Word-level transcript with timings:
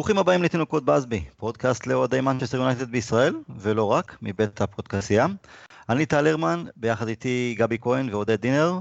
ברוכים 0.00 0.18
הבאים 0.18 0.42
לתינוקות 0.42 0.84
באזבי, 0.84 1.20
פודקאסט 1.36 1.86
לאוהדי 1.86 2.20
מנצ'סטר 2.20 2.58
יונייטד 2.58 2.90
בישראל, 2.90 3.34
ולא 3.58 3.84
רק, 3.84 4.16
מבית 4.22 4.60
הפודקאסייה. 4.60 5.26
אני 5.88 6.06
טל 6.06 6.26
הרמן, 6.26 6.64
ביחד 6.76 7.08
איתי 7.08 7.54
גבי 7.58 7.78
כהן 7.80 8.08
ועודד 8.10 8.40
דינר. 8.40 8.78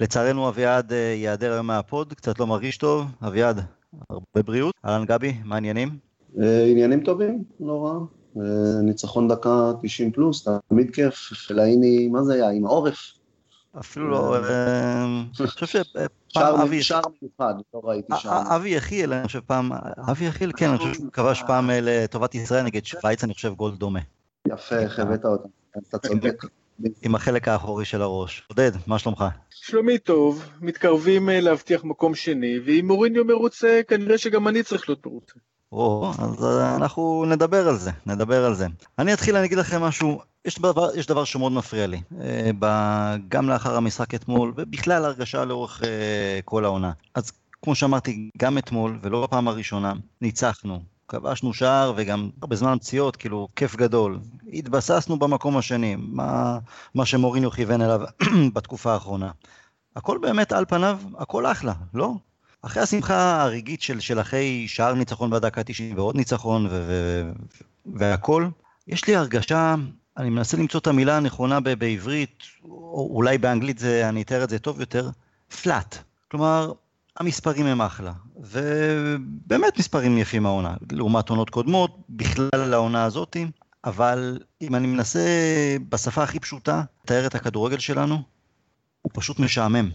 לצערנו 0.00 0.48
אביעד 0.48 0.92
אה, 0.92 0.98
ייעדר 0.98 1.52
היום 1.52 1.66
מהפוד, 1.66 2.12
קצת 2.12 2.40
לא 2.40 2.46
מרגיש 2.46 2.78
טוב. 2.78 3.06
אביעד, 3.26 3.60
הרבה 4.10 4.42
בריאות. 4.46 4.74
אהלן 4.84 5.04
גבי, 5.04 5.34
מה 5.44 5.54
העניינים? 5.54 5.88
אה, 6.40 6.64
עניינים 6.64 7.00
טובים, 7.00 7.44
לא 7.60 7.84
רע. 7.84 7.98
אה, 8.36 8.82
ניצחון 8.82 9.28
דקה 9.28 9.72
90 9.82 10.12
פלוס, 10.12 10.48
תמיד 10.68 10.90
כיף. 10.90 11.14
פלאיני, 11.48 12.08
מה 12.08 12.22
זה 12.22 12.34
היה? 12.34 12.50
עם 12.50 12.66
העורף. 12.66 13.19
אפילו 13.78 14.10
לא, 14.10 14.36
אני 14.36 15.48
חושב 15.48 15.66
שפעם 15.66 16.60
אבי... 16.60 16.82
שער 16.82 17.00
מיוחד, 17.22 17.54
לא 17.74 17.80
ראיתי 17.84 18.12
שער. 18.16 18.56
אבי 18.56 18.68
יחיאל, 18.68 19.12
אני 19.12 19.26
חושב 19.26 19.40
פעם, 19.40 19.72
אבי 20.10 20.24
יחיאל, 20.24 20.52
כן, 20.56 20.68
אני 20.68 20.78
חושב 20.78 20.94
שהוא 20.94 21.12
כבש 21.12 21.42
פעם 21.46 21.70
לטובת 21.72 22.34
ישראל 22.34 22.62
נגד 22.62 22.84
שווייץ, 22.84 23.24
אני 23.24 23.34
חושב 23.34 23.54
גול 23.54 23.74
דומה. 23.74 24.00
יפה, 24.48 24.76
איך 24.76 24.98
הבאת 24.98 25.24
אותם, 25.24 25.48
אתה 25.88 25.98
צודק. 25.98 26.42
עם 27.02 27.14
החלק 27.14 27.48
האחורי 27.48 27.84
של 27.84 28.02
הראש. 28.02 28.42
עודד, 28.48 28.70
מה 28.86 28.98
שלומך? 28.98 29.24
שלומי 29.50 29.98
טוב, 29.98 30.44
מתקרבים 30.60 31.28
להבטיח 31.32 31.84
מקום 31.84 32.14
שני, 32.14 32.58
ואם 32.66 32.86
מוריניו 32.86 33.24
מרוצה, 33.24 33.80
כנראה 33.88 34.18
שגם 34.18 34.48
אני 34.48 34.62
צריך 34.62 34.88
להיות 34.88 35.06
מרוצה. 35.06 35.34
או, 35.72 36.12
אז 36.18 36.44
אנחנו 36.76 37.24
נדבר 37.28 37.68
על 37.68 37.76
זה, 37.76 37.90
נדבר 38.06 38.44
על 38.44 38.54
זה. 38.54 38.66
אני 38.98 39.12
אתחיל, 39.12 39.36
אני 39.36 39.46
אגיד 39.46 39.58
לכם 39.58 39.82
משהו, 39.82 40.20
יש 40.44 40.58
דבר, 40.58 40.88
יש 40.96 41.06
דבר 41.06 41.24
שמאוד 41.24 41.52
מפריע 41.52 41.86
לי, 41.86 42.00
גם 43.28 43.48
לאחר 43.48 43.76
המשחק 43.76 44.14
אתמול, 44.14 44.52
ובכלל 44.56 45.04
הרגשה 45.04 45.44
לאורך 45.44 45.82
כל 46.44 46.64
העונה. 46.64 46.92
אז 47.14 47.32
כמו 47.62 47.74
שאמרתי, 47.74 48.30
גם 48.38 48.58
אתמול, 48.58 48.98
ולא 49.02 49.22
בפעם 49.22 49.48
הראשונה, 49.48 49.92
ניצחנו. 50.20 50.82
כבשנו 51.08 51.54
שער 51.54 51.92
וגם 51.96 52.30
בזמן 52.38 52.78
פציעות, 52.78 53.16
כאילו, 53.16 53.48
כיף 53.56 53.76
גדול. 53.76 54.18
התבססנו 54.52 55.18
במקום 55.18 55.56
השני, 55.56 55.96
מה, 55.98 56.58
מה 56.94 57.06
שמוריניו 57.06 57.50
כיוון 57.50 57.82
אליו 57.82 58.00
בתקופה 58.54 58.92
האחרונה. 58.92 59.30
הכל 59.96 60.18
באמת 60.18 60.52
על 60.52 60.64
פניו, 60.64 60.98
הכל 61.18 61.46
אחלה, 61.46 61.72
לא? 61.94 62.14
אחרי 62.62 62.82
השמחה 62.82 63.42
הרגעית 63.42 63.82
של, 63.82 64.00
של 64.00 64.20
אחרי 64.20 64.68
שער 64.68 64.94
ניצחון 64.94 65.30
בדקה 65.30 65.62
90 65.62 65.96
ועוד 65.96 66.16
ניצחון 66.16 66.68
והכל, 67.86 68.48
יש 68.88 69.06
לי 69.06 69.16
הרגשה, 69.16 69.74
אני 70.16 70.30
מנסה 70.30 70.56
למצוא 70.56 70.80
את 70.80 70.86
המילה 70.86 71.16
הנכונה 71.16 71.60
ב- 71.60 71.74
בעברית, 71.74 72.42
או 72.64 73.10
אולי 73.14 73.38
באנגלית 73.38 73.78
זה, 73.78 74.08
אני 74.08 74.22
אתאר 74.22 74.44
את 74.44 74.50
זה 74.50 74.58
טוב 74.58 74.80
יותר, 74.80 75.10
פלאט. 75.62 75.98
כלומר, 76.30 76.72
המספרים 77.16 77.66
הם 77.66 77.82
אחלה, 77.82 78.12
ובאמת 78.36 79.78
מספרים 79.78 80.18
יפים 80.18 80.46
העונה, 80.46 80.74
לעומת 80.92 81.28
עונות 81.28 81.50
קודמות, 81.50 81.98
בכלל 82.10 82.74
העונה 82.74 83.04
הזאתי, 83.04 83.46
אבל 83.84 84.38
אם 84.62 84.74
אני 84.74 84.86
מנסה 84.86 85.20
בשפה 85.88 86.22
הכי 86.22 86.40
פשוטה 86.40 86.82
לתאר 87.04 87.26
את 87.26 87.34
הכדורגל 87.34 87.78
שלנו, 87.78 88.22
הוא 89.02 89.10
פשוט 89.14 89.38
משעמם. 89.38 89.90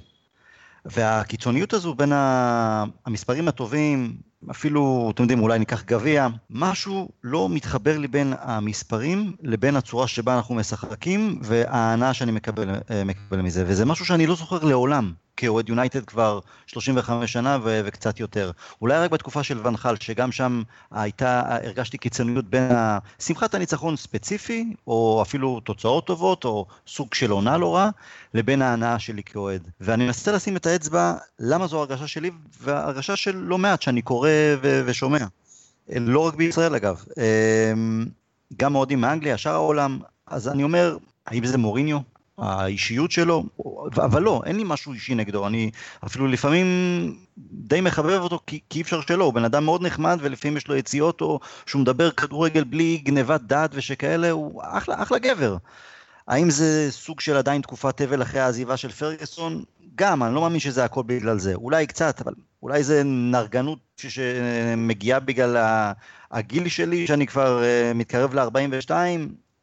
והקיצוניות 0.86 1.73
הזו 1.73 1.95
בין 1.95 2.11
המספרים 2.16 3.47
הטובים, 3.47 4.17
אפילו, 4.51 5.11
אתם 5.13 5.23
יודעים, 5.23 5.39
אולי 5.39 5.59
ניקח 5.59 5.83
גביע, 5.83 6.27
משהו 6.49 7.09
לא 7.23 7.49
מתחבר 7.49 7.97
לי 7.97 8.07
בין 8.07 8.33
המספרים 8.39 9.33
לבין 9.41 9.75
הצורה 9.75 10.07
שבה 10.07 10.35
אנחנו 10.35 10.55
משחקים 10.55 11.39
וההנאה 11.41 12.13
שאני 12.13 12.31
מקבל, 12.31 12.69
אה, 12.69 13.03
מקבל 13.03 13.41
מזה, 13.41 13.63
וזה 13.67 13.85
משהו 13.85 14.05
שאני 14.05 14.27
לא 14.27 14.35
זוכר 14.35 14.63
לעולם. 14.63 15.14
כאוהד 15.37 15.69
יונייטד 15.69 16.05
כבר 16.05 16.39
35 16.67 17.33
שנה 17.33 17.57
ו- 17.63 17.81
וקצת 17.85 18.19
יותר. 18.19 18.51
אולי 18.81 18.97
רק 18.99 19.11
בתקופה 19.11 19.43
של 19.43 19.67
ונחל, 19.67 19.95
שגם 19.99 20.31
שם 20.31 20.63
הייתה, 20.91 21.41
הרגשתי 21.47 21.97
קיצוניות 21.97 22.45
בין 22.45 22.71
שמחת 23.19 23.55
הניצחון 23.55 23.95
ספציפי, 23.95 24.73
או 24.87 25.21
אפילו 25.21 25.59
תוצאות 25.59 26.05
טובות, 26.07 26.45
או 26.45 26.65
סוג 26.87 27.13
של 27.13 27.31
עונה 27.31 27.57
לא 27.57 27.75
רע, 27.75 27.89
לבין 28.33 28.61
ההנאה 28.61 28.99
שלי 28.99 29.23
כאוהד. 29.23 29.67
ואני 29.81 30.05
מנסה 30.05 30.31
לשים 30.31 30.55
את 30.57 30.65
האצבע, 30.65 31.13
למה 31.39 31.67
זו 31.67 31.79
הרגשה 31.79 32.07
שלי, 32.07 32.31
והרגשה 32.61 33.15
של 33.15 33.35
לא 33.37 33.57
מעט 33.57 33.81
שאני 33.81 34.02
קורא 34.02 34.29
ו- 34.61 34.81
ושומע. 34.85 35.25
לא 35.89 36.19
רק 36.19 36.35
בישראל 36.35 36.75
אגב, 36.75 37.03
אמ, 37.17 38.05
גם 38.57 38.75
אוהדים 38.75 39.02
מאנגליה, 39.02 39.37
שאר 39.37 39.53
העולם, 39.53 39.99
אז 40.27 40.47
אני 40.47 40.63
אומר, 40.63 40.97
האם 41.27 41.45
זה 41.45 41.57
מוריניו? 41.57 42.14
האישיות 42.37 43.11
שלו, 43.11 43.43
אבל 43.95 44.21
לא, 44.21 44.41
אין 44.45 44.55
לי 44.55 44.63
משהו 44.65 44.93
אישי 44.93 45.15
נגדו, 45.15 45.47
אני 45.47 45.71
אפילו 46.05 46.27
לפעמים 46.27 46.67
די 47.37 47.81
מחבב 47.81 48.21
אותו 48.21 48.39
כי, 48.47 48.59
כי 48.69 48.79
אי 48.79 48.83
אפשר 48.83 49.01
שלא, 49.01 49.23
הוא 49.23 49.33
בן 49.33 49.45
אדם 49.45 49.65
מאוד 49.65 49.81
נחמד 49.81 50.17
ולפעמים 50.21 50.57
יש 50.57 50.67
לו 50.67 50.75
יציאות 50.75 51.21
או 51.21 51.39
שהוא 51.65 51.81
מדבר 51.81 52.11
כדורגל 52.11 52.63
בלי 52.63 52.97
גנבת 52.97 53.41
דעת 53.41 53.71
ושכאלה, 53.73 54.31
הוא 54.31 54.61
אחלה, 54.65 55.01
אחלה 55.03 55.19
גבר. 55.19 55.57
האם 56.27 56.49
זה 56.49 56.87
סוג 56.89 57.19
של 57.19 57.37
עדיין 57.37 57.61
תקופת 57.61 58.01
אבל 58.01 58.21
אחרי 58.21 58.39
העזיבה 58.39 58.77
של 58.77 58.91
פרגוסון? 58.91 59.63
גם, 59.95 60.23
אני 60.23 60.35
לא 60.35 60.41
מאמין 60.41 60.59
שזה 60.59 60.83
הכל 60.83 61.03
בגלל 61.05 61.39
זה, 61.39 61.53
אולי 61.53 61.87
קצת, 61.87 62.21
אבל 62.21 62.33
אולי 62.63 62.83
זה 62.83 63.02
נרגנות 63.05 63.79
שמגיעה 63.97 65.19
בגלל 65.19 65.57
הגיל 66.31 66.67
שלי, 66.67 67.07
שאני 67.07 67.27
כבר 67.27 67.63
אה, 67.63 67.91
מתקרב 67.95 68.33
ל-42, 68.33 68.91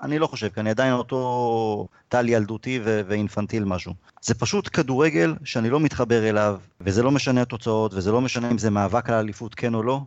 אני 0.02 0.18
לא 0.18 0.26
חושב, 0.26 0.48
כי 0.48 0.60
אני 0.60 0.70
עדיין 0.70 0.92
אותו 0.92 1.88
טל 2.08 2.28
ילדותי 2.28 2.80
ו- 2.84 3.00
ואינפנטיל 3.06 3.64
משהו. 3.64 3.94
זה 4.22 4.34
פשוט 4.34 4.68
כדורגל 4.72 5.34
שאני 5.44 5.70
לא 5.70 5.80
מתחבר 5.80 6.28
אליו, 6.28 6.60
וזה 6.80 7.02
לא 7.02 7.10
משנה 7.10 7.42
התוצאות, 7.42 7.94
וזה 7.94 8.12
לא 8.12 8.20
משנה 8.20 8.50
אם 8.50 8.58
זה 8.58 8.70
מאבק 8.70 9.08
על 9.08 9.14
האליפות 9.14 9.54
כן 9.54 9.74
או 9.74 9.82
לא. 9.82 10.00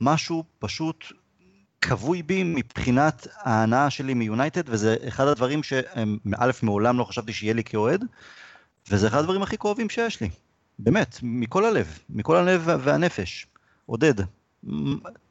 משהו 0.00 0.44
פשוט 0.58 1.04
כבוי 1.80 2.22
בי 2.22 2.42
מבחינת 2.42 3.26
ההנאה 3.36 3.90
שלי 3.90 4.14
מיונייטד, 4.14 4.62
וזה 4.66 4.96
אחד 5.08 5.26
הדברים 5.26 5.62
שא', 5.62 6.04
מעולם 6.62 6.98
לא 6.98 7.04
חשבתי 7.04 7.32
שיהיה 7.32 7.54
לי 7.54 7.64
כאוהד, 7.64 8.04
וזה 8.90 9.06
אחד 9.06 9.18
הדברים 9.18 9.42
הכי 9.42 9.58
כואבים 9.58 9.90
שיש 9.90 10.20
לי. 10.20 10.28
באמת, 10.78 11.18
מכל 11.22 11.64
הלב, 11.64 11.98
מכל 12.10 12.36
הלב 12.36 12.62
והנפש. 12.80 13.46
עודד, 13.86 14.14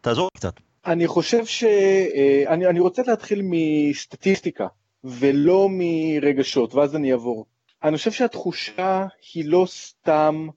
תעזור 0.01 0.29
קצת. 0.33 0.59
אני 0.85 1.07
חושב 1.07 1.46
ש... 1.46 1.63
אה, 1.63 2.44
אני, 2.47 2.68
אני 2.68 2.79
רוצה 2.79 3.01
להתחיל 3.07 3.41
מסטטיסטיקה, 3.44 4.68
ולא 5.03 5.68
מרגשות, 5.72 6.73
ואז 6.73 6.96
אני 6.96 7.12
אעבור. 7.12 7.46
אני 7.84 7.97
חושב 7.97 8.12
שהתחושה 8.12 9.06
היא 9.34 9.46
לא 9.47 9.66
סתם 9.69 10.47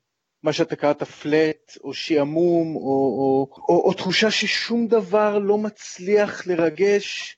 מה 0.42 0.52
שאתה 0.52 0.76
קראת 0.76 1.02
פלט, 1.02 1.76
או 1.84 1.94
שעמום, 1.94 2.76
או, 2.76 2.80
או, 2.80 3.48
או, 3.68 3.82
או 3.84 3.92
תחושה 3.92 4.30
ששום 4.30 4.86
דבר 4.86 5.38
לא 5.38 5.58
מצליח 5.58 6.46
לרגש. 6.46 7.36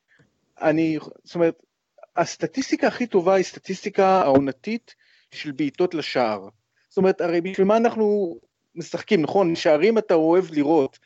אני, 0.61 0.99
זאת 1.25 1.35
אומרת, 1.35 1.55
הסטטיסטיקה 2.17 2.87
הכי 2.87 3.07
טובה 3.07 3.35
היא 3.35 3.45
סטטיסטיקה 3.45 4.07
העונתית 4.07 4.95
של 5.31 5.51
בעיטות 5.51 5.95
לשער. 5.95 6.49
זאת 6.89 6.99
אומרת, 6.99 7.21
הרי 7.21 7.41
בשביל 7.41 7.67
מה 7.67 7.77
אנחנו 7.77 8.37
משחקים, 8.75 9.23
נכון? 9.23 9.57
שערים 9.57 9.99
אתה 9.99 10.15
אוהב 10.15 10.45
לראות, 10.51 10.99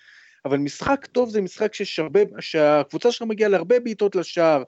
אבל 0.45 0.59
משחק 0.59 1.07
טוב 1.07 1.29
זה 1.29 1.41
משחק 1.41 1.75
ששרבה, 1.75 2.21
שהקבוצה 2.41 3.13
שלך 3.13 3.23
מגיעה 3.23 3.51
להרבה 3.51 3.81
בעיטות 3.81 4.17
לשער, 4.17 4.63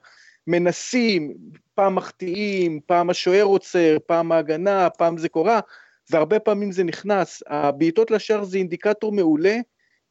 מנסים, 0.46 1.34
פעם 1.74 1.94
מחטיאים, 1.94 2.80
פעם 2.86 3.10
השוער 3.10 3.42
עוצר, 3.42 3.96
פעם 4.06 4.32
ההגנה, 4.32 4.90
פעם 4.90 5.18
זה 5.18 5.28
קורה, 5.28 5.60
והרבה 6.10 6.38
פעמים 6.38 6.72
זה 6.72 6.84
נכנס. 6.84 7.42
הבעיטות 7.46 8.10
לשער 8.10 8.44
זה 8.44 8.58
אינדיקטור 8.58 9.12
מעולה 9.12 9.56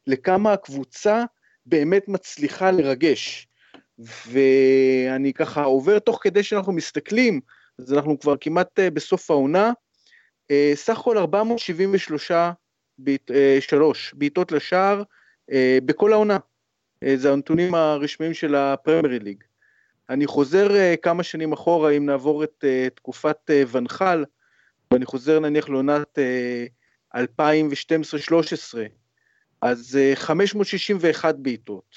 לכמה 0.06 0.52
הקבוצה 0.52 1.24
באמת 1.66 2.08
מצליחה 2.08 2.70
לרגש. 2.70 3.48
ואני 3.98 5.32
ככה 5.32 5.62
עובר 5.62 5.98
תוך 5.98 6.18
כדי 6.22 6.42
שאנחנו 6.42 6.72
מסתכלים, 6.72 7.40
אז 7.78 7.92
אנחנו 7.92 8.18
כבר 8.18 8.34
כמעט 8.40 8.78
אה, 8.78 8.90
בסוף 8.90 9.30
העונה, 9.30 9.72
אה, 10.50 10.72
סך 10.74 10.98
הכל 10.98 11.18
473 11.18 12.30
בעיט, 12.98 13.30
אה, 13.30 13.58
בעיטות 14.12 14.52
לשער, 14.52 15.02
בכל 15.84 16.12
העונה. 16.12 16.38
אה, 17.02 17.16
זה 17.16 17.32
הנתונים 17.32 17.74
הרשמיים 17.74 18.34
של 18.34 18.54
הפרמייר 18.54 19.22
ליג. 19.22 19.44
אני 20.10 20.26
חוזר 20.26 20.76
אה, 20.76 20.94
כמה 21.02 21.22
שנים 21.22 21.52
אחורה, 21.52 21.90
אם 21.90 22.06
נעבור 22.06 22.44
את 22.44 22.64
תקופת 22.94 23.50
ונחל, 23.70 24.24
ואני 24.90 25.06
חוזר 25.06 25.40
נניח 25.40 25.68
לעונת 25.68 26.18
2012-2013, 27.16 27.18
אז 29.62 29.98
561 30.14 31.34
בעיטות, 31.34 31.96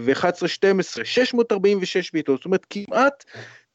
ו-11-12, 0.00 1.04
646 1.04 2.12
בעיטות, 2.12 2.38
זאת 2.38 2.44
אומרת 2.44 2.66
כמעט 2.70 3.24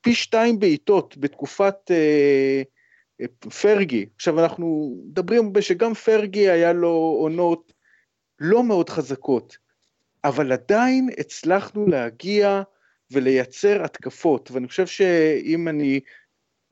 פי 0.01 0.15
שתיים 0.15 0.59
בעיטות 0.59 1.17
בתקופת 1.17 1.91
פרגי. 3.61 4.05
עכשיו 4.15 4.39
אנחנו 4.39 4.97
מדברים 5.07 5.53
שגם 5.61 5.93
פרגי 5.93 6.49
היה 6.49 6.73
לו 6.73 7.17
עונות 7.21 7.73
לא 8.39 8.63
מאוד 8.63 8.89
חזקות, 8.89 9.57
אבל 10.23 10.51
עדיין 10.51 11.09
הצלחנו 11.19 11.87
להגיע 11.87 12.61
ולייצר 13.11 13.83
התקפות, 13.83 14.51
ואני 14.51 14.67
חושב 14.67 14.87
שאם 14.87 15.67
אני 15.67 15.99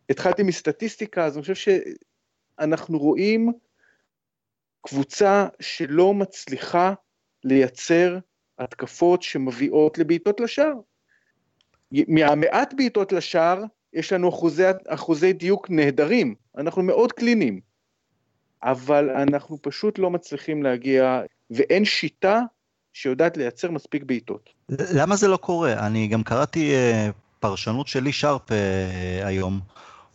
התחלתי 0.09 0.43
מסטטיסטיקה, 0.43 1.25
אז 1.25 1.37
אני 1.37 1.41
חושב 1.41 1.73
שאנחנו 2.57 2.99
רואים 2.99 3.53
קבוצה 4.81 5.47
שלא 5.59 6.13
מצליחה 6.13 6.93
לייצר 7.43 8.17
התקפות 8.59 9.23
שמביאות 9.23 9.97
לבעיטות 9.97 10.39
לשער. 10.39 10.73
מהמעט 11.91 12.73
בעיטות 12.73 13.11
לשער, 13.11 13.63
יש 13.93 14.13
לנו 14.13 14.29
אחוזי, 14.29 14.63
אחוזי 14.87 15.33
דיוק 15.33 15.69
נהדרים, 15.69 16.35
אנחנו 16.57 16.83
מאוד 16.83 17.11
קליניים, 17.11 17.61
אבל 18.63 19.09
אנחנו 19.09 19.61
פשוט 19.61 19.99
לא 19.99 20.11
מצליחים 20.11 20.63
להגיע, 20.63 21.21
ואין 21.51 21.85
שיטה 21.85 22.41
שיודעת 22.93 23.37
לייצר 23.37 23.71
מספיק 23.71 24.03
בעיטות. 24.03 24.49
למה 24.69 25.15
זה 25.15 25.27
לא 25.27 25.37
קורה? 25.37 25.73
אני 25.73 26.07
גם 26.07 26.23
קראתי 26.23 26.73
uh, 26.73 27.11
פרשנות 27.39 27.87
שלי 27.87 28.11
שרפ 28.11 28.49
uh, 28.49 28.53
היום. 29.25 29.59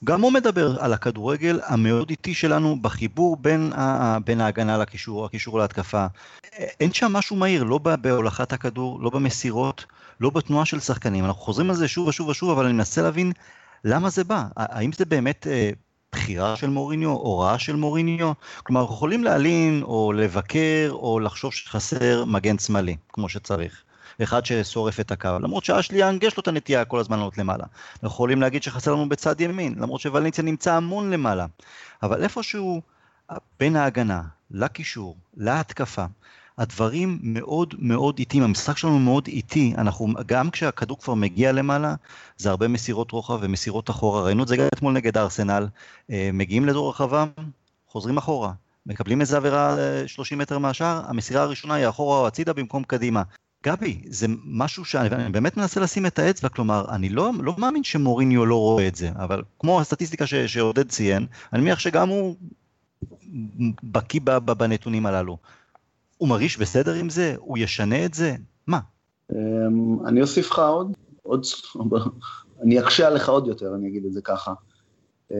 גם 0.05 0.21
הוא 0.21 0.33
מדבר 0.33 0.81
על 0.81 0.93
הכדורגל 0.93 1.61
המאוד 1.67 2.11
איטי 2.11 2.35
שלנו 2.35 2.77
בחיבור 2.83 3.37
בין, 3.37 3.73
ה, 3.73 4.19
בין 4.25 4.41
ההגנה 4.41 4.79
לקישור, 4.79 5.25
הקישור 5.25 5.59
להתקפה. 5.59 6.07
אין 6.81 6.93
שם 6.93 7.13
משהו 7.13 7.37
מהיר, 7.37 7.65
לא 7.65 7.79
בהולכת 7.79 8.53
הכדור, 8.53 9.03
לא 9.03 9.11
במסירות, 9.11 9.85
לא 10.21 10.31
בתנועה 10.31 10.65
של 10.65 10.81
שחקנים. 10.81 11.25
אנחנו 11.25 11.41
חוזרים 11.41 11.71
על 11.71 11.77
זה 11.77 11.89
שוב 11.89 12.09
ושוב 12.09 12.29
ושוב, 12.29 12.51
אבל 12.51 12.65
אני 12.65 12.73
מנסה 12.73 13.03
להבין 13.03 13.33
למה 13.85 14.11
זה 14.11 14.25
בא. 14.25 14.45
האם 14.57 14.93
זה 14.93 15.05
באמת 15.05 15.47
אה, 15.47 15.71
בחירה 16.13 16.57
של 16.57 16.71
מוריניו, 16.71 17.11
הוראה 17.11 17.59
של 17.59 17.77
מוריניו? 17.77 18.33
כלומר, 18.63 18.81
אנחנו 18.81 18.95
יכולים 18.95 19.25
להלין 19.25 19.83
או 19.83 20.13
לבקר 20.13 20.89
או 20.91 21.21
לחשוב 21.21 21.53
שחסר 21.53 22.25
מגן 22.25 22.59
שמאלי, 22.59 22.97
כמו 23.09 23.29
שצריך. 23.29 23.83
אחד 24.23 24.47
ששורף 24.47 25.01
את 25.01 25.13
הקו, 25.13 25.29
למרות 25.41 25.65
שאשלי 25.65 25.99
יאנג 25.99 26.23
יש 26.23 26.37
לו 26.37 26.41
את 26.41 26.49
הנטייה 26.49 26.85
כל 26.85 27.01
הזמן 27.01 27.19
לעלות 27.19 27.39
למעלה. 27.39 27.65
אנחנו 27.95 28.07
יכולים 28.07 28.41
להגיד 28.41 28.63
שחסר 28.63 28.95
לנו 28.95 29.09
בצד 29.09 29.41
ימין, 29.41 29.75
למרות 29.79 30.01
שוולנסיה 30.01 30.45
נמצא 30.45 30.75
המון 30.75 31.11
למעלה. 31.11 31.47
אבל 32.03 32.23
איפשהו 32.23 32.81
בין 33.61 33.77
ההגנה 33.77 34.23
לקישור, 34.51 35.17
להתקפה, 35.37 36.05
הדברים 36.61 37.19
מאוד 37.23 37.75
מאוד 37.79 38.19
איטיים, 38.19 38.43
המשחק 38.43 38.77
שלנו 38.77 38.99
מאוד 38.99 39.27
איטי, 39.27 39.75
אנחנו, 39.79 40.09
גם 40.27 40.51
כשהכדור 40.51 40.99
כבר 40.99 41.15
מגיע 41.15 41.53
למעלה, 41.53 41.95
זה 42.37 42.51
הרבה 42.51 42.69
מסירות 42.69 43.11
רוחב 43.11 43.39
ומסירות 43.41 43.91
אחורה, 43.91 44.23
ראינו 44.23 44.43
את 44.43 44.49
זה 44.49 44.57
גם 44.57 44.67
אתמול 44.75 44.93
נגד 44.93 45.19
ארסנל, 45.19 45.69
אה, 46.11 46.31
מגיעים 46.33 46.67
לדור 46.67 46.91
רחבה, 46.91 47.25
חוזרים 47.89 48.19
אחורה, 48.19 48.53
מקבלים 48.87 49.21
איזה 49.21 49.37
עבירה 49.37 49.77
30 50.07 50.39
אה, 50.41 50.43
מטר 50.43 50.59
מהשאר, 50.59 51.03
המסירה 51.07 51.43
הראשונה 51.43 51.75
היא 51.75 51.89
אחורה 51.89 52.19
או 52.19 52.27
הצידה 52.27 52.53
במקום 52.53 52.83
קדימה. 52.83 53.23
גבי, 53.65 54.03
זה 54.09 54.27
משהו 54.45 54.85
שאני 54.85 55.09
באמת 55.33 55.57
מנסה 55.57 55.81
לשים 55.81 56.07
את 56.07 56.19
האצבע, 56.19 56.49
כלומר, 56.49 56.85
אני 56.89 57.09
לא, 57.09 57.31
לא 57.43 57.55
מאמין 57.59 57.85
שמוריניו 57.85 58.47
לא 58.47 58.57
רואה 58.57 58.89
את 58.89 58.95
זה, 58.95 59.11
אבל 59.17 59.43
כמו 59.59 59.81
הסטטיסטיקה 59.81 60.27
ש, 60.27 60.35
שעודד 60.35 60.89
ציין, 60.89 61.27
אני 61.53 61.63
מניח 61.63 61.79
שגם 61.79 62.09
הוא 62.09 62.37
בקיא 63.83 64.21
בנתונים 64.57 65.07
הללו. 65.07 65.39
הוא 66.21 66.29
מרגיש 66.29 66.59
בסדר 66.59 66.95
עם 66.95 67.11
זה? 67.11 67.35
הוא 67.39 67.59
ישנה 67.59 68.05
את 68.05 68.15
זה? 68.15 68.35
מה? 68.67 68.79
אמ, 69.33 70.07
אני 70.07 70.23
אוסיף 70.23 70.51
לך 70.51 70.59
עוד, 70.59 70.93
עוד, 71.23 71.47
אני 72.63 72.81
אקשה 72.81 73.07
עליך 73.07 73.29
עוד 73.29 73.47
יותר, 73.47 73.75
אני 73.75 73.89
אגיד 73.89 74.05
את 74.05 74.13
זה 74.13 74.21
ככה. 74.23 74.53
אמ, 75.31 75.37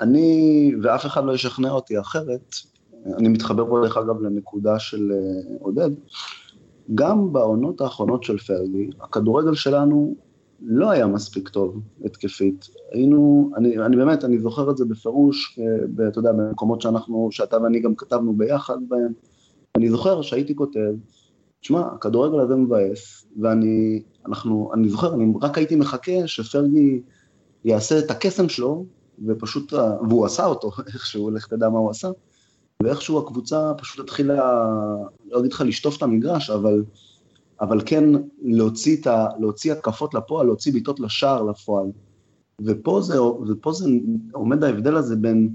אני, 0.00 0.72
ואף 0.82 1.06
אחד 1.06 1.24
לא 1.24 1.32
ישכנע 1.32 1.70
אותי 1.70 2.00
אחרת, 2.00 2.54
אני 3.18 3.28
מתחבר 3.28 3.66
פה 3.66 3.80
דרך 3.82 3.96
אגב 3.96 4.20
לנקודה 4.20 4.78
של 4.78 5.12
אה, 5.12 5.56
עודד, 5.60 5.90
גם 6.94 7.32
בעונות 7.32 7.80
האחרונות 7.80 8.24
של 8.24 8.38
פרגי, 8.38 8.90
הכדורגל 9.00 9.54
שלנו 9.54 10.14
לא 10.62 10.90
היה 10.90 11.06
מספיק 11.06 11.48
טוב 11.48 11.80
התקפית. 12.04 12.68
היינו, 12.92 13.50
אני, 13.56 13.78
אני 13.78 13.96
באמת, 13.96 14.24
אני 14.24 14.38
זוכר 14.38 14.70
את 14.70 14.76
זה 14.76 14.84
בפירוש, 14.84 15.58
אה, 15.58 16.08
אתה 16.08 16.18
יודע, 16.18 16.32
במקומות 16.32 16.80
שאנחנו, 16.80 17.28
שאתה 17.30 17.62
ואני 17.62 17.80
גם 17.80 17.94
כתבנו 17.94 18.32
ביחד 18.32 18.78
בהם. 18.88 19.12
אני 19.76 19.90
זוכר 19.90 20.22
שהייתי 20.22 20.54
כותב, 20.54 20.94
תשמע, 21.60 21.80
הכדורגל 21.94 22.40
הזה 22.40 22.54
מבאס, 22.54 23.26
ואני, 23.42 24.02
אנחנו, 24.26 24.70
אני 24.74 24.88
זוכר, 24.88 25.14
אני 25.14 25.32
רק 25.42 25.58
הייתי 25.58 25.76
מחכה 25.76 26.26
שפרגי 26.26 27.00
יעשה 27.64 27.98
את 27.98 28.10
הקסם 28.10 28.48
שלו, 28.48 28.86
ופשוט, 29.26 29.72
והוא 30.08 30.26
עשה 30.26 30.46
אותו, 30.46 30.70
איכשהו, 30.94 31.30
לך 31.30 31.46
תדע 31.46 31.68
מה 31.68 31.78
הוא 31.78 31.90
עשה, 31.90 32.08
ואיכשהו 32.82 33.18
הקבוצה 33.18 33.72
פשוט 33.78 34.00
התחילה, 34.00 34.66
לא 35.30 35.38
אגיד 35.40 35.52
לך 35.52 35.60
לשטוף 35.66 35.96
את 35.96 36.02
המגרש, 36.02 36.50
אבל, 36.50 36.84
אבל 37.60 37.80
כן 37.86 38.04
להוציא, 38.42 38.96
את 39.00 39.06
ה, 39.06 39.26
להוציא 39.38 39.72
התקפות 39.72 40.14
לפועל, 40.14 40.46
להוציא 40.46 40.72
בעיטות 40.72 41.00
לשער 41.00 41.42
לפועל. 41.42 41.86
ופה 42.64 43.00
זה, 43.02 43.22
ופה 43.22 43.72
זה 43.72 43.90
עומד 44.32 44.64
ההבדל 44.64 44.96
הזה 44.96 45.16
בין 45.16 45.50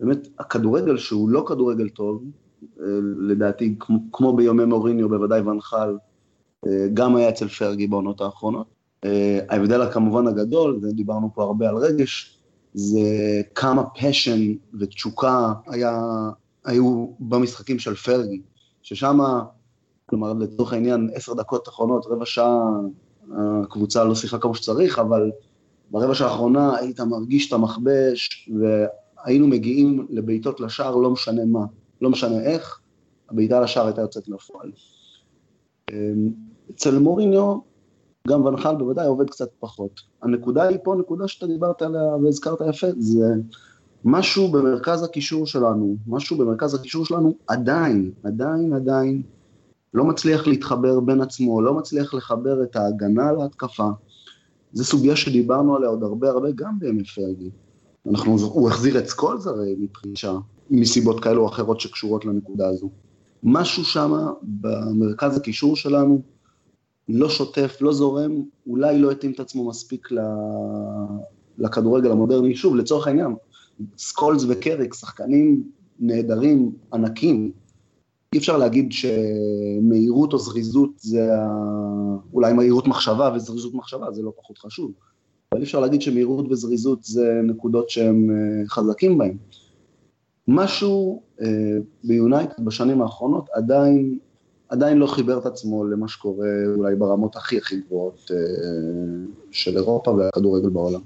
באמת 0.00 0.28
הכדורגל 0.38 0.96
שהוא 0.96 1.28
לא 1.28 1.44
כדורגל 1.46 1.88
טוב, 1.88 2.24
לדעתי 3.18 3.74
כמו, 3.80 3.98
כמו 4.12 4.36
ביומי 4.36 4.64
מוריניו 4.64 5.08
בוודאי 5.08 5.40
ונחל, 5.40 5.96
אה, 6.66 6.86
גם 6.94 7.16
היה 7.16 7.28
אצל 7.28 7.48
פרגי 7.48 7.86
בעונות 7.86 8.20
האחרונות. 8.20 8.66
אה, 9.04 9.38
ההבדל 9.48 9.90
כמובן 9.90 10.26
הגדול, 10.26 10.78
ודיברנו 10.82 11.30
פה 11.34 11.42
הרבה 11.42 11.68
על 11.68 11.76
רגש, 11.76 12.38
זה 12.74 13.00
כמה 13.54 13.82
פשן 13.84 14.40
ותשוקה 14.80 15.52
היה 15.66 16.00
היו 16.64 17.06
במשחקים 17.20 17.78
של 17.78 17.94
פרגי, 17.94 18.40
ששם, 18.82 19.18
כלומר 20.06 20.32
לצורך 20.32 20.72
העניין 20.72 21.10
עשר 21.14 21.34
דקות 21.34 21.68
אחרונות, 21.68 22.06
רבע 22.06 22.26
שעה, 22.26 22.70
הקבוצה 23.62 24.04
לא 24.04 24.14
שיחקה 24.14 24.38
כמו 24.38 24.54
שצריך, 24.54 24.98
אבל 24.98 25.30
ברבע 25.90 26.14
שעה 26.14 26.28
האחרונה 26.28 26.76
היית 26.76 27.00
מרגיש 27.00 27.48
את 27.48 27.52
המכבש, 27.52 28.50
והיינו 28.60 29.46
מגיעים 29.46 30.06
לבעיטות 30.10 30.60
לשער, 30.60 30.96
לא 30.96 31.10
משנה 31.10 31.44
מה, 31.44 31.64
לא 32.04 32.10
משנה 32.10 32.40
איך, 32.40 32.80
הבעיטה 33.30 33.60
לשער 33.60 33.86
הייתה 33.86 34.00
יוצאת 34.00 34.28
לפועל. 34.28 34.72
אמ, 35.90 36.30
אצל 36.70 36.98
מוריניו, 36.98 37.58
גם 38.28 38.44
ונחל 38.44 38.76
בוודאי 38.76 39.06
עובד 39.06 39.30
קצת 39.30 39.48
פחות. 39.60 40.00
הנקודה 40.22 40.62
היא 40.62 40.78
פה, 40.82 40.94
נקודה 40.94 41.28
שאתה 41.28 41.46
דיברת 41.46 41.82
עליה 41.82 42.02
והזכרת 42.02 42.58
יפה, 42.68 42.86
זה 42.98 43.34
משהו 44.04 44.48
במרכז 44.48 45.02
הקישור 45.02 45.46
שלנו, 45.46 45.96
משהו 46.06 46.38
במרכז 46.38 46.74
הקישור 46.74 47.04
שלנו 47.04 47.34
עדיין, 47.46 48.12
עדיין, 48.24 48.72
עדיין 48.72 49.22
לא 49.94 50.04
מצליח 50.04 50.46
להתחבר 50.46 51.00
בין 51.00 51.20
עצמו, 51.20 51.62
לא 51.62 51.74
מצליח 51.74 52.14
לחבר 52.14 52.62
את 52.62 52.76
ההגנה 52.76 53.32
להתקפה. 53.32 53.88
זו 54.72 54.84
סוגיה 54.84 55.16
שדיברנו 55.16 55.76
עליה 55.76 55.88
עוד 55.88 56.02
הרבה 56.02 56.30
הרבה 56.30 56.48
גם 56.54 56.78
בימי 56.78 57.04
פרגי. 57.04 57.50
אנחנו, 58.10 58.36
הוא 58.38 58.68
החזיר 58.68 58.98
את 58.98 59.06
סקולס 59.06 59.46
הרי 59.46 59.76
מפרישה, 59.78 60.32
מסיבות 60.70 61.20
כאלו 61.20 61.42
או 61.42 61.48
אחרות 61.48 61.80
שקשורות 61.80 62.24
לנקודה 62.24 62.68
הזו. 62.68 62.90
משהו 63.42 63.84
שם 63.84 64.12
במרכז 64.42 65.36
הקישור 65.36 65.76
שלנו 65.76 66.22
לא 67.08 67.28
שוטף, 67.28 67.78
לא 67.80 67.92
זורם, 67.92 68.42
אולי 68.66 68.98
לא 68.98 69.10
התאים 69.10 69.32
את 69.32 69.40
עצמו 69.40 69.68
מספיק 69.68 70.08
לכדורגל 71.58 72.10
המודרני. 72.10 72.54
שוב, 72.54 72.76
לצורך 72.76 73.06
העניין, 73.06 73.34
סקולס 73.96 74.44
וקריק, 74.48 74.94
שחקנים 74.94 75.62
נהדרים, 76.00 76.72
ענקים. 76.92 77.52
אי 78.32 78.38
אפשר 78.38 78.56
להגיד 78.56 78.92
שמהירות 78.92 80.32
או 80.32 80.38
זריזות 80.38 80.90
זה 80.96 81.34
ה... 81.34 81.46
אולי 82.32 82.52
מהירות 82.52 82.86
מחשבה 82.86 83.32
וזריזות 83.36 83.74
מחשבה 83.74 84.12
זה 84.12 84.22
לא 84.22 84.32
פחות 84.36 84.58
חשוב, 84.58 84.92
אבל 85.52 85.60
אי 85.60 85.64
אפשר 85.64 85.80
להגיד 85.80 86.02
שמהירות 86.02 86.52
וזריזות 86.52 87.04
זה 87.04 87.40
נקודות 87.44 87.90
שהם 87.90 88.30
אה, 88.30 88.68
חזקים 88.68 89.18
בהן. 89.18 89.36
משהו 90.48 91.22
אה, 91.40 91.46
ביונייטד 92.04 92.64
בשנים 92.64 93.02
האחרונות 93.02 93.48
עדיין, 93.52 94.18
עדיין 94.68 94.98
לא 94.98 95.06
חיבר 95.06 95.38
את 95.38 95.46
עצמו 95.46 95.84
למה 95.84 96.08
שקורה 96.08 96.48
אולי 96.76 96.94
ברמות 96.94 97.36
הכי 97.36 97.58
הכי 97.58 97.80
גבוהות 97.80 98.30
אה, 98.30 98.36
של 99.50 99.76
אירופה 99.76 100.10
והכדורגל 100.10 100.68
בעולם. 100.68 101.00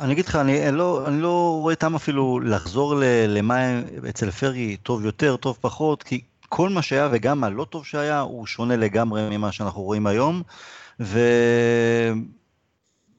אני 0.00 0.12
אגיד 0.12 0.26
לך, 0.26 0.36
אני 0.36 0.72
לא, 0.72 1.06
אני 1.06 1.22
לא 1.22 1.58
רואה 1.62 1.74
טעם 1.74 1.94
אפילו 1.94 2.40
לחזור 2.40 2.94
למה 3.28 3.80
אצל 4.08 4.30
פרגי 4.30 4.76
טוב 4.76 5.04
יותר, 5.04 5.36
טוב 5.36 5.58
פחות, 5.60 6.02
כי 6.02 6.20
כל 6.48 6.68
מה 6.68 6.82
שהיה 6.82 7.08
וגם 7.12 7.44
הלא 7.44 7.64
טוב 7.70 7.84
שהיה, 7.84 8.20
הוא 8.20 8.46
שונה 8.46 8.76
לגמרי 8.76 9.36
ממה 9.36 9.52
שאנחנו 9.52 9.82
רואים 9.82 10.06
היום, 10.06 10.42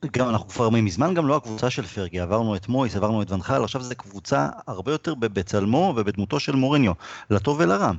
וגם 0.06 0.30
אנחנו 0.30 0.48
כבר 0.50 0.70
מזמן 0.70 1.14
גם 1.14 1.28
לא 1.28 1.36
הקבוצה 1.36 1.70
של 1.70 1.84
פרגי, 1.84 2.20
עברנו 2.20 2.56
את 2.56 2.68
מויס, 2.68 2.96
עברנו 2.96 3.22
את 3.22 3.32
ונחל, 3.32 3.64
עכשיו 3.64 3.82
זו 3.82 3.96
קבוצה 3.96 4.50
הרבה 4.68 4.92
יותר 4.92 5.16
בצלמו 5.16 5.94
ובדמותו 5.98 6.40
של 6.40 6.56
מוריניו, 6.56 6.94
לטוב 7.30 7.60
ולרע. 7.60 7.92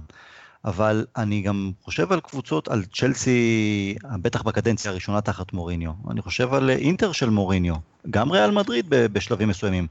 אבל 0.64 1.06
אני 1.16 1.42
גם 1.42 1.72
חושב 1.82 2.12
על 2.12 2.20
קבוצות, 2.20 2.68
על 2.68 2.84
צ'לסי, 2.84 3.94
בטח 4.22 4.42
בקדנציה 4.42 4.90
הראשונה 4.90 5.20
תחת 5.20 5.52
מוריניו. 5.52 5.92
אני 6.10 6.22
חושב 6.22 6.54
על 6.54 6.70
אינטר 6.70 7.12
של 7.12 7.30
מוריניו, 7.30 7.74
גם 8.10 8.30
ריאל 8.32 8.50
מדריד 8.50 8.86
בשלבים 8.88 9.48
מסוימים. 9.48 9.86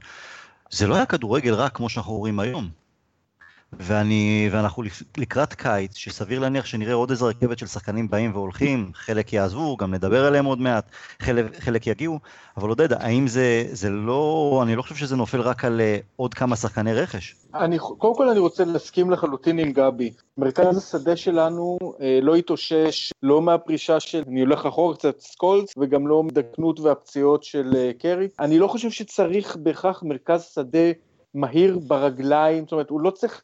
זה 0.70 0.86
לא 0.86 0.94
היה 0.94 1.06
כדורגל 1.06 1.54
רק 1.54 1.76
כמו 1.76 1.88
שאנחנו 1.88 2.12
רואים 2.12 2.40
היום. 2.40 2.81
ואני, 3.80 4.48
ואנחנו 4.52 4.82
לקראת 5.18 5.54
קיץ, 5.54 5.96
שסביר 5.96 6.40
להניח 6.40 6.66
שנראה 6.66 6.94
עוד 6.94 7.10
איזה 7.10 7.24
רכבת 7.24 7.58
של 7.58 7.66
שחקנים 7.66 8.08
באים 8.08 8.30
והולכים, 8.34 8.90
חלק 8.94 9.32
יעזבו, 9.32 9.76
גם 9.76 9.94
נדבר 9.94 10.26
עליהם 10.26 10.44
עוד 10.44 10.60
מעט, 10.60 10.84
חלק, 11.20 11.60
חלק 11.60 11.86
יגיעו, 11.86 12.18
אבל 12.56 12.68
עודד, 12.68 12.92
האם 12.92 13.28
זה, 13.28 13.64
זה 13.72 13.90
לא, 13.90 14.60
אני 14.62 14.76
לא 14.76 14.82
חושב 14.82 14.94
שזה 14.94 15.16
נופל 15.16 15.40
רק 15.40 15.64
על 15.64 15.80
uh, 15.80 16.02
עוד 16.16 16.34
כמה 16.34 16.56
שחקני 16.56 16.94
רכש. 16.94 17.34
אני, 17.54 17.78
קודם 17.78 18.14
כל 18.16 18.28
אני 18.28 18.38
רוצה 18.38 18.64
להסכים 18.64 19.10
לחלוטין 19.10 19.58
עם 19.58 19.72
גבי. 19.72 20.10
מרכז 20.38 20.76
השדה 20.76 21.16
שלנו 21.16 21.78
אה, 22.00 22.18
לא 22.22 22.34
התאושש, 22.34 23.12
לא 23.22 23.42
מהפרישה 23.42 24.00
של, 24.00 24.22
אני 24.28 24.40
הולך 24.40 24.66
אחורה 24.66 24.94
קצת, 24.96 25.20
סקולס, 25.20 25.74
וגם 25.78 26.06
לא 26.06 26.22
מדקנות 26.22 26.80
והפציעות 26.80 27.44
של 27.44 27.72
אה, 27.76 27.90
קרי. 27.98 28.28
אני 28.40 28.58
לא 28.58 28.66
חושב 28.66 28.90
שצריך 28.90 29.56
בהכרח 29.56 30.02
מרכז 30.02 30.42
שדה 30.54 30.92
מהיר 31.34 31.78
ברגליים, 31.78 32.64
זאת 32.64 32.72
אומרת, 32.72 32.90
הוא 32.90 33.00
לא 33.00 33.10
צריך, 33.10 33.42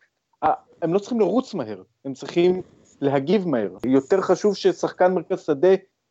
הם 0.83 0.95
לא 0.95 0.99
צריכים 0.99 1.21
לרוץ 1.21 1.55
מהר, 1.55 1.83
הם 2.05 2.15
צריכים 2.15 2.63
להגיב 3.01 3.49
מהר. 3.49 3.77
יותר 3.87 4.21
חשוב 4.21 4.57
ששחקן 4.57 5.15
מרכז 5.15 5.41
שדה 5.41 5.69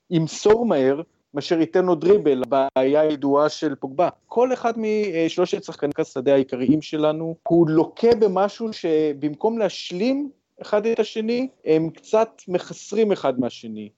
ימסור 0.09 0.65
מהר, 0.65 1.01
מאשר 1.33 1.59
ייתן 1.59 1.85
לו 1.85 1.95
דריבל, 1.95 2.43
הבעיה 2.43 3.01
הידועה 3.01 3.49
של 3.49 3.75
פוגבה. 3.75 4.09
כל 4.25 4.53
אחד 4.53 4.73
משלושת 4.77 5.63
שחקני 5.63 5.87
מרכז 5.87 6.07
שדה 6.07 6.33
העיקריים 6.33 6.81
שלנו, 6.81 7.35
הוא 7.47 7.69
לוקה 7.69 8.15
במשהו 8.19 8.73
שבמקום 8.73 9.57
להשלים 9.57 10.29
אחד 10.61 10.85
את 10.85 10.99
השני, 10.99 11.49
הם 11.65 11.89
קצת 11.89 12.41
מחסרים 12.47 13.11
אחד 13.11 13.39
מהשני. 13.39 13.89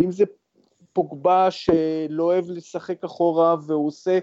אם 0.00 0.12
זה 0.12 0.24
פוגבה 0.92 1.50
שלא 1.50 2.22
אוהב 2.22 2.44
לשחק 2.50 3.04
אחורה 3.04 3.56
והוא 3.66 3.86
עושה 3.86 4.18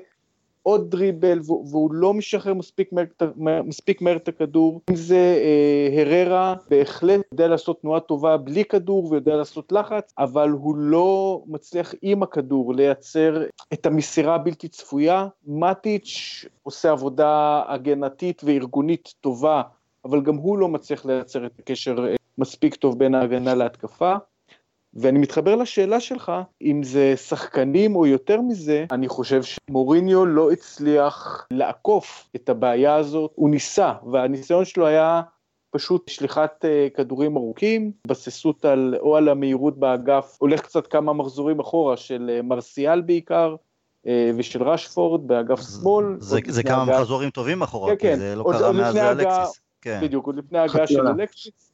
עוד 0.67 0.91
דריבל 0.91 1.39
והוא 1.45 1.93
לא 1.93 2.13
משחרר 2.13 2.53
מספיק 2.53 2.89
מהר, 3.35 3.63
מספיק 3.63 4.01
מהר 4.01 4.15
את 4.15 4.27
הכדור. 4.27 4.81
אם 4.89 4.95
זה 4.95 5.15
אה, 5.15 6.01
הררה, 6.01 6.55
בהחלט 6.69 7.21
יודע 7.31 7.47
לעשות 7.47 7.81
תנועה 7.81 7.99
טובה 7.99 8.37
בלי 8.37 8.65
כדור 8.65 9.11
ויודע 9.11 9.35
לעשות 9.35 9.71
לחץ, 9.71 10.13
אבל 10.17 10.49
הוא 10.49 10.75
לא 10.77 11.41
מצליח 11.47 11.93
עם 12.01 12.23
הכדור 12.23 12.73
לייצר 12.73 13.43
את 13.73 13.85
המסירה 13.85 14.35
הבלתי 14.35 14.67
צפויה. 14.67 15.27
מטיץ' 15.45 16.45
עושה 16.63 16.91
עבודה 16.91 17.63
הגנתית 17.67 18.41
וארגונית 18.45 19.13
טובה, 19.21 19.61
אבל 20.05 20.21
גם 20.21 20.35
הוא 20.35 20.57
לא 20.57 20.67
מצליח 20.67 21.05
לייצר 21.05 21.45
את 21.45 21.59
הקשר 21.59 22.05
אה, 22.07 22.15
מספיק 22.37 22.75
טוב 22.75 22.99
בין 22.99 23.15
ההגנה 23.15 23.55
להתקפה. 23.55 24.15
ואני 24.93 25.19
מתחבר 25.19 25.55
לשאלה 25.55 25.99
שלך, 25.99 26.31
אם 26.61 26.83
זה 26.83 27.17
שחקנים 27.17 27.95
או 27.95 28.05
יותר 28.05 28.41
מזה, 28.41 28.85
אני 28.91 29.07
חושב 29.07 29.41
שמוריניו 29.43 30.25
לא 30.25 30.51
הצליח 30.51 31.47
לעקוף 31.51 32.29
את 32.35 32.49
הבעיה 32.49 32.95
הזאת, 32.95 33.31
הוא 33.35 33.49
ניסה, 33.49 33.93
והניסיון 34.11 34.65
שלו 34.65 34.85
היה 34.85 35.21
פשוט 35.69 36.09
שליחת 36.09 36.65
uh, 36.65 36.97
כדורים 36.97 37.37
ארוכים, 37.37 37.91
התבססות 38.05 38.65
על, 38.65 38.95
או 38.99 39.17
על 39.17 39.29
המהירות 39.29 39.77
באגף, 39.77 40.37
הולך 40.39 40.61
קצת 40.61 40.87
כמה 40.87 41.13
מחזורים 41.13 41.59
אחורה 41.59 41.97
של 41.97 42.39
uh, 42.39 42.45
מרסיאל 42.45 43.01
בעיקר, 43.01 43.55
uh, 44.05 44.09
ושל 44.37 44.63
רשפורד 44.63 45.27
באגף 45.27 45.61
שמאל. 45.61 46.05
זה, 46.19 46.39
זה 46.47 46.63
כמה 46.63 46.85
באגף... 46.85 46.99
מחזורים 46.99 47.29
טובים 47.29 47.61
אחורה, 47.61 47.95
כן, 47.95 47.97
כי 47.97 48.07
כן. 48.07 48.19
זה 48.19 48.35
לא 48.35 48.43
קרה 48.51 48.71
מאז 48.71 48.95
אלקסיס. 48.95 49.61
כן. 49.81 49.99
בדיוק, 50.03 50.25
עוד 50.25 50.35
לפני 50.35 50.59
ההגעה 50.59 50.87
של 50.87 51.07
אלקסיס. 51.07 51.73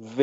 ו... 0.00 0.22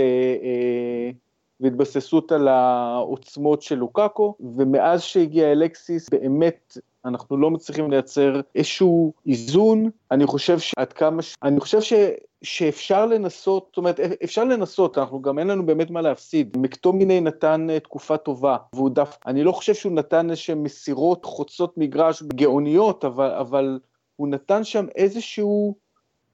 והתבססות 1.59 2.31
על 2.31 2.47
העוצמות 2.47 3.61
של 3.61 3.75
לוקאקו, 3.75 4.35
ומאז 4.39 5.01
שהגיע 5.01 5.51
אלקסיס 5.51 6.09
באמת 6.09 6.77
אנחנו 7.05 7.37
לא 7.37 7.51
מצליחים 7.51 7.91
לייצר 7.91 8.41
איזשהו 8.55 9.13
איזון, 9.27 9.89
אני 10.11 10.25
חושב 10.25 10.59
שעד 10.59 10.93
כמה, 10.93 11.21
ש... 11.21 11.35
אני 11.43 11.59
חושב 11.59 11.81
ש... 11.81 11.93
שאפשר 12.41 13.05
לנסות, 13.05 13.65
זאת 13.67 13.77
אומרת 13.77 13.99
אפשר 13.99 14.43
לנסות, 14.43 14.97
אנחנו 14.97 15.21
גם 15.21 15.39
אין 15.39 15.47
לנו 15.47 15.65
באמת 15.65 15.89
מה 15.89 16.01
להפסיד, 16.01 16.57
מקטומיני 16.57 17.21
נתן 17.21 17.67
אה, 17.69 17.79
תקופה 17.79 18.17
טובה, 18.17 18.57
והוא 18.73 18.89
דף, 18.89 19.17
אני 19.25 19.43
לא 19.43 19.51
חושב 19.51 19.73
שהוא 19.73 19.93
נתן 19.93 20.29
איזשהם 20.29 20.63
מסירות 20.63 21.25
חוצות 21.25 21.77
מגרש 21.77 22.23
גאוניות, 22.23 23.05
אבל, 23.05 23.31
אבל 23.31 23.79
הוא 24.15 24.27
נתן 24.27 24.63
שם 24.63 24.85
איזשהו 24.95 25.75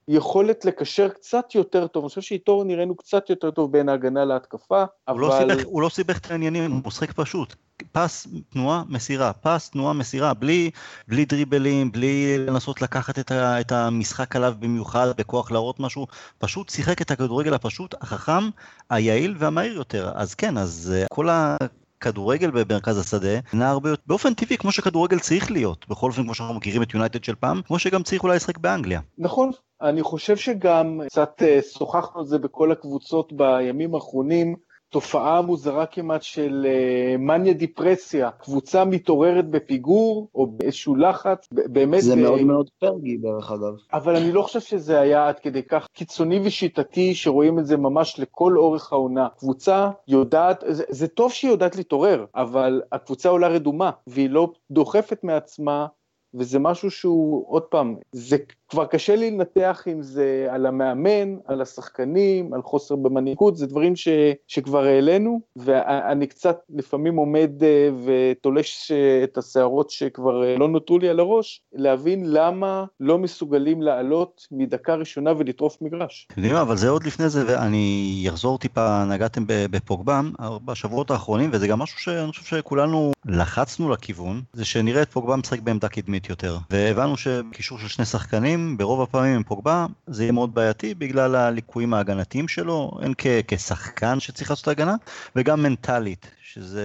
יכולת 0.07 0.65
לקשר 0.65 1.09
קצת 1.09 1.55
יותר 1.55 1.87
טוב, 1.87 2.03
אני 2.03 2.09
חושב 2.09 2.21
שאיתו 2.21 2.63
נראינו 2.63 2.95
קצת 2.95 3.29
יותר 3.29 3.51
טוב 3.51 3.71
בין 3.71 3.89
ההגנה 3.89 4.25
להתקפה, 4.25 4.83
אבל... 5.07 5.19
הוא 5.19 5.29
לא 5.29 5.35
סיבך, 5.39 5.65
הוא 5.65 5.81
לא 5.81 5.89
סיבך 5.89 6.17
את 6.17 6.31
העניינים, 6.31 6.71
הוא 6.71 6.81
משחק 6.85 7.11
פשוט. 7.11 7.55
פס, 7.91 8.27
תנועה, 8.49 8.83
מסירה, 8.89 9.33
פס, 9.33 9.69
תנועה, 9.69 9.93
מסירה, 9.93 10.33
בלי, 10.33 10.71
בלי 11.07 11.25
דריבלים, 11.25 11.91
בלי 11.91 12.37
לנסות 12.37 12.81
לקחת 12.81 13.19
את, 13.19 13.31
ה, 13.31 13.61
את 13.61 13.71
המשחק 13.71 14.35
עליו 14.35 14.53
במיוחד, 14.59 15.07
בכוח 15.17 15.51
להראות 15.51 15.79
משהו, 15.79 16.07
פשוט 16.37 16.69
שיחק 16.69 17.01
את 17.01 17.11
הכדורגל 17.11 17.53
הפשוט, 17.53 17.95
החכם, 18.01 18.49
היעיל 18.89 19.35
והמהיר 19.37 19.73
יותר. 19.73 20.11
אז 20.15 20.35
כן, 20.35 20.57
אז 20.57 20.93
אה, 20.95 21.05
כל 21.09 21.29
ה... 21.29 21.57
כדורגל 22.03 22.51
במרכז 22.51 22.97
השדה 22.97 23.39
נע 23.53 23.69
הרבה 23.69 23.89
יותר 23.89 24.03
באופן 24.07 24.33
טבעי 24.33 24.57
כמו 24.57 24.71
שכדורגל 24.71 25.19
צריך 25.19 25.51
להיות 25.51 25.85
בכל 25.89 26.09
אופן 26.09 26.23
כמו 26.23 26.33
שאנחנו 26.33 26.55
מכירים 26.55 26.83
את 26.83 26.93
יונייטד 26.93 27.23
של 27.23 27.35
פעם 27.35 27.61
כמו 27.61 27.79
שגם 27.79 28.03
צריך 28.03 28.23
אולי 28.23 28.35
לשחק 28.35 28.57
באנגליה. 28.57 28.99
נכון 29.17 29.51
אני 29.83 30.03
חושב 30.03 30.37
שגם 30.37 31.01
קצת 31.05 31.41
אה, 31.41 31.59
שוחחנו 31.61 32.19
על 32.19 32.25
זה 32.25 32.39
בכל 32.39 32.71
הקבוצות 32.71 33.33
בימים 33.33 33.95
האחרונים 33.95 34.55
תופעה 34.89 35.41
מוזרה 35.41 35.85
כמעט 35.85 36.23
של 36.23 36.65
uh, 36.65 37.17
מניה 37.17 37.53
דיפרסיה, 37.53 38.31
קבוצה 38.31 38.85
מתעוררת 38.85 39.49
בפיגור 39.49 40.29
או 40.35 40.47
באיזשהו 40.47 40.95
לחץ, 40.95 41.47
באמת... 41.51 42.01
זה 42.01 42.15
מאוד 42.15 42.39
uh, 42.39 42.43
מאוד 42.43 42.69
פרגי 42.79 43.17
דרך 43.17 43.51
אגב. 43.51 43.73
אבל 43.93 44.15
אני 44.15 44.31
לא 44.31 44.41
חושב 44.41 44.59
שזה 44.59 44.99
היה 44.99 45.27
עד 45.27 45.39
כדי 45.39 45.63
כך 45.63 45.87
קיצוני 45.93 46.39
ושיטתי 46.43 47.15
שרואים 47.15 47.59
את 47.59 47.65
זה 47.65 47.77
ממש 47.77 48.19
לכל 48.19 48.57
אורך 48.57 48.93
העונה. 48.93 49.27
קבוצה 49.37 49.89
יודעת, 50.07 50.63
זה, 50.67 50.83
זה 50.89 51.07
טוב 51.07 51.31
שהיא 51.31 51.51
יודעת 51.51 51.75
להתעורר, 51.75 52.25
אבל 52.35 52.81
הקבוצה 52.91 53.29
עולה 53.29 53.47
רדומה 53.47 53.91
והיא 54.07 54.29
לא 54.29 54.51
דוחפת 54.71 55.23
מעצמה 55.23 55.87
וזה 56.33 56.59
משהו 56.59 56.91
שהוא, 56.91 57.45
עוד 57.47 57.63
פעם, 57.63 57.95
זה 58.11 58.37
כבר 58.73 58.85
קשה 58.85 59.15
לי 59.15 59.31
לנתח 59.31 59.83
אם 59.91 60.03
זה 60.03 60.47
על 60.49 60.65
המאמן, 60.65 61.35
על 61.45 61.61
השחקנים, 61.61 62.53
על 62.53 62.61
חוסר 62.61 62.95
במנהיגות, 62.95 63.57
זה 63.57 63.67
דברים 63.67 63.95
ש, 63.95 64.07
שכבר 64.47 64.83
העלינו, 64.83 65.41
ואני 65.55 66.27
קצת 66.27 66.57
לפעמים 66.75 67.15
עומד 67.15 67.63
אה, 67.63 67.89
ותולש 68.05 68.91
את 69.23 69.37
השערות 69.37 69.89
שכבר 69.89 70.43
אה, 70.43 70.57
לא 70.57 70.67
נותרו 70.67 70.99
לי 70.99 71.09
על 71.09 71.19
הראש, 71.19 71.61
להבין 71.73 72.23
למה 72.25 72.85
לא 72.99 73.17
מסוגלים 73.17 73.81
לעלות 73.81 74.47
מדקה 74.51 74.95
ראשונה 74.95 75.33
ולטרוף 75.37 75.77
מגרש. 75.81 76.27
אתם 76.31 76.41
יודעים, 76.41 76.61
אבל 76.61 76.77
זה 76.77 76.89
עוד 76.89 77.03
לפני 77.03 77.29
זה, 77.29 77.43
ואני 77.47 78.25
אחזור 78.29 78.57
טיפה, 78.57 79.05
נגעתם 79.05 79.43
בפוגבם 79.47 80.31
בשבועות 80.65 81.11
האחרונים, 81.11 81.49
וזה 81.53 81.67
גם 81.67 81.79
משהו 81.79 81.99
שאני 81.99 82.27
חושב 82.27 82.43
שכולנו 82.43 83.11
לחצנו 83.25 83.89
לכיוון, 83.89 84.41
זה 84.53 84.65
שנראה 84.65 85.01
את 85.01 85.11
פוגבם 85.11 85.39
משחק 85.39 85.59
בעמדה 85.59 85.87
קדמית 85.87 86.29
יותר, 86.29 86.57
והבנו 86.69 87.17
שקישור 87.17 87.77
של 87.77 87.87
שני 87.87 88.05
שחקנים, 88.05 88.62
ברוב 88.77 89.01
הפעמים 89.01 89.35
עם 89.35 89.43
פוגבה, 89.43 89.85
זה 90.07 90.23
יהיה 90.23 90.31
מאוד 90.31 90.53
בעייתי 90.55 90.93
בגלל 90.93 91.35
הליקויים 91.35 91.93
ההגנתיים 91.93 92.47
שלו, 92.47 92.91
הן 93.01 93.13
כ- 93.17 93.27
כשחקן 93.47 94.19
שצריך 94.19 94.49
לעשות 94.49 94.67
הגנה, 94.67 94.95
וגם 95.35 95.63
מנטלית, 95.63 96.31
שזה, 96.41 96.83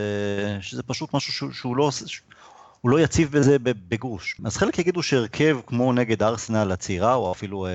שזה 0.61 0.83
פשוט 0.83 1.15
משהו 1.15 1.33
שהוא, 1.33 1.53
שהוא 1.53 1.77
לא... 1.77 1.91
הוא 2.81 2.91
לא 2.91 3.01
יציב 3.01 3.33
בזה 3.33 3.59
בגרוש. 3.59 4.41
אז 4.45 4.57
חלק 4.57 4.79
יגידו 4.79 5.03
שהרכב 5.03 5.59
כמו 5.67 5.93
נגד 5.93 6.23
ארסנל 6.23 6.73
הצעירה, 6.73 7.15
או 7.15 7.33
אפילו 7.33 7.67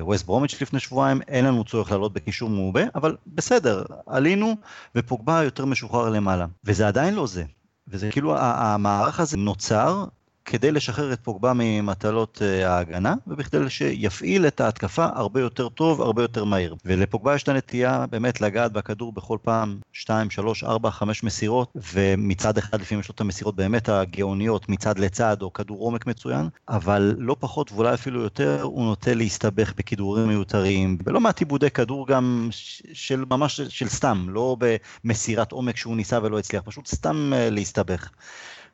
ווסט 0.00 0.22
אה, 0.22 0.26
ברומיץ' 0.26 0.62
לפני 0.62 0.80
שבועיים, 0.80 1.20
אין 1.28 1.44
לנו 1.44 1.64
צורך 1.64 1.90
לעלות 1.90 2.12
בקישור 2.12 2.50
מעובה, 2.50 2.82
אבל 2.94 3.16
בסדר, 3.26 3.84
עלינו 4.06 4.56
ופוגבה 4.94 5.42
יותר 5.44 5.64
משוחרר 5.64 6.08
למעלה. 6.08 6.46
וזה 6.64 6.88
עדיין 6.88 7.14
לא 7.14 7.26
זה. 7.26 7.44
וזה 7.88 8.10
כאילו 8.10 8.38
המערך 8.38 9.20
הזה 9.20 9.36
נוצר 9.36 10.04
כדי 10.46 10.72
לשחרר 10.72 11.12
את 11.12 11.20
פוגבה 11.20 11.52
ממטלות 11.54 12.42
אה, 12.42 12.74
ההגנה, 12.74 13.14
ובכדי 13.26 13.70
שיפעיל 13.70 14.46
את 14.46 14.60
ההתקפה 14.60 15.06
הרבה 15.14 15.40
יותר 15.40 15.68
טוב, 15.68 16.02
הרבה 16.02 16.22
יותר 16.22 16.44
מהיר. 16.44 16.76
ולפוגבה 16.84 17.34
יש 17.34 17.42
את 17.42 17.48
הנטייה 17.48 18.06
באמת 18.10 18.40
לגעת 18.40 18.72
בכדור 18.72 19.12
בכל 19.12 19.38
פעם 19.42 19.78
2, 19.92 20.30
3, 20.30 20.64
4, 20.64 20.90
5 20.90 21.22
מסירות, 21.22 21.72
ומצד 21.94 22.58
אחד 22.58 22.80
לפעמים 22.80 23.00
יש 23.00 23.08
לו 23.08 23.12
את 23.14 23.20
המסירות 23.20 23.56
באמת 23.56 23.88
הגאוניות 23.88 24.68
מצד 24.68 24.98
לצד, 24.98 25.42
או 25.42 25.52
כדור 25.52 25.80
עומק 25.80 26.06
מצוין, 26.06 26.48
אבל 26.68 27.14
לא 27.18 27.36
פחות 27.40 27.72
ואולי 27.72 27.94
אפילו 27.94 28.20
יותר, 28.22 28.62
הוא 28.62 28.84
נוטה 28.84 29.14
להסתבך 29.14 29.72
בכידורים 29.76 30.28
מיותרים, 30.28 30.98
ולא 31.04 31.20
מעט 31.20 31.38
עיבודי 31.38 31.70
כדור 31.70 32.06
גם 32.06 32.48
של 32.92 33.24
ממש 33.30 33.60
של 33.60 33.88
סתם, 33.88 34.26
לא 34.28 34.56
במסירת 35.04 35.52
עומק 35.52 35.76
שהוא 35.76 35.96
ניסה 35.96 36.18
ולא 36.22 36.38
הצליח, 36.38 36.62
פשוט 36.62 36.86
סתם 36.86 37.32
אה, 37.34 37.50
להסתבך. 37.50 38.10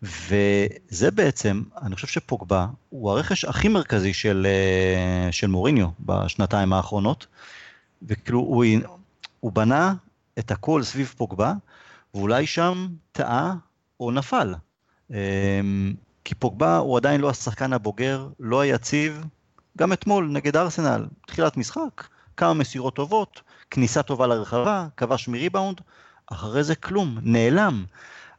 וזה 0.03 1.11
בעצם, 1.11 1.63
אני 1.83 1.95
חושב 1.95 2.07
שפוגבה 2.07 2.67
הוא 2.89 3.11
הרכש 3.11 3.45
הכי 3.45 3.69
מרכזי 3.69 4.15
של, 4.15 4.47
אה, 4.47 5.33
של 5.33 5.47
מוריניו 5.47 5.89
בשנתיים 6.01 6.73
האחרונות, 6.73 7.27
וכאילו 8.03 8.39
הוא, 8.39 8.65
הוא 9.41 9.53
בנה 9.53 9.95
את 10.39 10.51
הכל 10.51 10.83
סביב 10.83 11.15
פוגבה, 11.17 11.53
ואולי 12.15 12.47
שם 12.47 12.89
טעה 13.13 13.55
או 14.01 14.11
נפל. 14.11 14.55
אמ, 15.11 15.95
כי 16.25 16.35
פוגבה 16.35 16.77
הוא 16.77 16.97
עדיין 16.97 17.21
לא 17.21 17.31
השחקן 17.31 17.73
הבוגר, 17.73 18.29
לא 18.41 18.61
היציב, 18.61 19.25
גם 19.79 19.93
אתמול 19.93 20.29
נגד 20.33 20.57
ארסנל, 20.57 21.07
תחילת 21.27 21.57
משחק, 21.57 22.07
כמה 22.37 22.55
מסירות 22.55 22.95
טובות, 22.95 23.41
כניסה 23.71 24.03
טובה 24.03 24.27
לרחבה, 24.27 24.87
כבש 24.97 25.29
מריבאונד, 25.29 25.81
אחרי 26.27 26.65
זה 26.65 26.75
כלום, 26.75 27.19
נעלם. 27.23 27.85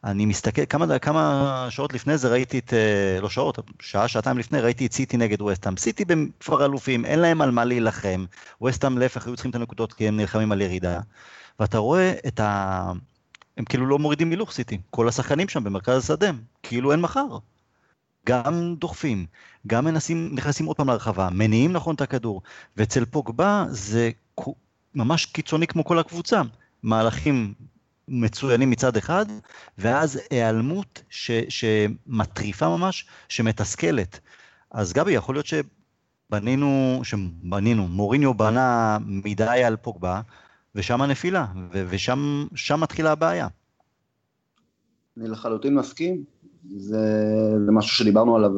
אני 0.04 0.26
מסתכל, 0.26 0.66
כמה, 0.70 1.00
כמה 1.00 1.68
שעות 1.70 1.94
לפני 1.94 2.18
זה 2.18 2.30
ראיתי 2.30 2.60
את, 2.60 2.74
אה, 2.74 3.22
לא 3.22 3.30
שעות, 3.30 3.60
שעה, 3.82 4.08
שעתיים 4.08 4.38
לפני, 4.38 4.62
ראיתי 4.62 4.86
את 4.86 4.94
סיטי 4.94 5.18
נגד 5.18 5.42
ווסטהאם. 5.42 5.78
סיטי 5.78 6.06
בכפר 6.06 6.66
אלופים, 6.66 7.06
אין 7.06 7.20
להם 7.20 7.42
על 7.42 7.52
מה 7.52 7.66
להילחם. 7.66 8.26
ווסטהאם 8.62 8.98
להפך 8.98 9.28
היו 9.28 9.36
צריכים 9.36 9.50
את 9.50 9.56
הנקודות 9.56 9.94
כי 9.94 10.08
הם 10.08 10.18
נלחמים 10.18 10.52
על 10.52 10.62
ירידה. 10.62 11.00
ואתה 11.60 11.78
רואה 11.78 12.14
את 12.28 12.40
ה... 12.40 12.92
הם 13.58 13.66
כאילו 13.66 13.86
לא 13.86 14.00
מורידים 14.00 14.30
הילוך 14.30 14.52
סיטי. 14.52 14.78
כל 14.90 15.08
השחקנים 15.08 15.50
שם 15.50 15.64
במרכז 15.64 15.98
השדה, 15.98 16.32
כאילו 16.64 16.92
אין 16.92 17.02
מחר. 17.02 17.38
גם 18.28 18.76
דוחפים, 18.78 19.26
גם 19.68 19.86
מנסים, 19.86 20.30
נכנסים 20.34 20.66
עוד 20.66 20.78
פעם 20.78 20.90
לרחבה, 20.90 21.30
מניעים 21.32 21.74
נכון 21.74 21.96
את 21.96 22.02
הכדור. 22.02 22.42
ואצל 22.78 23.06
פוגבה 23.06 23.66
זה 23.70 24.12
ממש 24.96 25.26
קיצוני 25.26 25.68
כמו 25.68 25.86
כל 25.86 26.00
הקבוצה. 26.00 26.42
מהלכים 26.84 27.54
מצוינים 28.08 28.70
מצד 28.70 28.98
אחד, 28.98 29.26
ואז 29.78 30.20
היעלמות 30.30 31.04
ש, 31.10 31.32
שמטריפה 31.50 32.78
ממש, 32.78 33.08
שמתסכלת. 33.30 34.20
אז 34.72 34.94
גבי, 34.94 35.12
יכול 35.12 35.36
להיות 35.36 35.46
שבנינו, 35.46 37.00
שבנינו, 37.04 37.88
מוריניו 37.88 38.34
בנה 38.34 38.98
מדי 39.06 39.64
על 39.64 39.76
פוגבה, 39.76 40.22
ושם 40.76 41.02
הנפילה, 41.02 41.46
ו, 41.74 41.86
ושם 41.90 42.80
מתחילה 42.82 43.12
הבעיה. 43.12 43.48
אני 45.18 45.28
לחלוטין 45.28 45.76
מסכים, 45.76 46.24
זה, 46.78 46.98
זה 47.66 47.72
משהו 47.72 47.96
שדיברנו 47.96 48.36
עליו, 48.36 48.52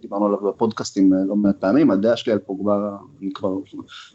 דיברנו 0.00 0.26
עליו 0.26 0.38
בפודקאסטים 0.40 1.12
לא 1.12 1.36
מעט 1.36 1.56
פעמים, 1.60 1.90
הדעה 1.90 2.16
שלי 2.16 2.32
על 2.32 2.38
פוגבה, 2.38 2.96
אני 3.20 3.32
כבר 3.34 3.54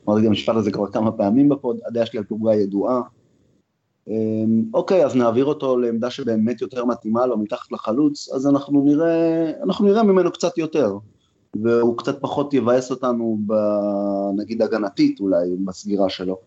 אמרתי 0.07 0.21
גם 0.21 0.27
המשפט 0.27 0.55
הזה 0.55 0.71
כבר 0.71 0.91
כמה 0.91 1.11
פעמים 1.11 1.49
בפוד, 1.49 1.77
הדעה 1.87 2.05
שלי 2.05 2.19
על 2.19 2.25
פוגבה 2.25 2.55
ידועה, 2.55 3.01
אוקיי, 4.73 5.05
אז 5.05 5.15
נעביר 5.15 5.45
אותו 5.45 5.77
לעמדה 5.77 6.09
שבאמת 6.09 6.61
יותר 6.61 6.85
מתאימה 6.85 7.25
לו 7.25 7.37
מתחת 7.37 7.71
לחלוץ, 7.71 8.29
אז 8.33 8.47
אנחנו 8.47 8.83
נראה, 8.85 9.51
אנחנו 9.63 9.85
נראה 9.85 10.03
ממנו 10.03 10.31
קצת 10.31 10.57
יותר, 10.57 10.97
והוא 11.63 11.97
קצת 11.97 12.21
פחות 12.21 12.53
יבאס 12.53 12.91
אותנו, 12.91 13.37
ב, 13.47 13.53
נגיד 14.35 14.61
הגנתית 14.61 15.19
אולי, 15.19 15.55
בסגירה 15.65 16.09
שלו. 16.09 16.37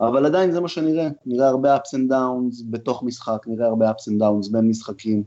אבל 0.00 0.26
עדיין 0.26 0.52
זה 0.52 0.60
מה 0.60 0.68
שנראה, 0.68 1.08
נראה 1.26 1.48
הרבה 1.48 1.76
ups 1.76 1.78
and 1.78 2.10
downs 2.12 2.64
בתוך 2.70 3.02
משחק, 3.02 3.44
נראה 3.46 3.66
הרבה 3.66 3.90
ups 3.90 4.12
and 4.12 4.22
downs 4.22 4.52
בין 4.52 4.68
משחקים. 4.68 5.22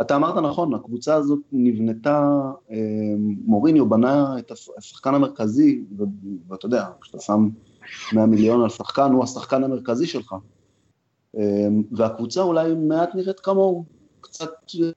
אתה 0.00 0.16
אמרת 0.16 0.36
נכון, 0.36 0.74
הקבוצה 0.74 1.14
הזאת 1.14 1.38
נבנתה, 1.52 2.40
אמ, 2.70 3.36
מוריניו 3.44 3.88
בנה 3.88 4.38
את 4.38 4.52
השחקן 4.78 5.14
המרכזי, 5.14 5.82
ואתה 6.48 6.66
יודע, 6.66 6.84
כשאתה 7.00 7.20
שם 7.20 7.48
100 8.12 8.26
מיליון 8.26 8.62
על 8.62 8.68
שחקן, 8.68 9.12
הוא 9.12 9.24
השחקן 9.24 9.64
המרכזי 9.64 10.06
שלך. 10.06 10.34
אמ, 11.36 11.82
והקבוצה 11.92 12.42
אולי 12.42 12.74
מעט 12.74 13.14
נראית 13.14 13.40
כמוהו, 13.40 13.84
קצת 14.20 14.50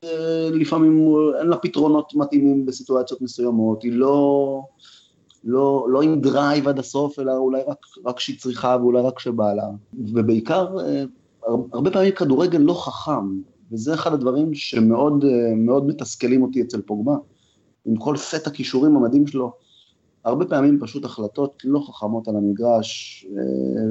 אה, 0.04 0.50
לפעמים 0.54 1.16
אין 1.40 1.48
לה 1.48 1.58
פתרונות 1.58 2.14
מתאימים 2.16 2.66
בסיטואציות 2.66 3.22
מסוימות, 3.22 3.84
היא 3.84 3.92
לא, 3.92 4.62
לא, 5.44 5.86
לא 5.90 6.02
עם 6.02 6.22
drive 6.22 6.68
עד 6.68 6.80
הסוף, 6.80 7.20
אלא 7.20 7.32
אולי 7.38 7.62
רק, 7.68 7.78
רק 8.06 8.20
שהיא 8.20 8.40
צריכה 8.40 8.78
ואולי 8.82 9.02
רק 9.02 9.20
שבא 9.20 9.54
לה, 9.54 9.68
ובעיקר 9.94 10.80
אה, 10.80 11.04
הרבה 11.74 11.92
פעמים 11.92 12.12
כדורגל 12.12 12.60
לא 12.60 12.74
חכם, 12.74 13.42
וזה 13.72 13.94
אחד 13.94 14.14
הדברים 14.14 14.54
שמאוד 14.54 15.26
אה, 15.26 15.80
מתסכלים 15.88 16.42
אותי 16.42 16.62
אצל 16.62 16.82
פוגבה, 16.82 17.16
עם 17.86 17.96
כל 17.96 18.18
סט 18.18 18.48
הכישורים 18.48 18.96
המדהים 18.96 19.28
שלו, 19.28 19.54
הרבה 20.24 20.46
פעמים 20.46 20.80
פשוט 20.82 21.06
החלטות 21.06 21.62
לא 21.64 21.80
חכמות 21.80 22.28
על 22.28 22.36
המגרש, 22.36 23.26
אה, 23.38 23.42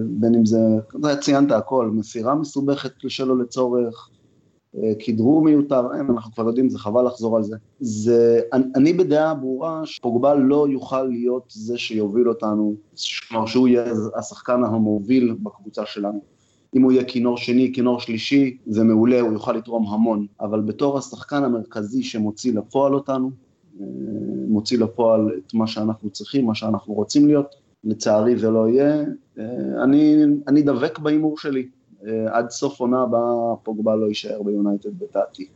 בין 0.07 0.35
אם 0.35 0.47
זה, 0.47 0.59
אתה 1.01 1.17
ציינת 1.17 1.53
הכל, 1.53 1.91
מסירה 1.93 2.35
מסובכת 2.35 2.93
שלא 3.09 3.39
לצורך, 3.39 4.11
אה, 4.77 4.93
כדרור 4.99 5.43
מיותר, 5.43 5.95
אין, 5.95 6.07
אנחנו 6.11 6.33
כבר 6.33 6.47
יודעים, 6.47 6.69
זה 6.69 6.79
חבל 6.79 7.07
לחזור 7.07 7.37
על 7.37 7.43
זה. 7.43 7.57
זה, 7.81 8.41
אני, 8.53 8.65
אני 8.77 8.93
בדעה 8.93 9.35
ברורה 9.35 9.83
שפוגבה 9.85 10.35
לא 10.35 10.67
יוכל 10.69 11.03
להיות 11.03 11.45
זה 11.49 11.79
שיוביל 11.79 12.29
אותנו, 12.29 12.75
כלומר 13.29 13.47
שהוא 13.47 13.69
יהיה 13.69 13.85
השחקן 14.17 14.65
המוביל 14.65 15.37
בקבוצה 15.43 15.87
שלנו. 15.87 16.21
אם 16.77 16.83
הוא 16.83 16.93
יהיה 16.93 17.05
כינור 17.05 17.37
שני, 17.37 17.73
כינור 17.75 18.01
שלישי, 18.01 18.57
זה 18.67 18.85
מעולה, 18.85 19.21
הוא 19.21 19.33
יוכל 19.33 19.53
לתרום 19.53 19.87
המון, 19.95 20.27
אבל 20.41 20.61
בתור 20.61 20.99
השחקן 20.99 21.45
המרכזי 21.45 22.03
שמוציא 22.03 22.53
לפועל 22.55 22.95
אותנו, 22.95 23.31
מוציא 24.49 24.79
לפועל 24.79 25.31
את 25.39 25.55
מה 25.55 25.67
שאנחנו 25.67 26.11
צריכים, 26.11 26.47
מה 26.47 26.55
שאנחנו 26.55 26.95
רוצים 26.95 27.27
להיות. 27.27 27.55
לצערי 27.85 28.37
זה 28.37 28.51
לא 28.51 28.69
יהיה. 28.69 29.05
אני, 29.85 30.25
אני 30.49 30.63
דבק 30.63 30.99
בהימור 30.99 31.39
שלי. 31.39 31.69
עד 32.27 32.51
סוף 32.51 32.81
עונה 32.81 33.03
הבאה 33.03 33.57
פוגבה 33.63 33.97
לא 33.97 34.07
יישאר 34.07 34.43
ביונייטד 34.43 34.99
בדעתי. 34.99 35.49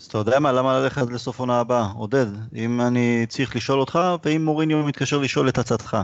אז 0.00 0.06
אתה 0.06 0.18
יודע 0.18 0.38
מה, 0.38 0.52
למה 0.52 0.80
ללכת 0.80 1.10
לסוף 1.10 1.40
עונה 1.40 1.60
הבאה? 1.60 1.90
עודד, 1.96 2.26
אם 2.54 2.80
אני 2.80 3.26
צריך 3.28 3.56
לשאול 3.56 3.80
אותך, 3.80 3.98
ואם 4.24 4.44
מוריניו 4.44 4.82
מתקשר 4.86 5.18
לשאול 5.18 5.48
את 5.48 5.58
עצתך, 5.58 5.96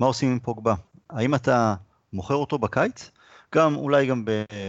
מה 0.00 0.06
עושים 0.06 0.30
עם 0.30 0.38
פוגבה? 0.38 0.74
האם 1.10 1.34
אתה 1.34 1.74
מוכר 2.12 2.34
אותו 2.34 2.58
בקיץ? 2.58 3.10
גם 3.54 3.76
אולי 3.76 4.06
גם 4.06 4.24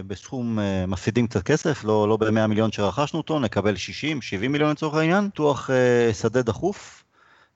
בסכום 0.07 0.59
אה, 0.59 0.85
מפסידים 0.87 1.27
קצת 1.27 1.43
כסף, 1.43 1.83
לא, 1.83 2.09
לא 2.09 2.17
ב-100 2.17 2.47
מיליון 2.47 2.71
שרכשנו 2.71 3.19
אותו, 3.19 3.39
נקבל 3.39 3.75
60, 3.75 4.21
70 4.21 4.51
מיליון 4.51 4.71
לצורך 4.71 4.95
העניין, 4.95 5.29
פיתוח 5.29 5.69
אה, 5.69 6.13
שדה 6.13 6.41
דחוף 6.41 7.03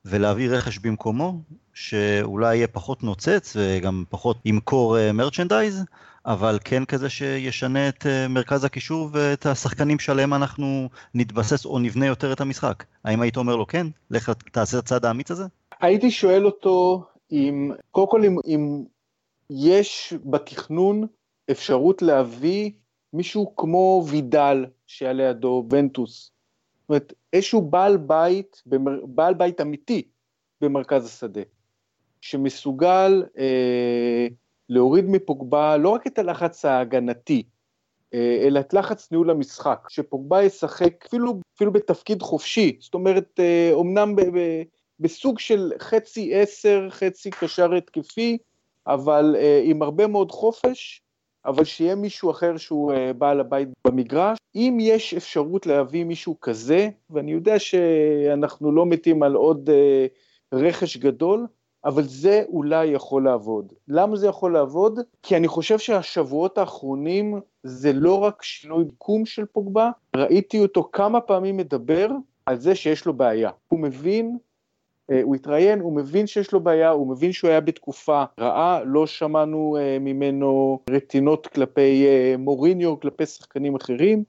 ולהביא 0.04 0.50
רכש 0.50 0.78
במקומו, 0.78 1.40
שאולי 1.74 2.56
יהיה 2.56 2.66
פחות 2.68 3.02
נוצץ 3.02 3.56
וגם 3.56 4.04
פחות 4.08 4.36
ימכור 4.44 5.12
מרצ'נדייז, 5.12 5.78
אה, 5.78 5.84
אבל 6.26 6.58
כן 6.64 6.84
כזה 6.84 7.10
שישנה 7.10 7.88
את 7.88 8.06
מרכז 8.28 8.64
הקישור 8.64 9.08
ואת 9.12 9.46
השחקנים 9.46 9.98
שעליהם 9.98 10.34
אנחנו 10.34 10.88
נתבסס 11.14 11.64
או 11.64 11.78
נבנה 11.78 12.06
יותר 12.06 12.32
את 12.32 12.40
המשחק. 12.40 12.84
האם 13.04 13.20
היית 13.20 13.36
אומר 13.36 13.56
לו 13.56 13.66
כן? 13.66 13.86
לך 14.10 14.32
תעשה 14.52 14.78
את 14.78 14.82
הצעד 14.82 15.04
האמיץ 15.04 15.30
הזה? 15.30 15.44
הייתי 15.80 16.10
שואל 16.10 16.46
אותו 16.46 17.04
אם, 17.32 17.70
קודם 17.90 18.10
כל 18.10 18.24
אם, 18.24 18.36
אם 18.46 18.84
יש 19.56 20.14
בתכנון 20.24 21.06
אפשרות 21.50 22.02
להביא 22.02 22.70
מישהו 23.12 23.56
כמו 23.56 24.04
וידל 24.08 24.64
שהיה 24.86 25.12
לידו, 25.12 25.66
ונטוס. 25.70 26.32
זאת 26.80 26.88
אומרת, 26.88 27.12
איזשהו 27.32 27.62
בעל 27.62 27.96
בית, 27.96 28.62
בעל 29.04 29.34
בית 29.34 29.60
אמיתי 29.60 30.02
במרכז 30.60 31.06
השדה, 31.06 31.40
שמסוגל 32.20 33.24
אה, 33.38 34.26
להוריד 34.68 35.04
מפוגבה 35.04 35.76
לא 35.76 35.88
רק 35.88 36.06
את 36.06 36.18
הלחץ 36.18 36.64
ההגנתי, 36.64 37.42
אה, 38.14 38.38
אלא 38.42 38.60
את 38.60 38.74
לחץ 38.74 39.10
ניהול 39.10 39.30
המשחק, 39.30 39.86
שפוגבה 39.88 40.42
ישחק 40.42 41.04
אפילו, 41.06 41.40
אפילו 41.56 41.72
בתפקיד 41.72 42.22
חופשי, 42.22 42.76
זאת 42.80 42.94
אומרת, 42.94 43.40
אה, 43.40 43.70
אומנם 43.72 44.16
ב, 44.16 44.20
ב, 44.20 44.62
בסוג 45.00 45.38
של 45.38 45.72
חצי 45.78 46.34
עשר, 46.34 46.90
חצי 46.90 47.30
קשר 47.30 47.74
התקפי, 47.74 48.38
אבל 48.86 49.36
uh, 49.38 49.38
עם 49.64 49.82
הרבה 49.82 50.06
מאוד 50.06 50.30
חופש, 50.30 51.02
אבל 51.46 51.64
שיהיה 51.64 51.94
מישהו 51.94 52.30
אחר 52.30 52.56
שהוא 52.56 52.92
uh, 52.92 52.96
בעל 53.18 53.40
הבית 53.40 53.68
במגרש. 53.86 54.38
אם 54.54 54.78
יש 54.80 55.14
אפשרות 55.14 55.66
להביא 55.66 56.04
מישהו 56.04 56.40
כזה, 56.40 56.88
ואני 57.10 57.32
יודע 57.32 57.58
שאנחנו 57.58 58.72
לא 58.72 58.86
מתים 58.86 59.22
על 59.22 59.34
עוד 59.34 59.70
uh, 59.70 60.54
רכש 60.58 60.96
גדול, 60.96 61.46
אבל 61.84 62.02
זה 62.02 62.42
אולי 62.48 62.86
יכול 62.86 63.24
לעבוד. 63.24 63.72
למה 63.88 64.16
זה 64.16 64.26
יכול 64.26 64.52
לעבוד? 64.52 65.00
כי 65.22 65.36
אני 65.36 65.48
חושב 65.48 65.78
שהשבועות 65.78 66.58
האחרונים 66.58 67.40
זה 67.62 67.92
לא 67.92 68.18
רק 68.18 68.42
שינוי 68.42 68.84
קום 68.98 69.26
של 69.26 69.44
פוגבה, 69.44 69.90
ראיתי 70.16 70.60
אותו 70.60 70.88
כמה 70.92 71.20
פעמים 71.20 71.56
מדבר 71.56 72.08
על 72.46 72.56
זה 72.56 72.74
שיש 72.74 73.06
לו 73.06 73.12
בעיה. 73.12 73.50
הוא 73.68 73.80
מבין 73.80 74.26
אה, 74.26 74.38
הוא 75.22 75.34
התראיין, 75.34 75.80
הוא 75.80 75.92
מבין 75.92 76.26
שיש 76.26 76.52
לו 76.52 76.60
בעיה, 76.60 76.90
הוא 76.90 77.06
מבין 77.06 77.32
שהוא 77.32 77.50
היה 77.50 77.60
בתקופה 77.60 78.24
רעה, 78.40 78.84
לא 78.84 79.06
שמענו 79.06 79.76
אה, 79.80 79.98
ממנו 80.00 80.80
רטינות 80.90 81.46
כלפי 81.46 82.06
אה, 82.06 82.34
מוריניו, 82.38 83.00
כלפי 83.00 83.26
שחקנים 83.26 83.74
אחרים. 83.74 84.24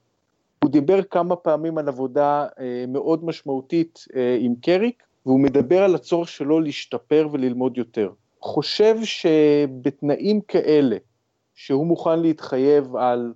הוא 0.63 0.71
דיבר 0.71 1.03
כמה 1.03 1.35
פעמים 1.35 1.77
על 1.77 1.87
עבודה 1.87 2.47
מאוד 2.87 3.25
משמעותית 3.25 4.05
עם 4.39 4.55
קריק, 4.61 5.03
והוא 5.25 5.39
מדבר 5.39 5.83
על 5.83 5.95
הצורך 5.95 6.27
שלו 6.27 6.59
להשתפר 6.59 7.27
וללמוד 7.31 7.77
יותר. 7.77 8.09
חושב 8.41 8.95
שבתנאים 9.03 10.41
כאלה, 10.41 10.97
שהוא 11.55 11.85
מוכן 11.85 12.19
להתחייב 12.19 12.95
על 12.95 13.33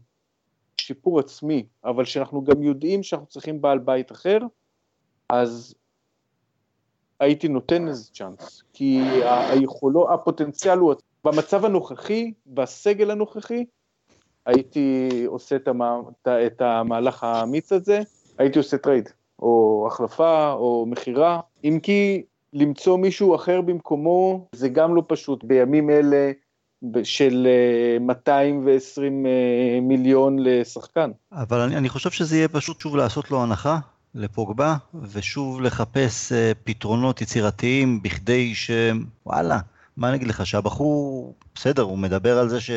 שיפור 0.78 1.20
עצמי, 1.20 1.66
אבל 1.84 2.06
שאנחנו 2.06 2.44
גם 2.44 2.64
יודעים 2.64 3.04
שאנחנו 3.04 3.28
צריכים 3.28 3.62
בעל 3.62 3.80
בית 3.80 4.12
אחר, 4.12 4.40
אז 5.30 5.76
הייתי 7.20 7.48
נותן 7.48 7.88
איזה 7.88 8.04
צ'אנס, 8.14 8.64
כי 8.74 9.02
היכולו, 9.24 10.14
הפוטנציאל 10.14 10.78
הוא, 10.78 10.94
במצב 11.24 11.66
הנוכחי, 11.66 12.34
בסגל 12.48 13.12
הנוכחי, 13.12 13.66
הייתי 14.46 15.10
עושה 15.28 15.56
את, 15.56 15.68
המה, 15.68 16.00
את 16.28 16.62
המהלך 16.62 17.24
האמיץ 17.24 17.72
הזה, 17.72 18.02
הייתי 18.38 18.58
עושה 18.60 18.78
trade, 18.78 19.10
או 19.40 19.86
החלפה, 19.88 20.52
או 20.52 20.86
מכירה, 20.88 21.40
אם 21.64 21.80
כי 21.84 22.24
למצוא 22.54 22.98
מישהו 22.98 23.36
אחר 23.36 23.62
במקומו 23.62 24.48
זה 24.52 24.70
גם 24.70 24.96
לא 24.96 25.04
פשוט. 25.08 25.44
בימים 25.44 25.90
אלה 25.90 26.32
של 27.04 27.48
220 28.00 29.26
אה, 29.26 29.32
אה, 29.32 29.82
מיליון 29.82 30.40
לשחקן. 30.40 31.12
אבל 31.32 31.60
אני, 31.60 31.78
אני 31.78 31.90
חושב 31.90 32.10
שזה 32.10 32.36
יהיה 32.36 32.48
פשוט 32.48 32.82
שוב 32.82 32.96
לעשות 32.96 33.32
לו 33.32 33.44
הנחה 33.44 33.80
לפוגבה, 34.16 34.76
ושוב 35.12 35.62
לחפש 35.62 36.32
uh, 36.32 36.36
פתרונות 36.64 37.22
יצירתיים 37.22 38.02
בכדי 38.02 38.56
שוואלה, 38.56 39.60
מה 39.98 40.10
אני 40.10 40.18
אגיד 40.18 40.28
לך, 40.28 40.46
שהבחור, 40.46 41.36
בסדר, 41.56 41.82
הוא 41.84 41.98
מדבר 41.98 42.38
על 42.38 42.50
זה 42.50 42.62
ש... 42.62 42.72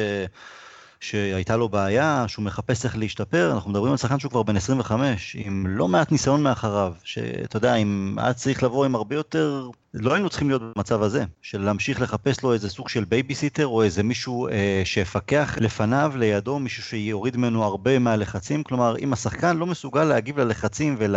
שהייתה 1.02 1.56
לו 1.56 1.68
בעיה, 1.68 2.24
שהוא 2.28 2.44
מחפש 2.44 2.84
איך 2.84 2.96
להשתפר, 2.96 3.52
אנחנו 3.54 3.70
מדברים 3.70 3.92
על 3.92 3.96
שחקן 3.96 4.18
שהוא 4.18 4.30
כבר 4.30 4.42
בן 4.42 4.56
25, 4.56 5.36
עם 5.38 5.66
לא 5.68 5.88
מעט 5.88 6.12
ניסיון 6.12 6.42
מאחריו, 6.42 6.92
שאתה 7.04 7.56
יודע, 7.56 7.74
אם 7.74 8.16
היה 8.18 8.32
צריך 8.32 8.62
לבוא 8.62 8.84
עם 8.84 8.94
הרבה 8.94 9.16
יותר, 9.16 9.68
לא 9.94 10.14
היינו 10.14 10.30
צריכים 10.30 10.48
להיות 10.48 10.62
במצב 10.76 11.02
הזה, 11.02 11.24
של 11.42 11.60
להמשיך 11.60 12.00
לחפש 12.00 12.42
לו 12.42 12.52
איזה 12.52 12.68
סוג 12.68 12.88
של 12.88 13.04
בייביסיטר, 13.04 13.66
או 13.66 13.82
איזה 13.82 14.02
מישהו 14.02 14.48
אה, 14.48 14.82
שיפקח 14.84 15.56
לפניו, 15.60 16.12
לידו, 16.16 16.58
מישהו 16.58 16.82
שיוריד 16.82 17.36
ממנו 17.36 17.64
הרבה 17.64 17.98
מהלחצים, 17.98 18.62
כלומר, 18.62 18.96
אם 18.98 19.12
השחקן 19.12 19.56
לא 19.56 19.66
מסוגל 19.66 20.04
להגיב 20.04 20.40
ללחצים 20.40 20.96
ול... 20.98 21.16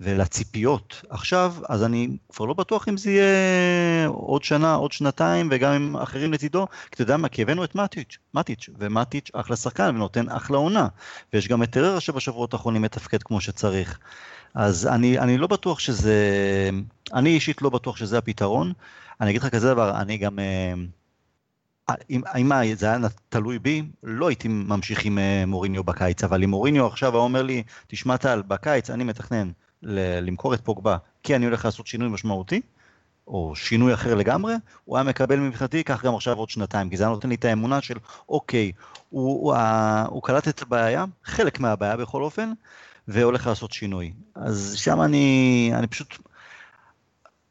ולציפיות 0.00 1.02
עכשיו, 1.10 1.54
אז 1.68 1.82
אני 1.82 2.08
כבר 2.32 2.44
לא 2.44 2.54
בטוח 2.54 2.88
אם 2.88 2.96
זה 2.96 3.10
יהיה 3.10 4.06
עוד 4.06 4.44
שנה, 4.44 4.74
עוד 4.74 4.92
שנתיים, 4.92 5.48
וגם 5.50 5.72
עם 5.72 5.96
אחרים 5.96 6.32
לצידו, 6.32 6.66
כי 6.66 6.94
אתה 6.94 7.02
יודע 7.02 7.16
מה, 7.16 7.28
כי 7.28 7.42
הבאנו 7.42 7.64
את 7.64 7.74
מטיץ', 7.74 8.18
מטיץ', 8.34 8.68
ומטיץ' 8.78 9.30
אחלה 9.32 9.56
שחקן 9.56 9.88
ונותן 9.88 10.28
אחלה 10.28 10.56
עונה, 10.56 10.88
ויש 11.32 11.48
גם 11.48 11.62
את 11.62 11.70
הררה 11.70 12.00
שבשבועות 12.00 12.52
האחרונים 12.52 12.82
מתפקד 12.82 13.22
כמו 13.22 13.40
שצריך. 13.40 13.98
אז 14.54 14.86
אני, 14.86 15.18
אני 15.18 15.38
לא 15.38 15.46
בטוח 15.46 15.78
שזה, 15.78 16.20
אני 17.14 17.30
אישית 17.30 17.62
לא 17.62 17.70
בטוח 17.70 17.96
שזה 17.96 18.18
הפתרון. 18.18 18.72
אני 19.20 19.30
אגיד 19.30 19.42
לך 19.42 19.48
כזה 19.48 19.68
דבר, 19.68 20.00
אני 20.00 20.16
גם, 20.16 20.38
אה, 20.38 20.74
אם, 22.10 22.22
אם 22.36 22.74
זה 22.74 22.86
היה 22.86 22.98
תלוי 23.28 23.58
בי, 23.58 23.82
לא 24.02 24.28
הייתי 24.28 24.48
ממשיך 24.48 25.04
עם 25.04 25.18
אה, 25.18 25.46
מוריניו 25.46 25.84
בקיץ, 25.84 26.24
אבל 26.24 26.42
אם 26.42 26.50
מוריניו 26.50 26.86
עכשיו 26.86 27.12
היה 27.12 27.22
אומר 27.22 27.42
לי, 27.42 27.62
תשמע 27.86 28.16
טל, 28.16 28.42
בקיץ 28.42 28.90
אני 28.90 29.04
מתכנן 29.04 29.50
למכור 29.84 30.54
את 30.54 30.60
פוגבה 30.60 30.96
כי 31.22 31.36
אני 31.36 31.44
הולך 31.44 31.64
לעשות 31.64 31.86
שינוי 31.86 32.08
משמעותי, 32.08 32.60
או 33.26 33.52
שינוי 33.56 33.94
אחר 33.94 34.14
לגמרי, 34.14 34.54
הוא 34.84 34.96
היה 34.96 35.04
מקבל 35.04 35.40
מבחינתי, 35.40 35.84
כך 35.84 36.04
גם 36.04 36.14
עכשיו 36.14 36.36
עוד 36.36 36.50
שנתיים, 36.50 36.90
כי 36.90 36.96
זה 36.96 37.04
היה 37.04 37.10
נותן 37.10 37.28
לי 37.28 37.34
את 37.34 37.44
האמונה 37.44 37.80
של, 37.80 37.98
אוקיי, 38.28 38.72
הוא, 39.10 39.52
הוא, 39.52 39.56
הוא, 40.08 40.22
קלט 40.22 40.48
את 40.48 40.62
הבעיה, 40.62 41.04
חלק 41.24 41.60
מהבעיה 41.60 41.96
בכל 41.96 42.22
אופן, 42.22 42.52
והולך 43.08 43.46
לעשות 43.46 43.72
שינוי. 43.72 44.12
אז 44.34 44.74
שם 44.76 45.00
אני, 45.00 45.70
אני 45.74 45.86
פשוט, 45.86 46.18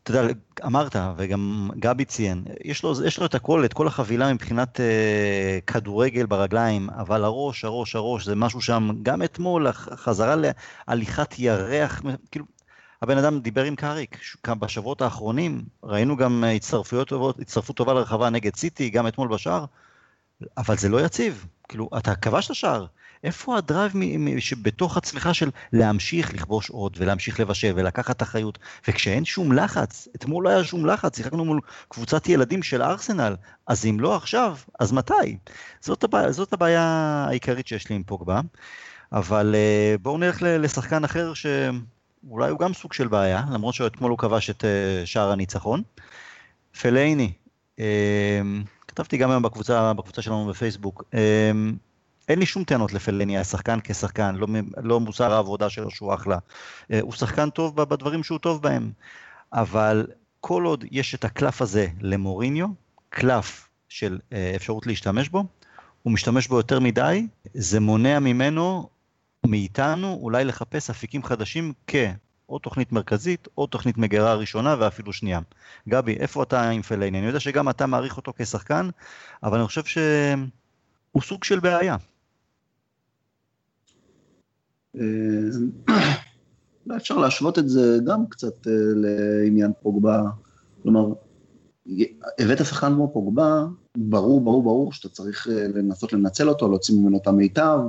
אתה 0.03 0.11
יודע, 0.11 0.33
אמרת, 0.65 0.95
וגם 1.17 1.69
גבי 1.79 2.05
ציין, 2.05 2.43
יש 2.63 2.83
לו, 2.83 2.93
יש 3.05 3.19
לו 3.19 3.25
את 3.25 3.35
הכל, 3.35 3.65
את 3.65 3.73
כל 3.73 3.87
החבילה 3.87 4.33
מבחינת 4.33 4.79
אה, 4.79 5.59
כדורגל 5.67 6.25
ברגליים, 6.25 6.89
אבל 6.89 7.23
הראש, 7.23 7.65
הראש, 7.65 7.95
הראש, 7.95 8.25
זה 8.25 8.35
משהו 8.35 8.61
שם, 8.61 8.89
גם 9.03 9.23
אתמול, 9.23 9.71
חזרה 9.71 10.35
להליכת 10.87 11.39
ירח, 11.39 12.01
כאילו, 12.31 12.45
הבן 13.01 13.17
אדם 13.17 13.39
דיבר 13.39 13.63
עם 13.63 13.75
קאריק, 13.75 14.17
בשבועות 14.47 15.01
האחרונים, 15.01 15.61
ראינו 15.83 16.17
גם 16.17 16.43
הצטרפויות 16.55 17.07
טובות, 17.07 17.39
הצטרפות 17.39 17.75
טובה 17.75 17.93
לרחבה 17.93 18.29
נגד 18.29 18.55
סיטי, 18.55 18.89
גם 18.89 19.07
אתמול 19.07 19.27
בשער, 19.27 19.65
אבל 20.57 20.77
זה 20.77 20.89
לא 20.89 21.05
יציב, 21.05 21.45
כאילו, 21.69 21.89
אתה 21.97 22.15
כבשת 22.15 22.55
שער, 22.55 22.85
איפה 23.23 23.57
הדרייב 23.57 23.93
שבתוך 24.39 24.97
עצמך 24.97 25.29
של 25.33 25.49
להמשיך 25.73 26.33
לכבוש 26.33 26.69
עוד 26.69 26.97
ולהמשיך 26.99 27.39
לבשל 27.39 27.71
ולקחת 27.75 28.21
אחריות 28.21 28.59
וכשאין 28.87 29.25
שום 29.25 29.51
לחץ, 29.51 30.07
אתמול 30.15 30.43
לא 30.43 30.49
היה 30.49 30.63
שום 30.63 30.85
לחץ, 30.85 31.17
שיחקנו 31.17 31.45
מול 31.45 31.59
קבוצת 31.87 32.29
ילדים 32.29 32.63
של 32.63 32.81
ארסנל, 32.81 33.35
אז 33.67 33.85
אם 33.85 33.99
לא 33.99 34.15
עכשיו, 34.15 34.57
אז 34.79 34.91
מתי? 34.91 35.37
זאת 35.81 36.03
הבעיה, 36.03 36.31
זאת 36.31 36.53
הבעיה 36.53 36.81
העיקרית 37.27 37.67
שיש 37.67 37.89
לי 37.89 37.95
עם 37.95 38.03
פוגבה, 38.03 38.41
אבל 39.11 39.55
אה, 39.55 39.95
בואו 40.01 40.17
נלך 40.17 40.37
לשחקן 40.41 41.03
אחר 41.03 41.33
שאולי 41.33 42.49
הוא 42.49 42.59
גם 42.59 42.73
סוג 42.73 42.93
של 42.93 43.07
בעיה, 43.07 43.43
למרות 43.51 43.73
שאתמול 43.73 44.11
הוא 44.11 44.19
כבש 44.19 44.49
את 44.49 44.65
אה, 44.65 45.05
שער 45.05 45.31
הניצחון. 45.31 45.81
פלייני, 46.81 47.31
אה, 47.79 48.41
כתבתי 48.87 49.17
גם 49.17 49.31
היום 49.31 49.43
בקבוצה, 49.43 49.93
בקבוצה 49.93 50.21
שלנו 50.21 50.45
בפייסבוק, 50.45 51.03
אין 52.29 52.39
לי 52.39 52.45
שום 52.45 52.63
טענות 52.63 52.93
לפלני, 52.93 53.37
השחקן 53.37 53.79
כשחקן, 53.83 54.35
לא, 54.35 54.47
לא 54.77 54.99
מוסר 54.99 55.33
העבודה 55.33 55.69
שלו 55.69 55.89
שהוא 55.89 56.13
אחלה. 56.13 56.37
אה, 56.91 56.99
הוא 57.01 57.13
שחקן 57.13 57.49
טוב 57.49 57.75
בדברים 57.75 58.23
שהוא 58.23 58.39
טוב 58.39 58.61
בהם, 58.61 58.91
אבל 59.53 60.07
כל 60.39 60.63
עוד 60.63 60.85
יש 60.91 61.15
את 61.15 61.25
הקלף 61.25 61.61
הזה 61.61 61.87
למוריניו, 62.01 62.67
קלף 63.09 63.69
של 63.89 64.19
אה, 64.33 64.53
אפשרות 64.55 64.87
להשתמש 64.87 65.29
בו, 65.29 65.43
הוא 66.03 66.13
משתמש 66.13 66.47
בו 66.47 66.57
יותר 66.57 66.79
מדי, 66.79 67.27
זה 67.53 67.79
מונע 67.79 68.19
ממנו, 68.19 68.89
מאיתנו, 69.45 70.19
אולי 70.21 70.45
לחפש 70.45 70.89
אפיקים 70.89 71.23
חדשים 71.23 71.73
כ... 71.87 71.95
או 72.49 72.59
תוכנית 72.59 72.91
מרכזית, 72.91 73.47
או 73.57 73.67
תוכנית 73.67 73.97
מגירה 73.97 74.35
ראשונה 74.35 74.75
ואפילו 74.79 75.13
שנייה. 75.13 75.39
גבי, 75.89 76.13
איפה 76.13 76.43
אתה 76.43 76.69
עם 76.69 76.81
פלייני? 76.81 77.19
אני 77.19 77.27
יודע 77.27 77.39
שגם 77.39 77.69
אתה 77.69 77.85
מעריך 77.85 78.17
אותו 78.17 78.33
כשחקן, 78.37 78.89
אבל 79.43 79.57
אני 79.57 79.67
חושב 79.67 79.83
שהוא 79.83 81.21
סוג 81.21 81.43
של 81.43 81.59
בעיה. 81.59 81.95
אה, 84.99 85.95
אפשר 86.97 87.17
להשוות 87.17 87.59
את 87.59 87.69
זה 87.69 87.97
גם 88.05 88.27
קצת 88.27 88.67
אה, 88.67 88.73
לעניין 88.95 89.71
פוגבה, 89.81 90.23
כלומר, 90.83 91.13
הבאת 92.39 92.65
שחקן 92.65 92.93
כמו 92.93 93.13
פוגבה, 93.13 93.65
ברור, 93.97 94.41
ברור, 94.41 94.63
ברור 94.63 94.93
שאתה 94.93 95.09
צריך 95.09 95.47
אה, 95.47 95.67
לנסות 95.67 96.13
לנצל 96.13 96.49
אותו, 96.49 96.69
להוציא 96.69 96.95
ממנו 96.95 97.17
את 97.17 97.27
המיטב, 97.27 97.79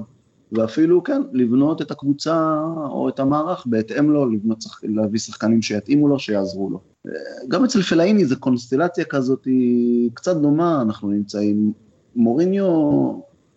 ואפילו, 0.52 1.02
כן, 1.02 1.22
לבנות 1.32 1.82
את 1.82 1.90
הקבוצה 1.90 2.64
או 2.90 3.08
את 3.08 3.20
המערך 3.20 3.66
בהתאם 3.66 4.10
לו, 4.10 4.30
לבנות, 4.30 4.64
להביא 4.82 5.18
שחקנים 5.18 5.62
שיתאימו 5.62 6.08
לו, 6.08 6.18
שיעזרו 6.18 6.70
לו. 6.70 6.80
גם 7.48 7.64
אצל 7.64 7.82
פלאיני 7.82 8.24
זו 8.24 8.40
קונסטלציה 8.40 9.04
כזאת 9.04 9.44
היא 9.44 10.10
קצת 10.14 10.36
דומה, 10.36 10.82
אנחנו 10.82 11.10
נמצאים, 11.10 11.72
מוריניו, 12.16 12.66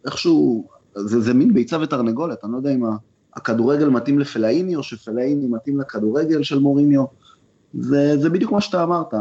איכשהו, 0.05 0.67
זה, 0.95 1.19
זה 1.19 1.33
מין 1.33 1.53
ביצה 1.53 1.77
ותרנגולת, 1.81 2.43
אני 2.43 2.51
לא 2.51 2.57
יודע 2.57 2.75
אם 2.75 2.83
הכדורגל 3.37 3.89
מתאים 3.89 4.19
לפלאיני, 4.19 4.75
או 4.75 4.83
שפלאיני 4.83 5.47
מתאים 5.47 5.79
לכדורגל 5.79 6.43
של 6.43 6.59
מוריניו. 6.59 7.05
זה, 7.73 8.17
זה 8.21 8.29
בדיוק 8.29 8.51
מה 8.51 8.61
שאתה 8.61 8.83
אמרת. 8.83 9.13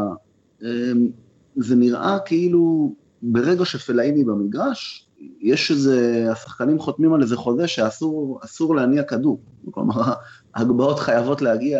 אמ, 0.61 1.09
זה 1.55 1.75
נראה 1.75 2.19
כאילו 2.25 2.93
ברגע 3.21 3.65
שפלאיני 3.65 4.23
במגרש, 4.23 5.07
יש 5.41 5.71
איזה, 5.71 6.27
השחקנים 6.31 6.79
חותמים 6.79 7.13
על 7.13 7.21
איזה 7.21 7.37
חוזה 7.37 7.67
שאסור 7.67 8.75
להניע 8.75 9.03
כדור. 9.03 9.39
כלומר, 9.71 10.13
ההגבהות 10.55 10.99
חייבות 10.99 11.41
להגיע 11.41 11.79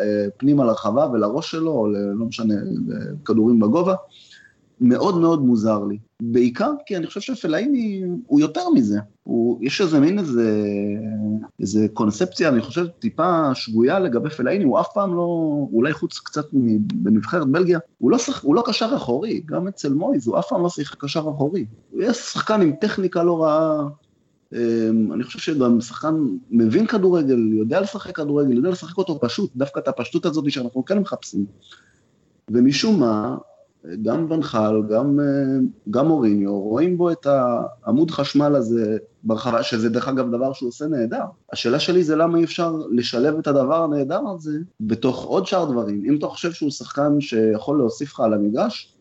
אה, 0.00 0.26
פנימה 0.36 0.64
לרחבה 0.64 1.06
ולראש 1.12 1.50
שלו, 1.50 1.72
או 1.72 1.86
לא 1.90 2.26
משנה, 2.26 2.54
כדורים 3.24 3.60
בגובה. 3.60 3.94
מאוד 4.82 5.18
מאוד 5.18 5.42
מוזר 5.42 5.84
לי. 5.84 5.98
בעיקר 6.22 6.72
כי 6.86 6.96
אני 6.96 7.06
חושב 7.06 7.20
שפלאיני 7.20 8.02
הוא 8.26 8.40
יותר 8.40 8.68
מזה. 8.68 8.98
הוא, 9.22 9.58
יש 9.62 9.80
איזה 9.80 10.00
מין 10.00 10.18
איזה, 10.18 10.64
איזה 11.60 11.86
קונספציה, 11.92 12.48
אני 12.48 12.60
חושב, 12.60 12.86
טיפה 12.86 13.54
שגויה 13.54 13.98
לגבי 13.98 14.30
פלאיני, 14.30 14.64
הוא 14.64 14.80
אף 14.80 14.86
פעם 14.94 15.14
לא, 15.14 15.56
אולי 15.72 15.92
חוץ 15.92 16.18
קצת 16.18 16.46
בנבחרת 16.94 17.48
בלגיה, 17.48 17.78
הוא 17.98 18.10
לא, 18.10 18.18
שח, 18.18 18.42
הוא 18.42 18.54
לא 18.54 18.62
קשר 18.66 18.92
אחורי, 18.96 19.42
גם 19.46 19.68
אצל 19.68 19.92
מויז, 19.92 20.28
הוא 20.28 20.38
אף 20.38 20.48
פעם 20.48 20.62
לא 20.62 20.68
שיחק 20.68 21.04
קשר 21.04 21.20
אחורי. 21.20 21.66
הוא 21.90 22.02
יהיה 22.02 22.14
שחקן 22.14 22.60
עם 22.60 22.72
טכניקה 22.80 23.22
לא 23.22 23.42
רעה. 23.42 23.88
אמ, 24.52 25.12
אני 25.12 25.24
חושב 25.24 25.38
שגם 25.38 25.80
שחקן 25.80 26.14
מבין 26.50 26.86
כדורגל, 26.86 27.52
יודע 27.52 27.80
לשחק 27.80 28.16
כדורגל, 28.16 28.52
יודע 28.52 28.70
לשחק 28.70 28.98
אותו 28.98 29.20
פשוט, 29.20 29.50
דווקא 29.56 29.80
את 29.80 29.88
הפשטות 29.88 30.26
הזאת 30.26 30.50
שאנחנו 30.50 30.84
כן 30.84 30.98
מחפשים. 30.98 31.46
ומשום 32.50 33.00
מה, 33.00 33.36
גם 34.02 34.26
ונחל, 34.30 34.82
גם, 34.90 35.18
גם 35.90 36.08
מוריניו, 36.08 36.60
רואים 36.60 36.98
בו 36.98 37.10
את 37.10 37.26
העמוד 37.26 38.10
חשמל 38.10 38.54
הזה 38.54 38.96
ברחבה, 39.24 39.62
שזה 39.62 39.88
דרך 39.88 40.08
אגב 40.08 40.30
דבר 40.30 40.52
שהוא 40.52 40.68
עושה 40.68 40.86
נהדר. 40.86 41.24
השאלה 41.52 41.80
שלי 41.80 42.04
זה 42.04 42.16
למה 42.16 42.38
אי 42.38 42.44
אפשר 42.44 42.76
לשלב 42.90 43.38
את 43.38 43.46
הדבר 43.46 43.84
הנהדר 43.84 44.20
הזה 44.34 44.58
בתוך 44.80 45.24
עוד 45.24 45.46
שאר 45.46 45.64
דברים. 45.64 46.02
אם 46.04 46.16
אתה 46.18 46.26
חושב 46.26 46.52
שהוא 46.52 46.70
שחקן 46.70 47.20
שיכול 47.20 47.78
להוסיף 47.78 48.12
לך 48.12 48.20
על 48.20 48.34
המגרש, 48.34 48.94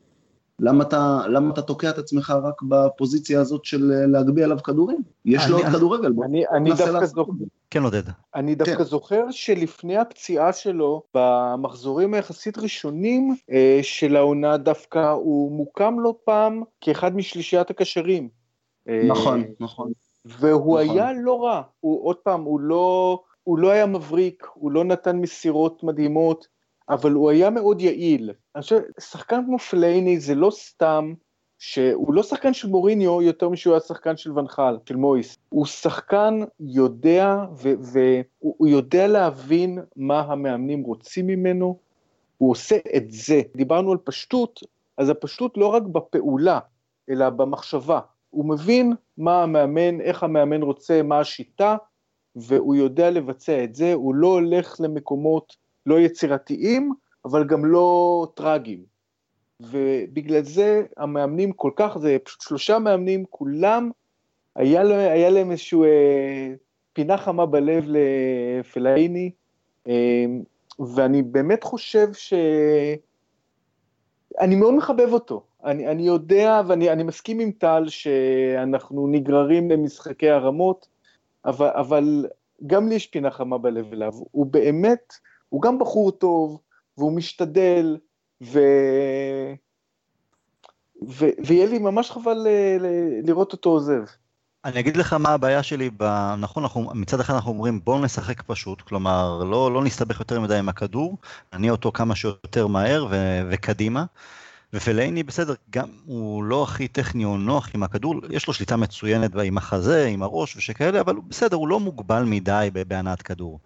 למה 0.62 0.84
אתה, 0.84 1.22
למה 1.28 1.54
אתה 1.54 1.62
תוקע 1.62 1.90
את 1.90 1.98
עצמך 1.98 2.34
רק 2.44 2.62
בפוזיציה 2.62 3.42
הזאת 3.42 3.66
של 3.66 3.92
אה, 3.92 4.08
להגביה 4.08 4.46
עליו 4.46 4.58
כדורים? 4.64 5.02
יש 5.26 5.50
לו 5.50 5.58
עוד 5.58 5.66
כדורגל, 5.66 6.12
בוא 6.12 6.26
אני, 6.26 6.44
אני 6.48 6.70
דווקא 6.70 7.06
זוכר, 7.06 7.32
כן 7.70 7.84
עודד. 7.84 8.04
אני 8.36 8.56
דווקא 8.56 8.78
כן. 8.78 8.84
זוכר 8.84 9.32
שלפני 9.32 9.98
הפציעה 9.98 10.54
שלו, 10.54 11.04
במחזורים 11.16 12.14
היחסית 12.14 12.58
ראשונים 12.58 13.36
אה, 13.52 13.80
של 13.82 14.16
העונה 14.16 14.58
דווקא, 14.58 15.12
הוא 15.12 15.52
מוקם 15.52 16.00
לא 16.00 16.16
פעם 16.26 16.64
כאחד 16.82 17.16
משלישיית 17.16 17.70
הקשרים. 17.70 18.30
אה, 18.90 19.02
נכון, 19.08 19.44
נכון. 19.60 19.92
והוא 20.26 20.82
נכון. 20.82 20.98
היה 20.98 21.14
לא 21.22 21.44
רע, 21.44 21.62
הוא 21.80 22.06
עוד 22.06 22.16
פעם, 22.16 22.44
הוא 22.44 22.60
לא, 22.60 23.20
הוא 23.44 23.60
לא 23.60 23.70
היה 23.70 23.86
מבריק, 23.86 24.48
הוא 24.54 24.72
לא 24.72 24.84
נתן 24.84 25.18
מסירות 25.18 25.84
מדהימות, 25.84 26.48
אבל 26.90 27.12
הוא 27.12 27.30
היה 27.30 27.50
מאוד 27.50 27.82
יעיל. 27.82 28.32
אני 28.56 28.62
חושב, 28.62 28.80
שחקן 29.00 29.46
כמו 29.46 29.60
פלייני 29.60 30.20
זה 30.20 30.36
לא 30.36 30.52
סתם 30.52 31.14
שהוא 31.60 32.14
לא 32.14 32.24
שחקן 32.24 32.54
של 32.54 32.70
מוריניו 32.70 33.22
יותר 33.22 33.50
משהוא 33.50 33.74
היה 33.74 33.80
שחקן 33.80 34.18
של 34.18 34.40
ונחל, 34.40 34.78
של 34.86 34.96
מויס. 34.96 35.38
הוא 35.50 35.66
שחקן 35.66 36.40
יודע, 36.60 37.46
והוא 37.62 38.68
יודע 38.68 39.08
להבין 39.08 39.80
מה 39.96 40.20
המאמנים 40.20 40.84
רוצים 40.84 41.28
ממנו, 41.28 41.78
הוא 42.38 42.52
עושה 42.52 42.78
את 42.96 43.12
זה. 43.12 43.42
דיברנו 43.56 43.92
על 43.92 43.98
פשטות, 44.04 44.60
אז 44.98 45.10
הפשטות 45.10 45.58
לא 45.58 45.68
רק 45.68 45.84
בפעולה, 45.84 46.60
אלא 47.10 47.30
במחשבה. 47.30 48.00
הוא 48.30 48.46
מבין 48.46 48.94
מה 49.18 49.44
המאמן, 49.44 50.02
איך 50.02 50.24
המאמן 50.24 50.62
רוצה, 50.62 51.04
מה 51.04 51.20
השיטה, 51.20 51.78
והוא 52.36 52.76
יודע 52.76 53.12
לבצע 53.12 53.64
את 53.64 53.76
זה, 53.76 53.94
הוא 53.94 54.16
לא 54.16 54.28
הולך 54.28 54.76
למקומות 54.80 55.56
לא 55.86 56.00
יצירתיים, 56.00 56.94
אבל 57.26 57.48
גם 57.48 57.66
לא 57.66 58.28
טרגיים. 58.36 58.92
ובגלל 59.62 60.44
זה 60.44 60.84
המאמנים 60.98 61.52
כל 61.52 61.72
כך, 61.76 61.98
זה 61.98 62.18
פשוט 62.24 62.42
שלושה 62.42 62.80
מאמנים, 62.80 63.26
כולם, 63.30 63.92
היה, 64.56 64.82
היה 64.82 65.30
להם 65.30 65.52
איזשהו 65.52 65.84
אה, 65.84 66.54
פינה 66.94 67.18
חמה 67.18 67.46
בלב 67.46 67.86
לפלאיני, 67.88 69.32
אה, 69.88 70.26
ואני 70.96 71.22
באמת 71.22 71.64
חושב 71.64 72.14
ש... 72.14 72.34
אני 74.40 74.56
מאוד 74.56 74.74
מחבב 74.74 75.14
אותו. 75.14 75.44
אני, 75.64 75.88
אני 75.88 76.04
יודע 76.04 76.62
ואני 76.68 77.04
מסכים 77.04 77.40
עם 77.40 77.52
טל 77.52 77.84
שאנחנו 77.88 79.08
נגררים 79.08 79.72
למשחקי 79.72 80.30
הרמות, 80.30 80.88
אבל, 81.46 81.70
אבל 81.70 82.26
גם 82.68 82.88
לי 82.88 82.96
יש 82.96 83.08
פינה 83.08 83.32
חמה 83.32 83.58
בלב 83.58 83.94
אליו. 83.94 84.14
הוא 84.32 84.46
באמת, 84.46 85.14
הוא 85.50 85.62
גם 85.62 85.80
בחור 85.80 86.12
טוב, 86.12 86.60
והוא 86.98 87.16
משתדל, 87.16 87.98
ו... 88.44 88.60
ו... 91.10 91.26
ויהיה 91.46 91.66
לי 91.66 91.80
ממש 91.80 92.12
חבל 92.12 92.34
ל... 92.34 92.48
ל... 92.80 92.88
לראות 93.28 93.54
אותו 93.54 93.70
עוזב. 93.70 94.04
אני 94.66 94.80
אגיד 94.80 94.98
לך 94.98 95.14
מה 95.14 95.30
הבעיה 95.30 95.64
שלי, 95.64 95.90
ב... 95.98 96.34
נכון, 96.38 96.64
אנחנו, 96.64 96.92
מצד 96.94 97.20
אחד 97.20 97.34
אנחנו 97.34 97.52
אומרים 97.52 97.80
בואו 97.84 98.02
נשחק 98.02 98.42
פשוט, 98.42 98.82
כלומר 98.82 99.44
לא, 99.44 99.74
לא 99.74 99.84
נסתבך 99.84 100.20
יותר 100.20 100.40
מדי 100.40 100.58
עם 100.58 100.70
הכדור, 100.70 101.18
נניע 101.54 101.72
אותו 101.72 101.92
כמה 101.92 102.16
שיותר 102.16 102.68
מהר 102.68 103.08
ו... 103.12 103.42
וקדימה. 103.50 104.06
ופלייני 104.74 105.24
בסדר, 105.24 105.54
גם 105.70 105.90
הוא 106.06 106.44
לא 106.44 106.64
הכי 106.64 106.88
טכני 106.88 107.26
או 107.26 107.38
נוח 107.38 107.70
עם 107.74 107.84
הכדור, 107.84 108.16
יש 108.30 108.48
לו 108.48 108.54
שליטה 108.54 108.78
מצוינת 108.78 109.32
עם 109.44 109.58
החזה, 109.58 110.06
עם 110.06 110.24
הראש 110.24 110.56
ושכאלה, 110.56 111.02
אבל 111.02 111.16
בסדר, 111.28 111.58
הוא 111.58 111.68
לא 111.68 111.80
מוגבל 111.80 112.24
מדי 112.24 112.70
בהנעת 112.88 113.22
כדור. 113.22 113.60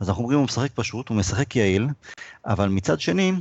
אז 0.00 0.08
אנחנו 0.08 0.22
אומרים 0.22 0.38
הוא 0.38 0.44
משחק 0.44 0.70
פשוט, 0.74 1.08
הוא 1.08 1.16
משחק 1.16 1.56
יעיל, 1.56 1.88
אבל 2.46 2.68
מצד 2.68 3.00
שני, 3.00 3.32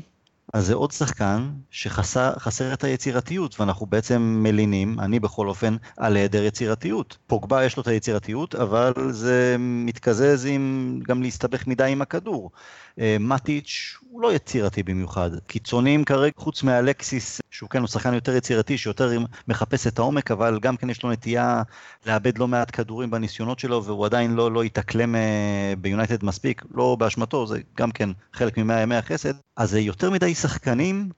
אז 0.53 0.65
זה 0.65 0.73
עוד 0.73 0.91
שחקן 0.91 1.49
שחסר 1.71 2.73
את 2.73 2.83
היצירתיות, 2.83 3.59
ואנחנו 3.59 3.85
בעצם 3.85 4.21
מלינים, 4.43 4.99
אני 4.99 5.19
בכל 5.19 5.47
אופן, 5.47 5.75
על 5.97 6.15
היעדר 6.15 6.43
יצירתיות. 6.43 7.17
פוגבה 7.27 7.65
יש 7.65 7.77
לו 7.77 7.81
את 7.81 7.87
היצירתיות, 7.87 8.55
אבל 8.55 8.93
זה 9.11 9.55
מתקזז 9.59 10.45
עם 10.45 10.99
גם 11.07 11.21
להסתבך 11.21 11.67
מדי 11.67 11.91
עם 11.91 12.01
הכדור. 12.01 12.51
אה, 12.99 13.17
מטיץ' 13.19 13.97
הוא 14.13 14.21
לא 14.21 14.33
יצירתי 14.33 14.83
במיוחד. 14.83 15.29
קיצונים 15.47 16.05
כרגע, 16.05 16.33
חוץ 16.37 16.63
מאלקסיס, 16.63 17.41
שהוא 17.51 17.69
כן, 17.69 17.79
הוא 17.79 17.87
שחקן 17.87 18.13
יותר 18.13 18.35
יצירתי, 18.35 18.77
שיותר 18.77 19.11
מחפש 19.47 19.87
את 19.87 19.99
העומק, 19.99 20.31
אבל 20.31 20.59
גם 20.59 20.77
כן 20.77 20.89
יש 20.89 21.03
לו 21.03 21.11
נטייה 21.11 21.63
לאבד 22.05 22.37
לא 22.37 22.47
מעט 22.47 22.75
כדורים 22.75 23.11
בניסיונות 23.11 23.59
שלו, 23.59 23.83
והוא 23.83 24.05
עדיין 24.05 24.33
לא, 24.33 24.51
לא 24.51 24.65
התאקלם 24.65 25.15
אה, 25.15 25.73
ביונייטד 25.77 26.25
מספיק, 26.25 26.63
לא 26.73 26.95
באשמתו, 26.99 27.47
זה 27.47 27.59
גם 27.77 27.91
כן 27.91 28.09
חלק 28.33 28.57
ממאה 28.57 28.81
ימי 28.81 28.95
החסד. 28.95 29.33
אז 29.57 29.69
זה 29.71 29.79
יותר 29.79 30.11
מדי 30.11 30.35
שחקנים 30.35 31.09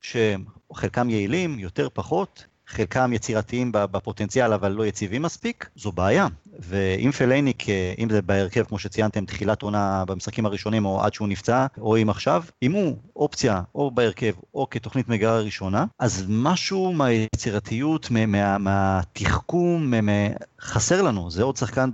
שחלקם 0.00 1.10
יעילים, 1.10 1.58
יותר 1.58 1.88
פחות, 1.92 2.44
חלקם 2.66 3.12
יצירתיים 3.12 3.72
בפוטנציאל 3.72 4.52
אבל 4.52 4.72
לא 4.72 4.86
יציבים 4.86 5.22
מספיק, 5.22 5.68
זו 5.76 5.92
בעיה. 5.92 6.26
ואם 6.58 7.10
פלאיני, 7.10 7.64
אם 7.98 8.10
זה 8.10 8.22
בהרכב 8.22 8.64
כמו 8.64 8.78
שציינתם, 8.78 9.24
תחילת 9.24 9.62
עונה 9.62 10.04
במשחקים 10.06 10.46
הראשונים 10.46 10.84
או 10.84 11.02
עד 11.02 11.14
שהוא 11.14 11.28
נפצע, 11.28 11.66
או 11.78 11.96
אם 11.96 12.10
עכשיו, 12.10 12.44
אם 12.62 12.72
הוא 12.72 12.96
אופציה 13.16 13.62
או 13.74 13.90
בהרכב 13.90 14.32
או 14.54 14.70
כתוכנית 14.70 15.08
מגירה 15.08 15.40
ראשונה, 15.40 15.84
אז 15.98 16.24
משהו 16.28 16.92
מהיצירתיות, 16.92 18.10
מה, 18.10 18.58
מהתחכום, 18.58 19.90
מה, 19.90 20.12
חסר 20.60 21.02
לנו. 21.02 21.30
זה 21.30 21.42
עוד 21.42 21.56
שחקן 21.56 21.90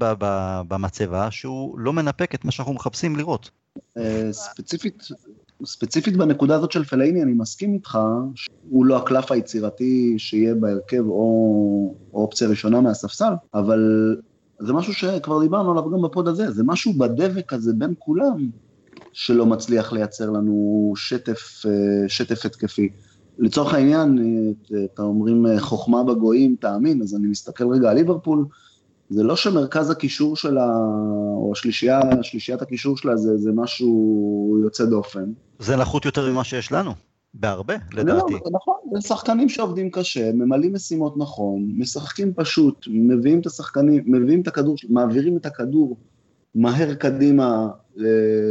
במצבה 0.68 1.30
שהוא 1.30 1.78
לא 1.78 1.92
מנפק 1.92 2.34
את 2.34 2.44
מה 2.44 2.50
שאנחנו 2.50 2.72
מחפשים 2.74 3.16
לראות. 3.16 3.50
אה, 3.96 4.32
ספציפית, 4.32 5.08
ספציפית 5.64 6.16
בנקודה 6.16 6.56
הזאת 6.56 6.72
של 6.72 6.84
פלאיני, 6.84 7.22
אני 7.22 7.32
מסכים 7.32 7.74
איתך 7.74 7.98
שהוא 8.34 8.86
לא 8.86 8.96
הקלף 8.96 9.32
היצירתי 9.32 10.14
שיהיה 10.18 10.54
בהרכב 10.54 11.04
או, 11.06 11.94
או 12.12 12.22
אופציה 12.22 12.48
ראשונה 12.48 12.80
מהספסל, 12.80 13.32
אבל 13.54 14.16
זה 14.58 14.72
משהו 14.72 14.94
שכבר 14.94 15.40
דיברנו 15.40 15.70
עליו 15.70 15.90
גם 15.90 16.02
בפוד 16.02 16.28
הזה, 16.28 16.50
זה 16.50 16.62
משהו 16.64 16.92
בדבק 16.92 17.52
הזה 17.52 17.72
בין 17.72 17.94
כולם 17.98 18.50
שלא 19.12 19.46
מצליח 19.46 19.92
לייצר 19.92 20.30
לנו 20.30 20.92
שטף, 20.96 21.62
אה, 21.66 22.08
שטף 22.08 22.46
התקפי. 22.46 22.88
לצורך 23.38 23.74
העניין, 23.74 24.18
אה, 24.18 24.84
אתה 24.84 25.02
אומרים 25.02 25.46
אה, 25.46 25.60
חוכמה 25.60 26.04
בגויים, 26.04 26.56
תאמין, 26.60 27.02
אז 27.02 27.14
אני 27.14 27.26
מסתכל 27.26 27.72
רגע 27.72 27.90
על 27.90 27.96
ליברפול, 27.96 28.44
זה 29.10 29.22
לא 29.22 29.36
שמרכז 29.36 29.90
הקישור 29.90 30.36
שלה, 30.36 30.66
או 31.36 31.50
השלישייה, 31.52 32.00
שלישיית 32.22 32.62
הקישור 32.62 32.96
שלה 32.96 33.16
זה, 33.16 33.36
זה 33.36 33.50
משהו 33.54 34.60
יוצא 34.62 34.84
דופן. 34.84 35.32
זה 35.58 35.76
נחות 35.76 36.04
יותר 36.04 36.30
ממה 36.32 36.44
שיש 36.44 36.72
לנו, 36.72 36.92
בהרבה, 37.34 37.74
לדעתי. 37.92 38.32
לא, 38.32 38.40
נכון, 38.52 38.74
זה 38.92 39.08
שחקנים 39.08 39.48
שעובדים 39.48 39.90
קשה, 39.90 40.32
ממלאים 40.32 40.72
משימות 40.72 41.16
נכון, 41.16 41.68
משחקים 41.76 42.32
פשוט, 42.34 42.86
מביאים 42.90 43.40
את 43.40 43.46
השחקנים, 43.46 44.04
מביאים 44.06 44.40
את 44.40 44.48
הכדור, 44.48 44.76
מעבירים 44.88 45.36
את 45.36 45.46
הכדור 45.46 45.96
מהר 46.54 46.94
קדימה 46.94 47.68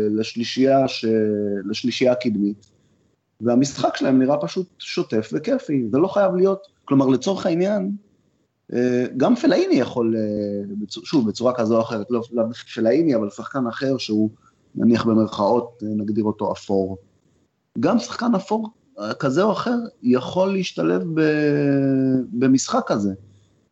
לשלישייה, 0.09 0.87
ש... 0.87 1.05
לשלישייה 1.65 2.11
הקדמית, 2.11 2.65
והמשחק 3.41 3.97
שלהם 3.97 4.19
נראה 4.19 4.37
פשוט 4.37 4.67
שוטף 4.79 5.29
וכיפי, 5.33 5.87
זה 5.91 5.97
לא 5.97 6.07
חייב 6.07 6.35
להיות, 6.35 6.67
כלומר 6.85 7.05
לצורך 7.05 7.45
העניין, 7.45 7.83
אה, 7.83 8.08
גם 9.17 9.35
פלאיני 9.35 9.75
יכול, 9.75 10.15
אה, 10.17 10.87
שוב, 11.03 11.27
בצורה 11.27 11.53
כזו 11.53 11.77
או 11.77 11.81
אחרת, 11.81 12.07
לא 12.11 12.21
פלאיני, 12.75 13.15
אבל 13.15 13.29
שחקן 13.29 13.67
אחר 13.67 13.97
שהוא 13.97 14.29
נניח 14.75 15.05
במרכאות, 15.05 15.83
אה, 15.83 15.87
נגדיר 15.95 16.23
אותו 16.23 16.51
אפור. 16.51 16.97
גם 17.79 17.99
שחקן 17.99 18.35
אפור 18.35 18.69
כזה 19.19 19.43
או 19.43 19.51
אחר 19.51 19.75
יכול 20.03 20.53
להשתלב 20.53 21.03
במשחק 22.31 22.81
כזה. 22.87 23.13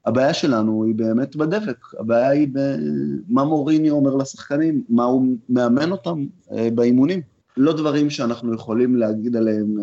הבעיה 0.06 0.34
שלנו 0.34 0.84
היא 0.84 0.96
באמת 0.96 1.36
בדבק, 1.36 1.78
הבעיה 2.00 2.30
היא 2.30 2.48
במה 2.52 3.44
מוריני 3.44 3.90
אומר 3.90 4.16
לשחקנים, 4.16 4.84
מה 4.90 5.04
הוא 5.04 5.26
מאמן 5.50 5.92
אותם 5.92 6.26
באימונים. 6.76 7.22
לא 7.58 7.74
דברים 7.74 8.10
שאנחנו 8.10 8.54
יכולים 8.54 8.96
להגיד 8.96 9.36
עליהם 9.36 9.76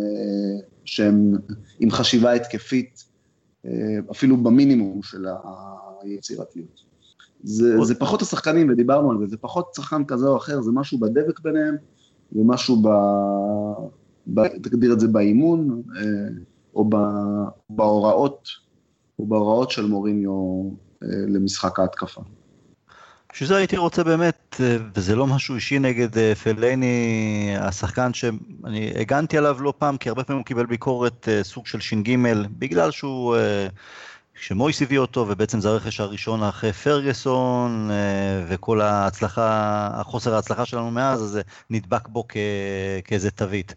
שהם 0.84 1.32
עם 1.80 1.90
חשיבה 1.90 2.32
התקפית 2.32 3.04
אה, 3.04 3.13
אפילו 4.10 4.36
במינימום 4.36 5.02
של 5.02 5.26
היצירתיות. 6.02 6.84
זה, 7.42 7.82
זה 7.82 7.94
פחות 7.94 8.22
השחקנים, 8.22 8.70
ודיברנו 8.70 9.10
על 9.10 9.18
זה, 9.18 9.26
זה 9.26 9.36
פחות 9.36 9.74
שחקן 9.76 10.04
כזה 10.04 10.26
או 10.26 10.36
אחר, 10.36 10.60
זה 10.60 10.72
משהו 10.72 10.98
בדבק 10.98 11.40
ביניהם, 11.40 11.76
ומשהו 12.32 12.82
ב... 12.82 12.88
ב 14.26 14.48
תגדיר 14.48 14.92
את 14.92 15.00
זה 15.00 15.08
באימון, 15.08 15.82
אה, 15.96 16.02
או 16.74 16.90
בהוראות, 17.70 18.48
או 19.18 19.26
בהוראות 19.26 19.70
של 19.70 19.86
מוריניו 19.86 20.70
אה, 21.02 21.08
למשחק 21.28 21.78
ההתקפה. 21.78 22.20
בשביל 23.34 23.48
זה 23.48 23.56
הייתי 23.56 23.76
רוצה 23.76 24.04
באמת, 24.04 24.56
אה, 24.60 24.76
וזה 24.94 25.16
לא 25.16 25.26
משהו 25.26 25.54
אישי 25.54 25.78
נגד 25.78 26.18
אה, 26.18 26.34
פלייני, 26.34 27.54
השחקן 27.58 28.14
שאני 28.14 28.92
הגנתי 29.00 29.38
עליו 29.38 29.62
לא 29.62 29.72
פעם, 29.78 29.96
כי 29.96 30.08
הרבה 30.08 30.24
פעמים 30.24 30.38
הוא 30.38 30.46
קיבל 30.46 30.66
ביקורת 30.66 31.28
אה, 31.28 31.44
סוג 31.44 31.66
של 31.66 31.80
ש"ג, 31.80 32.16
בגלל 32.58 32.90
שהוא, 32.90 33.36
שמויס 34.34 34.82
הביא 34.82 34.98
אותו, 34.98 35.26
ובעצם 35.28 35.60
זה 35.60 35.68
הרכש 35.68 36.00
הראשון 36.00 36.42
אחרי 36.42 36.72
פרגוסון, 36.72 37.90
וכל 38.48 38.80
ההצלחה, 38.80 39.88
החוסר 39.92 40.34
ההצלחה 40.34 40.64
שלנו 40.64 40.90
מאז, 40.90 41.22
אז 41.22 41.28
זה 41.28 41.42
נדבק 41.70 42.08
בו 42.08 42.24
כ, 42.28 42.36
כאיזה 43.04 43.30
תווית. 43.30 43.74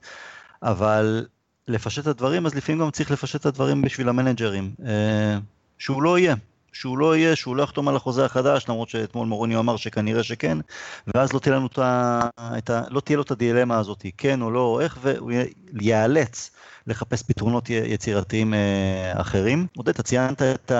אבל 0.63 1.25
לפשט 1.67 2.01
את 2.01 2.07
הדברים, 2.07 2.45
אז 2.45 2.55
לפעמים 2.55 2.81
גם 2.81 2.91
צריך 2.91 3.11
לפשט 3.11 3.41
את 3.41 3.45
הדברים 3.45 3.81
בשביל 3.81 4.09
המנג'רים. 4.09 4.71
שהוא 5.77 6.03
לא 6.03 6.19
יהיה, 6.19 6.35
שהוא 6.79 6.97
לא 6.97 7.17
יהיה, 7.17 7.35
שהוא 7.35 7.55
לא 7.55 7.63
יחתום 7.63 7.87
על 7.87 7.95
החוזה 7.95 8.25
החדש, 8.25 8.65
למרות 8.69 8.89
שאתמול 8.89 9.27
מורוניו 9.27 9.59
אמר 9.59 9.77
שכנראה 9.77 10.23
שכן, 10.23 10.57
ואז 11.07 11.33
לא 11.33 11.39
תהיה 11.39 11.55
לנו 11.55 11.67
את 11.67 11.79
ה... 11.79 12.21
את 12.57 12.69
ה 12.69 12.81
לא 12.89 12.99
תהיה 12.99 13.17
לו 13.17 13.23
את 13.23 13.31
הדילמה 13.31 13.77
הזאת, 13.77 14.05
כן 14.17 14.41
או 14.41 14.51
לא, 14.51 14.59
או 14.59 14.81
איך, 14.81 14.97
והוא 15.01 15.31
ייאלץ 15.81 16.51
לחפש 16.87 17.23
פתרונות 17.23 17.69
יצירתיים 17.69 18.53
אה, 18.53 19.21
אחרים. 19.21 19.67
עודד, 19.77 19.89
אתה 19.89 20.03
ציינת 20.03 20.41
את 20.41 20.71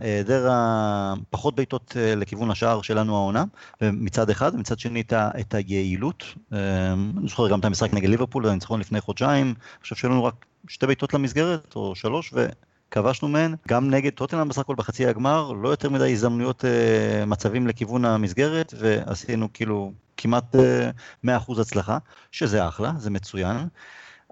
היעדר 0.00 0.48
הפחות 0.50 1.54
בעיטות 1.54 1.96
אה, 1.96 2.14
לכיוון 2.14 2.50
השער 2.50 2.82
שלנו 2.82 3.16
העונה, 3.16 3.44
מצד 3.80 4.30
אחד, 4.30 4.54
ומצד 4.54 4.78
שני 4.78 5.02
את 5.12 5.54
היעילות. 5.54 6.24
אה, 6.52 6.58
אני 6.92 7.28
זוכר 7.28 7.48
גם 7.48 7.60
את 7.60 7.64
המשחק 7.64 7.94
נגד 7.94 8.08
ליברפול, 8.08 8.46
הניצחון 8.46 8.80
לפני 8.80 9.00
חודשיים, 9.00 9.46
אני 9.46 9.82
חושב 9.82 9.96
שהיו 9.96 10.10
לנו 10.10 10.24
רק 10.24 10.34
שתי 10.68 10.86
בעיטות 10.86 11.14
למסגרת, 11.14 11.76
או 11.76 11.94
שלוש, 11.94 12.30
ו... 12.34 12.46
כבשנו 12.92 13.28
מהן, 13.28 13.54
גם 13.68 13.90
נגד 13.90 14.12
טוטנאם 14.12 14.48
בסך 14.48 14.58
הכל 14.58 14.74
בחצי 14.74 15.06
הגמר, 15.06 15.52
לא 15.52 15.68
יותר 15.68 15.90
מדי 15.90 16.12
הזדמנויות, 16.12 16.64
אה, 16.64 17.24
מצבים 17.26 17.66
לכיוון 17.66 18.04
המסגרת, 18.04 18.74
ועשינו 18.78 19.48
כאילו 19.54 19.92
כמעט 20.16 20.56
אה, 20.56 20.90
100% 21.38 21.60
הצלחה, 21.60 21.98
שזה 22.30 22.68
אחלה, 22.68 22.92
זה 22.98 23.10
מצוין. 23.10 23.68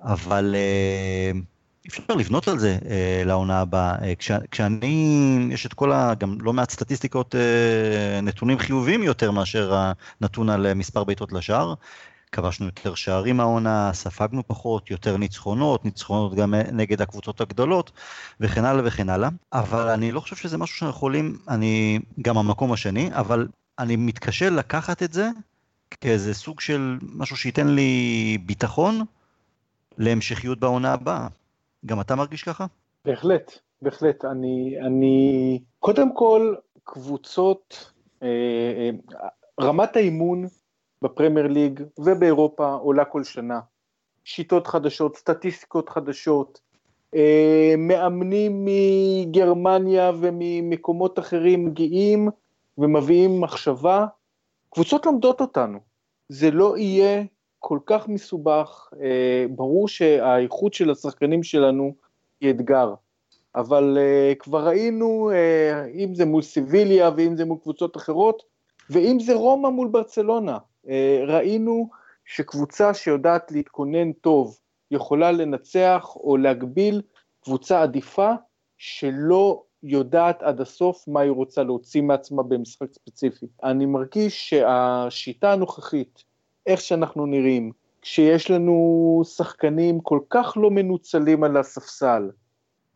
אבל 0.03 0.55
אה, 0.55 1.41
אפשר 1.89 2.15
לבנות 2.15 2.49
על 2.49 2.59
זה 2.59 2.79
אה, 2.91 3.23
לעונה 3.27 3.61
הבאה. 3.61 3.95
אה, 4.03 4.15
כש, 4.15 4.31
כשאני, 4.51 5.49
יש 5.51 5.67
את 5.67 5.75
כל 5.75 5.93
ה... 5.93 6.15
גם 6.15 6.37
לא 6.41 6.53
מעט 6.53 6.71
סטטיסטיקות, 6.71 7.35
נתונים 8.23 8.59
חיוביים 8.59 9.03
יותר 9.03 9.31
מאשר 9.31 9.75
הנתון 10.21 10.51
על 10.51 10.75
מספר 10.75 11.05
בעיטות 11.05 11.33
לשער. 11.33 11.75
כבשנו 12.33 12.67
יותר 12.67 12.95
שערים 12.95 13.41
העונה, 13.41 13.91
ספגנו 13.93 14.43
פחות, 14.47 14.91
יותר 14.91 15.17
ניצחונות, 15.17 15.85
ניצחונות 15.85 16.35
גם 16.35 16.55
נגד 16.55 17.03
הקבוצות 17.03 17.41
הגדולות, 17.41 17.91
וכן 18.41 18.65
הלאה 18.65 18.83
וכן 18.87 19.09
הלאה. 19.09 19.29
אבל 19.53 19.89
אני 19.89 20.13
לא 20.13 20.21
חושב 20.21 20.37
שזה 20.37 20.59
משהו 20.59 20.77
שאנחנו 20.77 20.97
יכולים, 20.97 21.39
אני 21.49 21.99
גם 22.23 22.39
המקום 22.39 22.73
השני, 22.73 23.11
אבל 23.13 23.49
אני 23.79 23.97
מתקשה 23.97 24.51
לקחת 24.51 25.03
את 25.03 25.13
זה 25.13 25.29
כאיזה 26.01 26.35
סוג 26.35 26.61
של 26.61 26.99
משהו 27.03 27.37
שייתן 27.37 27.69
לי 27.69 28.39
ביטחון 28.47 29.05
להמשכיות 29.99 30.61
בעונה 30.61 30.93
הבאה. 30.93 31.29
גם 31.87 32.01
אתה 32.01 32.15
מרגיש 32.15 32.43
ככה? 32.43 32.67
בהחלט, 33.05 33.59
בהחלט. 33.83 34.25
אני, 34.25 34.77
אני, 34.87 35.59
קודם 35.79 36.15
כל, 36.15 36.55
קבוצות, 36.85 37.93
אה, 38.23 38.29
אה, 38.29 38.91
רמת 39.61 39.97
האימון 39.97 40.47
בפרמייר 41.03 41.47
ליג 41.47 41.83
ובאירופה 41.99 42.73
עולה 42.73 43.05
כל 43.05 43.25
שנה. 43.25 43.61
שיטות 44.25 44.67
חדשות, 44.67 45.17
סטטיסטיקות 45.17 45.89
חדשות, 45.89 46.61
אה, 47.15 47.75
מאמנים 47.79 48.65
מגרמניה 48.65 50.13
וממקומות 50.21 51.19
אחרים 51.19 51.67
מגיעים 51.67 52.29
ומביאים 52.79 53.41
מחשבה. 53.41 54.07
קבוצות 54.71 55.07
לומדות 55.07 55.41
אותנו. 55.41 55.79
זה 56.29 56.51
לא 56.51 56.79
יהיה 56.79 57.23
כל 57.59 57.79
כך 57.87 58.09
מסובך, 58.09 58.93
אה, 59.03 59.47
ברור 59.51 59.89
שהאיכות 59.89 60.75
של 60.75 60.91
השחקנים 60.91 61.43
שלנו 61.43 61.95
היא 62.41 62.51
אתגר, 62.51 62.95
אבל 63.55 63.99
אה, 64.01 64.33
כבר 64.39 64.67
ראינו, 64.67 65.31
אה, 65.31 65.87
אם 65.87 66.15
זה 66.15 66.25
מול 66.25 66.43
סיביליה 66.43 67.11
ואם 67.17 67.37
זה 67.37 67.45
מול 67.45 67.59
קבוצות 67.63 67.97
אחרות, 67.97 68.43
ואם 68.91 69.21
זה 69.21 69.35
רומא 69.35 69.69
מול 69.69 69.89
ברצלונה, 69.89 70.59
ראינו 71.27 71.89
שקבוצה 72.25 72.95
שיודעת 72.95 73.53
להתכונן 73.53 74.13
טוב 74.13 74.59
יכולה 74.91 75.33
לנצח 75.33 76.13
או 76.17 76.37
להגביל 76.37 77.03
קבוצה 77.45 77.83
עדיפה 77.83 78.31
שלא 78.79 79.63
יודעת 79.83 80.43
עד 80.43 80.61
הסוף 80.61 81.05
מה 81.09 81.21
היא 81.21 81.31
רוצה 81.31 81.63
להוציא 81.63 82.03
מעצמה 82.03 82.43
במשחק 82.43 82.93
ספציפי. 82.93 83.47
אני 83.65 83.87
מרגיש 83.87 84.51
שהשיטה 84.51 85.53
הנוכחית 85.53 86.25
איך 86.67 86.81
שאנחנו 86.81 87.27
נראים, 87.27 87.73
כשיש 88.03 88.51
לנו 88.51 89.23
שחקנים 89.37 90.01
כל 90.01 90.21
כך 90.31 90.57
לא 90.57 90.71
מנוצלים 90.71 91.45
על 91.45 91.57
הספסל, 91.57 92.31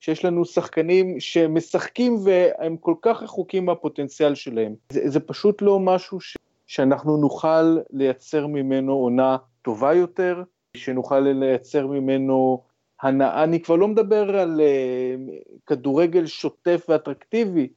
שיש 0.01 0.25
לנו 0.25 0.45
שחקנים 0.45 1.21
שמשחקים 1.21 2.17
והם 2.25 2.77
כל 2.77 2.95
כך 3.03 3.23
רחוקים 3.23 3.67
מהפוטנציאל 3.67 4.35
שלהם. 4.35 4.75
זה, 4.93 5.01
זה 5.05 5.21
פשוט 5.21 5.63
לא 5.63 5.81
משהו 5.81 6.21
ש, 6.21 6.37
שאנחנו 6.67 7.17
נוכל 7.17 7.79
לייצר 7.91 8.47
ממנו 8.47 8.93
עונה 8.93 9.37
טובה 9.63 9.95
יותר, 9.95 10.43
שנוכל 10.77 11.21
לייצר 11.21 11.87
ממנו 11.87 12.63
הנאה, 13.03 13.45
אני 13.45 13.61
כבר 13.61 13.77
לא 13.77 13.89
מדבר 13.89 14.37
על 14.37 14.61
uh, 14.61 15.61
כדורגל 15.67 16.27
שוטף 16.27 16.87
ואטרקטיבי, 16.89 17.69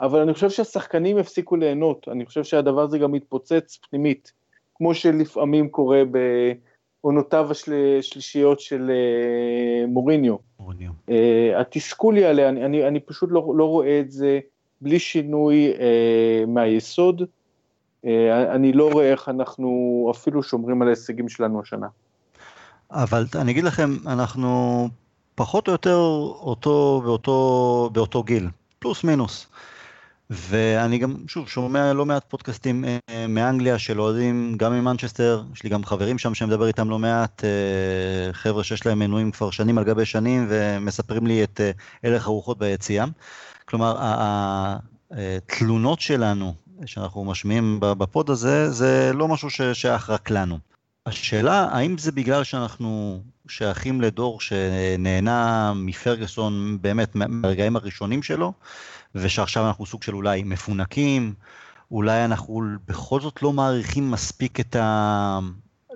אבל 0.00 0.20
אני 0.20 0.34
חושב 0.34 0.50
שהשחקנים 0.50 1.18
יפסיקו 1.18 1.56
ליהנות, 1.56 2.08
אני 2.08 2.26
חושב 2.26 2.44
שהדבר 2.44 2.80
הזה 2.80 2.98
גם 2.98 3.12
מתפוצץ 3.12 3.78
פנימית. 3.90 4.32
כמו 4.74 4.94
שלפעמים 4.94 5.68
קורה 5.68 6.02
בעונותיו 7.02 7.48
השלישיות 7.50 8.60
של 8.60 8.90
אה, 8.90 9.86
מוריניו. 9.86 10.36
מוריניו. 10.60 10.90
אה, 11.10 11.60
התסכול 11.60 12.18
יעלה, 12.18 12.48
אני, 12.48 12.64
אני, 12.64 12.88
אני 12.88 13.00
פשוט 13.00 13.28
לא, 13.32 13.52
לא 13.56 13.64
רואה 13.64 14.00
את 14.00 14.10
זה 14.10 14.40
בלי 14.80 14.98
שינוי 14.98 15.72
אה, 15.72 16.44
מהיסוד. 16.46 17.22
אה, 18.06 18.54
אני 18.54 18.72
לא 18.72 18.90
רואה 18.92 19.10
איך 19.10 19.28
אנחנו 19.28 20.08
אפילו 20.16 20.42
שומרים 20.42 20.82
על 20.82 20.88
ההישגים 20.88 21.28
שלנו 21.28 21.60
השנה. 21.60 21.86
אבל 22.90 23.26
אני 23.34 23.52
אגיד 23.52 23.64
לכם, 23.64 23.96
אנחנו 24.06 24.88
פחות 25.34 25.68
או 25.68 25.72
יותר 25.72 25.96
אותו 26.40 27.02
באותו, 27.04 27.90
באותו 27.92 28.22
גיל, 28.22 28.48
פלוס 28.78 29.04
מינוס. 29.04 29.46
ואני 30.30 30.98
גם, 30.98 31.16
שוב, 31.28 31.48
שומע 31.48 31.92
לא 31.92 32.06
מעט 32.06 32.24
פודקאסטים 32.28 32.84
אה, 32.84 33.26
מאנגליה 33.28 33.78
של 33.78 34.00
אוהדים, 34.00 34.54
גם 34.56 34.72
ממנצ'סטר, 34.72 35.42
יש 35.54 35.62
לי 35.62 35.70
גם 35.70 35.84
חברים 35.84 36.18
שם 36.18 36.34
שאני 36.34 36.48
מדבר 36.48 36.66
איתם 36.66 36.90
לא 36.90 36.98
מעט, 36.98 37.44
אה, 37.44 38.32
חבר'ה 38.32 38.64
שיש 38.64 38.86
להם 38.86 38.98
מנויים 38.98 39.30
כבר 39.30 39.50
שנים 39.50 39.78
על 39.78 39.84
גבי 39.84 40.04
שנים, 40.04 40.46
ומספרים 40.48 41.26
לי 41.26 41.44
את 41.44 41.60
אה, 41.60 41.70
הלך 42.04 42.26
הרוחות 42.26 42.58
ביציאה. 42.58 43.04
כלומר, 43.64 43.96
התלונות 45.10 46.00
שלנו, 46.00 46.54
שאנחנו 46.86 47.24
משמיעים 47.24 47.76
בפוד 47.80 48.30
הזה, 48.30 48.70
זה 48.70 49.10
לא 49.14 49.28
משהו 49.28 49.50
ששייך 49.50 50.10
רק 50.10 50.30
לנו. 50.30 50.58
השאלה, 51.06 51.68
האם 51.72 51.98
זה 51.98 52.12
בגלל 52.12 52.44
שאנחנו 52.44 53.20
שייכים 53.48 54.00
לדור 54.00 54.40
שנהנה 54.40 55.72
מפרגוסון 55.76 56.78
באמת 56.80 57.14
מהרגעים 57.14 57.76
הראשונים 57.76 58.22
שלו, 58.22 58.52
ושעכשיו 59.14 59.66
אנחנו 59.66 59.86
סוג 59.86 60.02
של 60.02 60.14
אולי 60.14 60.42
מפונקים, 60.42 61.34
אולי 61.90 62.24
אנחנו 62.24 62.62
בכל 62.86 63.20
זאת 63.20 63.42
לא 63.42 63.52
מעריכים 63.52 64.10
מספיק 64.10 64.60
את 64.60 64.76
ה... 64.76 65.38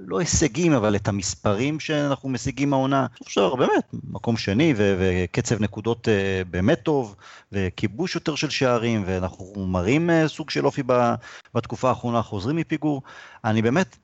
לא 0.07 0.19
הישגים, 0.19 0.73
אבל 0.73 0.97
את 0.97 1.09
המספרים 1.09 1.81
שאנחנו 1.81 2.29
משיגים 2.29 2.71
מהעונה. 2.71 3.07
עכשיו, 3.25 3.57
באמת, 3.57 3.85
מקום 4.11 4.37
שני 4.37 4.75
ו- 4.77 4.97
וקצב 5.01 5.61
נקודות 5.61 6.09
uh, 6.09 6.49
באמת 6.51 6.83
טוב, 6.83 7.17
וכיבוש 7.53 8.15
יותר 8.15 8.35
של 8.35 8.51
שערים, 8.51 9.03
ואנחנו 9.07 9.67
מראים 9.67 10.11
uh, 10.11 10.29
סוג 10.29 10.51
של 10.51 10.67
אופי 10.67 10.83
ב- 10.87 11.15
בתקופה 11.55 11.89
האחרונה, 11.89 12.23
חוזרים 12.23 12.57
מפיגור. 12.57 13.03
אני 13.45 13.63
באמת 13.63 13.97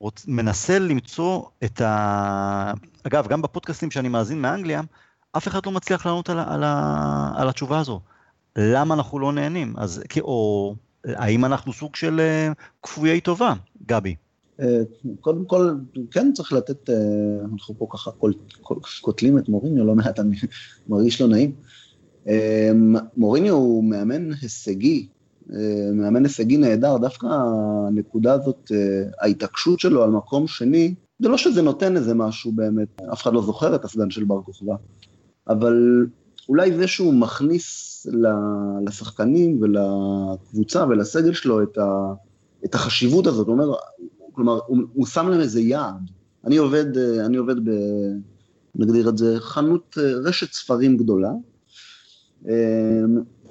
רוצ, 0.00 0.24
מנסה 0.28 0.78
למצוא 0.78 1.42
את 1.64 1.80
ה... 1.80 2.72
אגב, 3.06 3.26
גם 3.26 3.42
בפודקאסטים 3.42 3.90
שאני 3.90 4.08
מאזין 4.08 4.42
מאנגליה, 4.42 4.80
אף 5.36 5.48
אחד 5.48 5.66
לא 5.66 5.72
מצליח 5.72 6.06
לענות 6.06 6.30
על, 6.30 6.38
על, 6.38 6.64
על 7.36 7.48
התשובה 7.48 7.78
הזו. 7.78 8.00
למה 8.56 8.94
אנחנו 8.94 9.18
לא 9.18 9.32
נהנים? 9.32 9.74
אז, 9.78 10.02
או 10.20 10.74
האם 11.06 11.44
אנחנו 11.44 11.72
סוג 11.72 11.96
של 11.96 12.20
אה, 12.20 12.52
כפויי 12.82 13.20
טובה, 13.20 13.52
גבי? 13.86 14.14
אה, 14.60 14.82
קודם 15.20 15.44
כל, 15.44 15.74
כן 16.10 16.32
צריך 16.34 16.52
לתת, 16.52 16.90
אה, 16.90 16.94
אנחנו 17.52 17.74
פה 17.78 17.86
ככה 17.92 18.10
קוטלים 19.00 19.38
את 19.38 19.48
מוריניו 19.48 19.84
לא 19.84 19.94
מעט, 19.94 20.20
אני 20.20 20.36
מרגיש 20.88 21.20
לא 21.20 21.28
נעים. 21.28 21.52
מוריניו 23.16 23.54
הוא 23.54 23.84
מאמן 23.84 24.32
הישגי, 24.42 25.08
מאמן 25.92 26.24
הישגי 26.24 26.56
נהדר, 26.56 26.96
דווקא 26.96 27.26
הנקודה 27.88 28.32
הזאת, 28.32 28.70
ההתעקשות 29.20 29.80
שלו 29.80 30.02
על 30.02 30.10
מקום 30.10 30.46
שני, 30.46 30.94
זה 31.18 31.28
לא 31.28 31.36
שזה 31.36 31.62
נותן 31.62 31.96
איזה 31.96 32.14
משהו 32.14 32.52
באמת, 32.52 33.00
אף 33.12 33.22
אחד 33.22 33.32
לא 33.32 33.42
זוכר 33.42 33.74
את 33.74 33.84
הסגן 33.84 34.10
של 34.10 34.24
בר 34.24 34.42
כוכבא, 34.42 34.74
אבל 35.48 36.06
אולי 36.48 36.76
זה 36.76 36.86
שהוא 36.86 37.14
מכניס 37.14 37.86
לשחקנים 38.86 39.62
ולקבוצה 39.62 40.86
ולסגל 40.86 41.32
שלו 41.32 41.62
את 42.64 42.74
החשיבות 42.74 43.26
הזאת, 43.26 43.46
הוא 43.46 43.54
אומר, 43.54 43.74
כלומר, 44.36 44.58
הוא, 44.66 44.78
הוא 44.92 45.06
שם 45.06 45.28
להם 45.28 45.40
איזה 45.40 45.60
יעד. 45.60 46.10
אני 46.44 46.56
עובד, 46.56 46.98
אני 46.98 47.36
עובד 47.36 47.68
ב... 47.68 47.70
נגדיר 48.78 49.08
את 49.08 49.18
זה, 49.18 49.36
חנות, 49.38 49.98
רשת 50.24 50.52
ספרים 50.52 50.96
גדולה, 50.96 51.32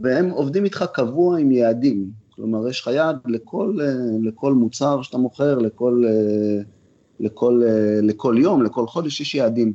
והם 0.02 0.30
עובדים 0.30 0.66
איתך 0.66 0.86
קבוע 0.94 1.38
עם 1.38 1.52
יעדים. 1.52 2.10
כלומר, 2.30 2.68
יש 2.68 2.82
לך 2.82 2.88
יעד 2.88 3.18
לכל, 3.26 3.78
לכל 4.24 4.54
מוצר 4.54 5.02
שאתה 5.02 5.18
מוכר, 5.18 5.58
לכל, 5.58 6.04
לכל, 7.20 7.62
לכל 8.02 8.36
יום, 8.40 8.64
לכל 8.64 8.88
חודש, 8.88 9.22
יש 9.22 9.36
יעדים. 9.36 9.74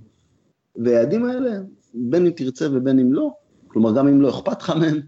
והיעדים 0.76 1.24
האלה, 1.24 1.50
בין 1.94 2.26
אם 2.26 2.32
תרצה 2.32 2.68
ובין 2.72 2.98
אם 2.98 3.12
לא, 3.12 3.34
כלומר, 3.68 3.94
גם 3.96 4.08
אם 4.08 4.20
לא 4.20 4.28
אכפת 4.30 4.62
לך 4.62 4.70
מהם, 4.70 5.00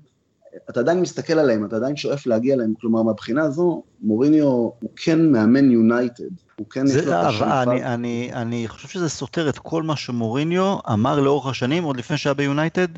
אתה 0.71 0.81
עדיין 0.81 1.01
מסתכל 1.01 1.39
עליהם, 1.39 1.65
אתה 1.65 1.77
עדיין 1.77 1.97
שואף 1.97 2.27
להגיע 2.27 2.55
אליהם, 2.55 2.75
כלומר 2.81 3.03
מהבחינה 3.03 3.43
הזו, 3.43 3.83
מוריניו 4.03 4.45
הוא 4.45 4.91
כן 4.97 5.33
מאמן 5.33 5.71
יונייטד, 5.71 6.25
הוא 6.57 6.67
כן 6.71 6.87
יש 6.87 6.97
לו 6.97 7.03
את 7.03 7.27
השאיפה. 7.27 7.63
אני, 7.63 7.85
אני, 7.85 8.31
אני 8.33 8.69
חושב 8.69 8.89
שזה 8.89 9.09
סותר 9.09 9.49
את 9.49 9.59
כל 9.59 9.83
מה 9.83 9.97
שמוריניו 9.97 10.79
אמר 10.93 11.21
לאורך 11.21 11.47
השנים, 11.47 11.85
עוד 11.85 11.97
לפני 11.97 12.17
שהיה 12.17 12.35
ביונייטד, 12.35 12.89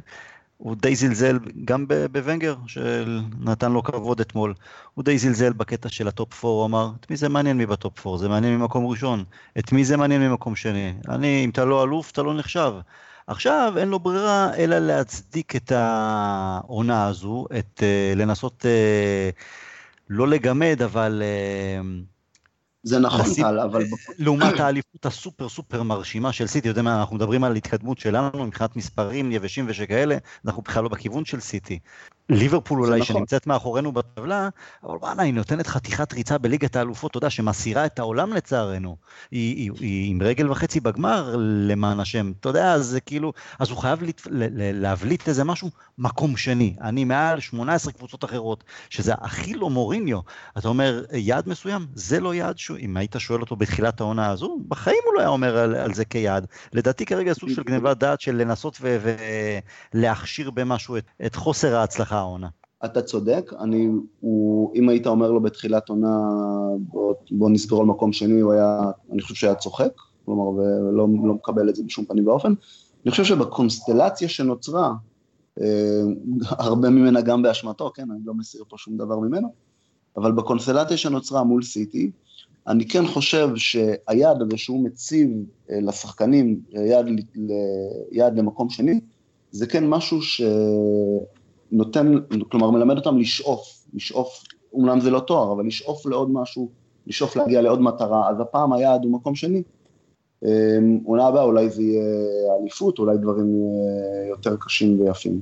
הוא 0.57 0.77
די 0.77 0.97
זלזל 0.97 1.39
גם 1.65 1.87
בוונגר, 2.13 2.55
שנתן 2.67 3.73
לו 3.73 3.83
כבוד 3.83 4.21
אתמול, 4.21 4.55
הוא 4.95 5.05
די 5.05 5.19
זלזל 5.19 5.53
בקטע 5.53 5.89
של 5.89 6.09
ה 6.09 6.18
top 6.18 6.45
4, 6.45 6.55
הוא 6.55 6.65
אמר, 6.65 6.91
את 7.01 7.11
מי 7.11 7.17
זה 7.17 7.29
מעניין 7.29 7.59
מי 7.59 7.67
ב 7.67 7.77
top 7.77 8.07
4, 8.07 8.19
זה 8.19 8.29
מעניין 8.29 8.59
ממקום 8.59 8.87
ראשון, 8.87 9.25
את 9.59 9.73
מי 9.73 9.85
זה 9.85 9.97
מעניין 9.97 10.23
ממקום 10.29 10.57
שני, 10.57 10.95
אני, 11.09 11.45
אם 11.45 11.51
אתה 11.51 11.65
לא 11.65 11.85
אלוף, 11.85 12.11
אתה 12.11 12.23
לא 12.23 12.35
נחשב. 12.35 12.73
עכשיו 13.27 13.75
אין 13.77 13.89
לו 13.89 13.99
ברירה 13.99 14.55
אלא 14.57 14.79
להצדיק 14.79 15.57
את 15.57 15.73
העונה 15.73 17.07
הזו, 17.07 17.47
את, 17.59 17.81
uh, 17.83 18.19
לנסות 18.19 18.65
uh, 18.65 19.35
לא 20.09 20.29
לגמד, 20.29 20.83
אבל... 20.85 21.23
Uh, 21.23 21.85
זה 22.83 22.99
נכון, 22.99 23.21
לשים, 23.21 23.45
טל, 23.45 23.61
אבל... 23.61 23.85
לעומת 24.19 24.61
האליפות 24.61 25.07
הסופר 25.07 25.49
סופר 25.49 25.83
מרשימה 25.83 26.33
של 26.33 26.47
סיטי, 26.47 26.69
יודע 26.69 26.83
מה, 26.83 27.01
אנחנו 27.01 27.17
מדברים 27.17 27.45
על 27.45 27.57
התקדמות 27.57 27.99
שלנו 27.99 28.45
מבחינת 28.47 28.77
מספרים 28.77 29.33
יבשים 29.33 29.65
ושכאלה, 29.69 30.17
אנחנו 30.47 30.63
בכלל 30.63 30.83
לא 30.83 30.89
בכיוון 30.89 31.25
של 31.25 31.41
סיטי. 31.41 31.79
ליברפול 32.29 32.81
אולי 32.81 33.01
נכון. 33.01 33.17
שנמצאת 33.17 33.47
מאחורינו 33.47 33.93
בטבלה, 33.93 34.49
אבל 34.85 34.97
וואלה, 34.97 35.23
היא 35.23 35.35
נותנת 35.35 35.67
חתיכת 35.67 36.13
ריצה 36.13 36.39
בליגת 36.39 36.77
האלופות, 36.77 37.11
אתה 37.11 37.19
יודע, 37.19 37.31
שמסירה 37.31 37.87
את 37.87 37.99
העולם 37.99 38.33
לצערנו. 38.33 38.97
היא, 39.31 39.57
היא, 39.57 39.71
היא 39.81 40.11
עם 40.11 40.23
רגל 40.23 40.51
וחצי 40.51 40.81
בגמר, 40.81 41.35
למען 41.39 42.01
השם. 42.01 42.33
אתה 42.41 42.49
יודע, 42.49 42.73
אז 42.73 42.87
זה 42.87 43.01
כאילו, 43.01 43.33
אז 43.59 43.71
הוא 43.71 43.79
חייב 43.79 44.03
להת, 44.03 44.23
להבליט 44.53 45.29
איזה 45.29 45.45
משהו, 45.45 45.71
מקום 45.99 46.37
שני. 46.37 46.77
אני 46.81 47.05
מעל 47.05 47.41
18 47.41 47.93
קבוצות 47.93 48.25
אחרות, 48.25 48.65
שזה 48.91 49.15
הכי 49.21 49.55
לא 49.55 49.71
מוריניו. 49.71 50.21
אתה 50.59 50.69
אומר, 50.69 51.05
יעד 51.13 51.49
מסוים, 51.49 51.87
זה 51.95 52.21
לא 52.21 52.35
יעד 52.35 52.59
שהוא, 52.59 52.79
אם 52.79 52.97
היית 52.97 53.17
שואל 53.19 53.41
אותו 53.41 53.57
בתחילת 53.57 54.01
העונה 54.01 54.31
הזו, 54.31 54.59
בחיים 54.69 55.01
הוא 55.05 55.15
לא 55.15 55.21
היה 55.21 55.29
אומר 55.29 55.59
על, 55.59 55.75
על 55.75 55.95
זה 55.95 56.05
כיעד. 56.05 56.47
לדעתי 56.73 57.07
כרגע 57.07 57.33
סוג 57.33 57.51
של 57.51 57.63
גניבת 57.63 57.97
דעת 57.97 58.21
של 58.21 58.37
לנסות 58.37 58.81
ולהכשיר 59.95 60.51
במשהו 60.51 60.97
את, 60.97 61.05
את 61.27 61.35
חוסר 61.35 61.77
ההצלחה. 61.77 62.14
לך 62.15 62.21
העונה. 62.21 62.49
אתה 62.85 63.03
צודק, 63.03 63.53
אני, 63.61 63.89
הוא, 64.21 64.75
אם 64.75 64.89
היית 64.89 65.07
אומר 65.07 65.31
לו 65.31 65.41
בתחילת 65.41 65.89
עונה, 65.89 66.19
בוא, 66.79 67.15
בוא 67.31 67.51
נסגור 67.51 67.81
על 67.81 67.87
מקום 67.87 68.13
שני, 68.13 68.41
הוא 68.41 68.53
היה, 68.53 68.81
אני 69.13 69.23
חושב 69.23 69.35
שהיה 69.35 69.55
צוחק, 69.55 69.93
כלומר, 70.25 70.49
ולא 70.49 71.07
לא 71.25 71.35
מקבל 71.35 71.69
את 71.69 71.77
זה 71.77 71.83
בשום 71.87 72.05
פנים 72.05 72.27
ואופן. 72.27 72.55
אני 73.05 73.11
חושב 73.11 73.25
שבקונסטלציה 73.25 74.29
שנוצרה, 74.29 74.93
אה, 75.61 76.03
הרבה 76.51 76.91
ממנה 76.91 77.21
גם 77.21 77.43
באשמתו, 77.43 77.91
כן, 77.95 78.11
אני 78.11 78.21
לא 78.25 78.35
מסיר 78.35 78.65
פה 78.69 78.77
שום 78.79 78.97
דבר 78.97 79.19
ממנו, 79.19 79.49
אבל 80.17 80.33
בקונסטלציה 80.33 80.97
שנוצרה 80.97 81.45
מול 81.45 81.63
סיטי, 81.63 82.11
אני 82.67 82.89
כן 82.89 83.07
חושב 83.07 83.49
שהיעד 83.57 84.43
הזה 84.43 84.57
שהוא 84.57 84.85
מציב 84.85 85.31
אה, 85.71 85.81
לשחקנים, 85.81 86.61
יעד, 88.13 88.39
למקום 88.39 88.71
שני, 88.71 89.01
זה 89.51 89.67
כן 89.67 89.87
משהו 89.87 90.23
ש... 90.23 90.43
נותן, 91.73 92.15
כלומר 92.49 92.71
מלמד 92.71 92.97
אותם 92.97 93.19
לשאוף, 93.19 93.87
לשאוף, 93.95 94.45
אומנם 94.73 95.01
זה 95.01 95.11
לא 95.11 95.21
תואר, 95.21 95.53
אבל 95.53 95.67
לשאוף 95.67 96.07
לעוד 96.07 96.31
משהו, 96.31 96.69
לשאוף 97.07 97.37
להגיע 97.37 97.63
לעוד 97.63 97.81
מטרה, 97.81 98.31
אז 98.31 98.41
הפעם 98.41 98.73
היעד 98.73 99.05
הוא 99.05 99.13
מקום 99.13 99.35
שני. 99.35 99.63
אמ, 100.45 100.99
עונה 101.05 101.27
הבאה 101.27 101.43
אולי 101.43 101.71
זה 101.71 101.83
יהיה 101.83 102.03
אליפות, 102.61 102.99
אולי 102.99 103.19
דברים 103.19 103.47
אה, 103.47 104.29
יותר 104.29 104.57
קשים 104.57 105.01
ויפים. 105.01 105.41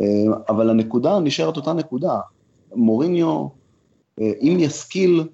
אמ, 0.00 0.32
אבל 0.48 0.70
הנקודה 0.70 1.20
נשארת 1.20 1.56
אותה 1.56 1.72
נקודה. 1.72 2.18
מוריניו, 2.74 3.46
אה, 4.20 4.32
אם 4.40 4.56
ישכיל, 4.60 5.24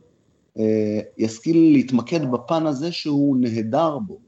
אה, 0.59 1.01
ישכיל 1.19 1.73
להתמקד 1.73 2.31
בפן 2.31 2.67
הזה 2.67 2.93
שהוא 2.93 3.37
נהדר 3.41 3.99
בו, 3.99 4.19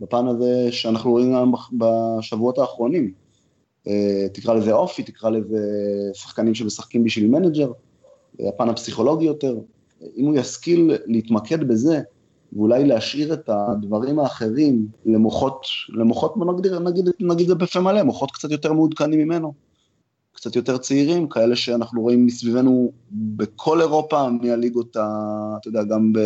בפן 0.00 0.26
הזה 0.26 0.68
שאנחנו 0.72 1.10
רואים 1.10 1.52
בשבועות 1.72 2.58
האחרונים. 2.58 3.25
אה, 3.88 4.26
תקרא 4.32 4.54
לזה 4.54 4.72
אופי, 4.72 5.02
תקרא 5.02 5.30
לזה 5.30 5.58
שחקנים 6.14 6.54
שמשחקים 6.54 7.04
בשביל 7.04 7.30
מנג'ר, 7.30 7.72
הפן 8.40 8.68
הפסיכולוגי 8.68 9.24
יותר. 9.24 9.58
אם 10.16 10.26
הוא 10.26 10.36
ישכיל 10.36 10.92
להתמקד 11.06 11.68
בזה, 11.68 12.00
ואולי 12.52 12.84
להשאיר 12.84 13.32
את 13.32 13.48
הדברים 13.48 14.18
האחרים 14.18 14.86
למוחות, 15.06 15.66
למוחות, 15.88 16.34
נגיד, 16.36 16.72
נגיד, 16.72 17.08
נגיד 17.20 17.48
זה 17.48 17.54
בפה 17.54 17.80
מלא, 17.80 18.02
מוחות 18.02 18.30
קצת 18.30 18.50
יותר 18.50 18.72
מעודכנים 18.72 19.18
ממנו, 19.18 19.52
קצת 20.32 20.56
יותר 20.56 20.78
צעירים, 20.78 21.28
כאלה 21.28 21.56
שאנחנו 21.56 22.02
רואים 22.02 22.26
מסביבנו 22.26 22.92
בכל 23.10 23.80
אירופה, 23.80 24.28
מהליגות, 24.30 24.96
ה, 24.96 25.00
אתה 25.60 25.68
יודע, 25.68 25.82
גם 25.82 26.12
ב... 26.12 26.18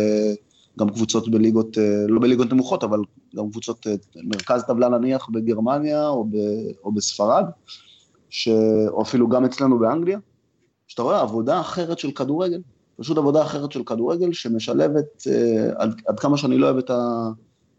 גם 0.79 0.89
קבוצות 0.89 1.31
בליגות, 1.31 1.77
אה, 1.77 2.05
לא 2.07 2.19
בליגות 2.19 2.53
נמוכות, 2.53 2.83
אבל 2.83 2.99
גם 3.35 3.49
קבוצות 3.51 3.87
אה, 3.87 3.95
מרכז 4.23 4.63
טבלה 4.67 4.89
נניח 4.89 5.29
בגרמניה 5.29 6.07
או, 6.07 6.25
ב, 6.25 6.35
או 6.83 6.91
בספרד, 6.91 7.45
ש, 8.29 8.47
או 8.87 9.01
אפילו 9.01 9.29
גם 9.29 9.45
אצלנו 9.45 9.79
באנגליה, 9.79 10.19
שאתה 10.87 11.01
רואה 11.01 11.21
עבודה 11.21 11.61
אחרת 11.61 11.99
של 11.99 12.11
כדורגל, 12.11 12.61
פשוט 12.97 13.17
עבודה 13.17 13.41
אחרת 13.41 13.71
של 13.71 13.83
כדורגל 13.83 14.33
שמשלבת, 14.33 15.27
אה, 15.27 15.69
עד, 15.75 16.01
עד 16.07 16.19
כמה 16.19 16.37
שאני 16.37 16.57
לא 16.57 16.65
אוהב 16.65 16.77
את 16.77 16.91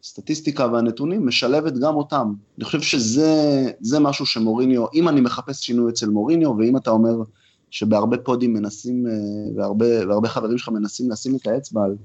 הסטטיסטיקה 0.03 0.67
והנתונים, 0.73 1.27
משלבת 1.27 1.73
גם 1.73 1.95
אותם. 1.95 2.33
אני 2.59 2.65
חושב 2.65 2.81
שזה 2.81 4.01
משהו 4.01 4.27
שמוריניו, 4.27 4.87
אם 4.95 5.09
אני 5.09 5.21
מחפש 5.21 5.61
שינוי 5.61 5.91
אצל 5.91 6.09
מוריניו, 6.09 6.51
ואם 6.59 6.77
אתה 6.77 6.91
אומר 6.91 7.23
שבהרבה 7.71 8.17
פודים 8.19 8.53
מנסים, 8.53 9.07
והרבה, 9.57 9.87
והרבה 10.09 10.29
חברים 10.29 10.59
שלך 10.59 10.69
מנסים 10.69 11.11
לשים 11.11 11.37
את 11.37 11.47
האצבע 11.47 11.85
על 11.85 11.97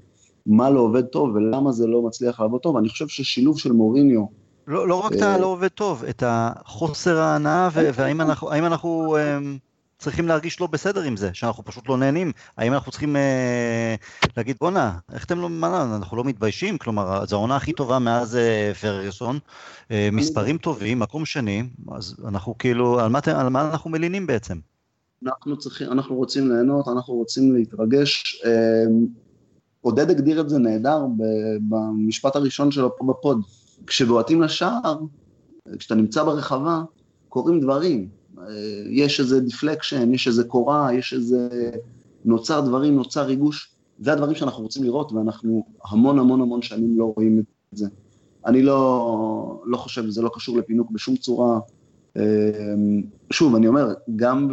מה 0.48 0.70
לא 0.70 0.80
עובד 0.80 1.06
טוב 1.06 1.36
ולמה 1.36 1.72
זה 1.72 1.88
לא 1.88 2.02
מצליח 2.02 2.40
לעבוד 2.40 2.62
טוב, 2.62 2.78
אני 2.78 2.90
חושב 2.90 3.08
ששילוב 3.08 3.60
של 3.60 3.72
מוריניו... 3.72 4.26
לא, 4.68 4.88
לא 4.88 5.06
רק 5.06 5.14
את 5.14 5.22
הלא 5.22 5.46
עובד 5.46 5.68
טוב, 5.68 6.04
את 6.04 6.24
החוסר 6.26 7.18
ההנאה, 7.18 7.70
והאם 7.74 8.22
אנחנו, 8.22 8.54
אנחנו 8.54 9.18
אמ, 9.18 9.58
צריכים 10.00 10.28
להרגיש 10.28 10.62
לא 10.62 10.68
בסדר 10.68 11.02
עם 11.02 11.18
זה, 11.18 11.30
שאנחנו 11.34 11.66
פשוט 11.66 11.90
לא 11.90 11.98
נהנים, 11.98 12.32
האם 12.58 12.74
אנחנו 12.74 12.92
צריכים 12.92 13.16
אה, 13.16 13.96
להגיד 14.38 14.58
בואנה, 14.60 14.98
איך 15.14 15.26
אתם 15.26 15.40
לא, 15.40 15.50
מה, 15.50 15.96
אנחנו 15.96 16.18
לא 16.18 16.24
מתביישים, 16.24 16.78
כלומר, 16.78 17.26
זו 17.26 17.36
העונה 17.36 17.56
הכי 17.56 17.74
טובה 17.74 18.00
מאז 18.00 18.36
אה, 18.36 18.72
פרגוסון, 18.82 19.40
אה, 19.92 20.10
מספרים 20.12 20.58
טובים, 20.58 21.00
מקום 21.00 21.26
שני, 21.26 21.64
אז 21.92 22.16
אנחנו 22.28 22.58
כאילו, 22.58 23.00
על 23.00 23.10
מה, 23.10 23.20
על 23.36 23.50
מה 23.50 23.70
אנחנו 23.70 23.90
מלינים 23.90 24.28
בעצם? 24.28 24.58
אנחנו 25.26 25.58
צריכים, 25.58 25.92
אנחנו 25.92 26.16
רוצים 26.16 26.52
ליהנות, 26.52 26.88
אנחנו 26.88 27.14
רוצים 27.14 27.56
להתרגש. 27.56 28.42
אה, 28.46 28.86
עודד 29.82 30.10
הגדיר 30.10 30.42
את 30.42 30.50
זה 30.50 30.60
נהדר 30.60 31.06
במשפט 31.70 32.36
הראשון 32.36 32.72
שלו 32.72 32.98
פה 32.98 33.06
בפוד. 33.06 33.42
כשבועטים 33.88 34.42
לשער, 34.42 34.98
כשאתה 35.78 35.96
נמצא 35.96 36.24
ברחבה, 36.24 36.84
קורים 37.30 37.60
דברים. 37.60 38.08
יש 38.90 39.20
איזה 39.20 39.40
deflection, 39.40 40.14
יש 40.14 40.28
איזה 40.28 40.44
קורה, 40.44 40.94
יש 40.94 41.14
איזה... 41.14 41.50
נוצר 42.26 42.62
דברים, 42.62 42.96
נוצר 42.96 43.22
ריגוש. 43.24 43.76
זה 44.00 44.14
הדברים 44.14 44.36
שאנחנו 44.36 44.64
רוצים 44.64 44.84
לראות, 44.84 45.12
ואנחנו 45.12 45.66
המון 45.86 46.20
המון 46.20 46.42
המון 46.42 46.62
שנים 46.62 47.00
לא 47.00 47.14
רואים 47.16 47.40
את 47.40 47.78
זה. 47.78 47.88
אני 48.46 48.64
לא, 48.64 49.62
לא 49.66 49.78
חושב, 49.78 50.10
זה 50.10 50.22
לא 50.22 50.32
קשור 50.34 50.58
לפינאנס 50.58 50.92
בשום 50.92 51.16
צורה. 51.16 51.60
שוב, 53.32 53.56
אני 53.56 53.68
אומר, 53.68 53.94
גם 54.16 54.50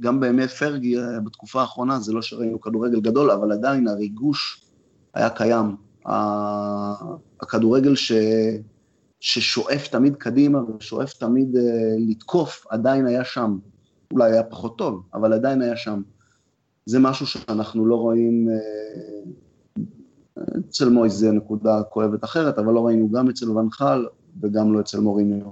גם 0.00 0.20
בימי 0.20 0.48
פרגי 0.48 0.98
אה, 0.98 1.20
בתקופה 1.20 1.60
האחרונה, 1.60 2.00
זה 2.00 2.12
לא 2.12 2.22
שראינו 2.22 2.60
כדורגל 2.60 3.00
גדול, 3.00 3.30
אבל 3.30 3.52
עדיין 3.52 3.88
הריגוש 3.88 4.62
היה 5.14 5.30
קיים. 5.30 5.76
הכדורגל 7.40 7.94
ש... 7.96 8.12
ששואף 9.20 9.88
תמיד 9.88 10.16
קדימה 10.16 10.58
ושואף 10.78 11.12
תמיד 11.12 11.56
uh, 11.56 11.60
לתקוף, 12.10 12.66
עדיין 12.70 13.06
היה 13.06 13.24
שם. 13.24 13.58
אולי 14.12 14.32
היה 14.32 14.42
פחות 14.42 14.78
טוב, 14.78 15.02
אבל 15.14 15.32
עדיין 15.32 15.62
היה 15.62 15.76
שם. 15.76 16.02
זה 16.86 16.98
משהו 16.98 17.26
שאנחנו 17.26 17.86
לא 17.86 17.94
רואים, 17.94 18.48
uh, 18.48 20.40
אצל 20.68 20.88
מויס 20.88 21.12
זה 21.12 21.32
נקודה 21.32 21.82
כואבת 21.82 22.24
אחרת, 22.24 22.58
אבל 22.58 22.72
לא 22.72 22.86
ראינו 22.86 23.10
גם 23.10 23.28
אצל 23.28 23.50
ונחל 23.50 24.06
וגם 24.42 24.72
לא 24.72 24.80
אצל 24.80 25.00
מוריניו. 25.00 25.46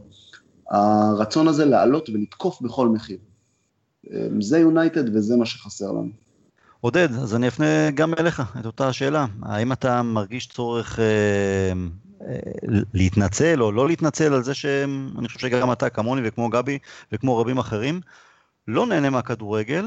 הרצון 0.70 1.48
הזה 1.48 1.64
לעלות 1.64 2.08
ולתקוף 2.08 2.62
בכל 2.62 2.88
מחיר. 2.88 3.18
אמ, 4.10 4.42
זה 4.42 4.58
יונייטד 4.58 5.16
וזה 5.16 5.36
מה 5.36 5.46
שחסר 5.46 5.92
לנו. 5.92 6.10
עודד, 6.80 7.12
אז 7.12 7.34
אני 7.34 7.48
אפנה 7.48 7.90
גם 7.90 8.14
אליך 8.14 8.42
את 8.60 8.66
אותה 8.66 8.88
השאלה. 8.88 9.26
האם 9.42 9.72
אתה 9.72 10.02
מרגיש 10.02 10.46
צורך 10.46 10.98
אה, 10.98 11.04
אה, 12.26 12.36
להתנצל 12.94 13.62
או 13.62 13.72
לא 13.72 13.88
להתנצל 13.88 14.34
על 14.34 14.42
זה 14.42 14.54
שאני 14.54 15.26
חושב 15.26 15.38
שגם 15.38 15.72
אתה 15.72 15.90
כמוני 15.90 16.20
וכמו 16.24 16.48
גבי 16.48 16.78
וכמו 17.12 17.38
רבים 17.38 17.58
אחרים 17.58 18.00
לא 18.68 18.86
נהנה 18.86 19.10
מהכדורגל? 19.10 19.86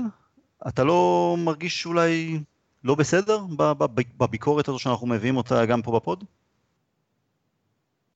אתה 0.67 0.83
לא 0.83 1.35
מרגיש 1.39 1.85
אולי 1.85 2.39
לא 2.83 2.95
בסדר 2.95 3.45
בביקורת 4.17 4.67
הזו 4.67 4.79
שאנחנו 4.79 5.07
מביאים 5.07 5.37
אותה 5.37 5.65
גם 5.65 5.81
פה 5.81 5.95
בפוד? 5.95 6.23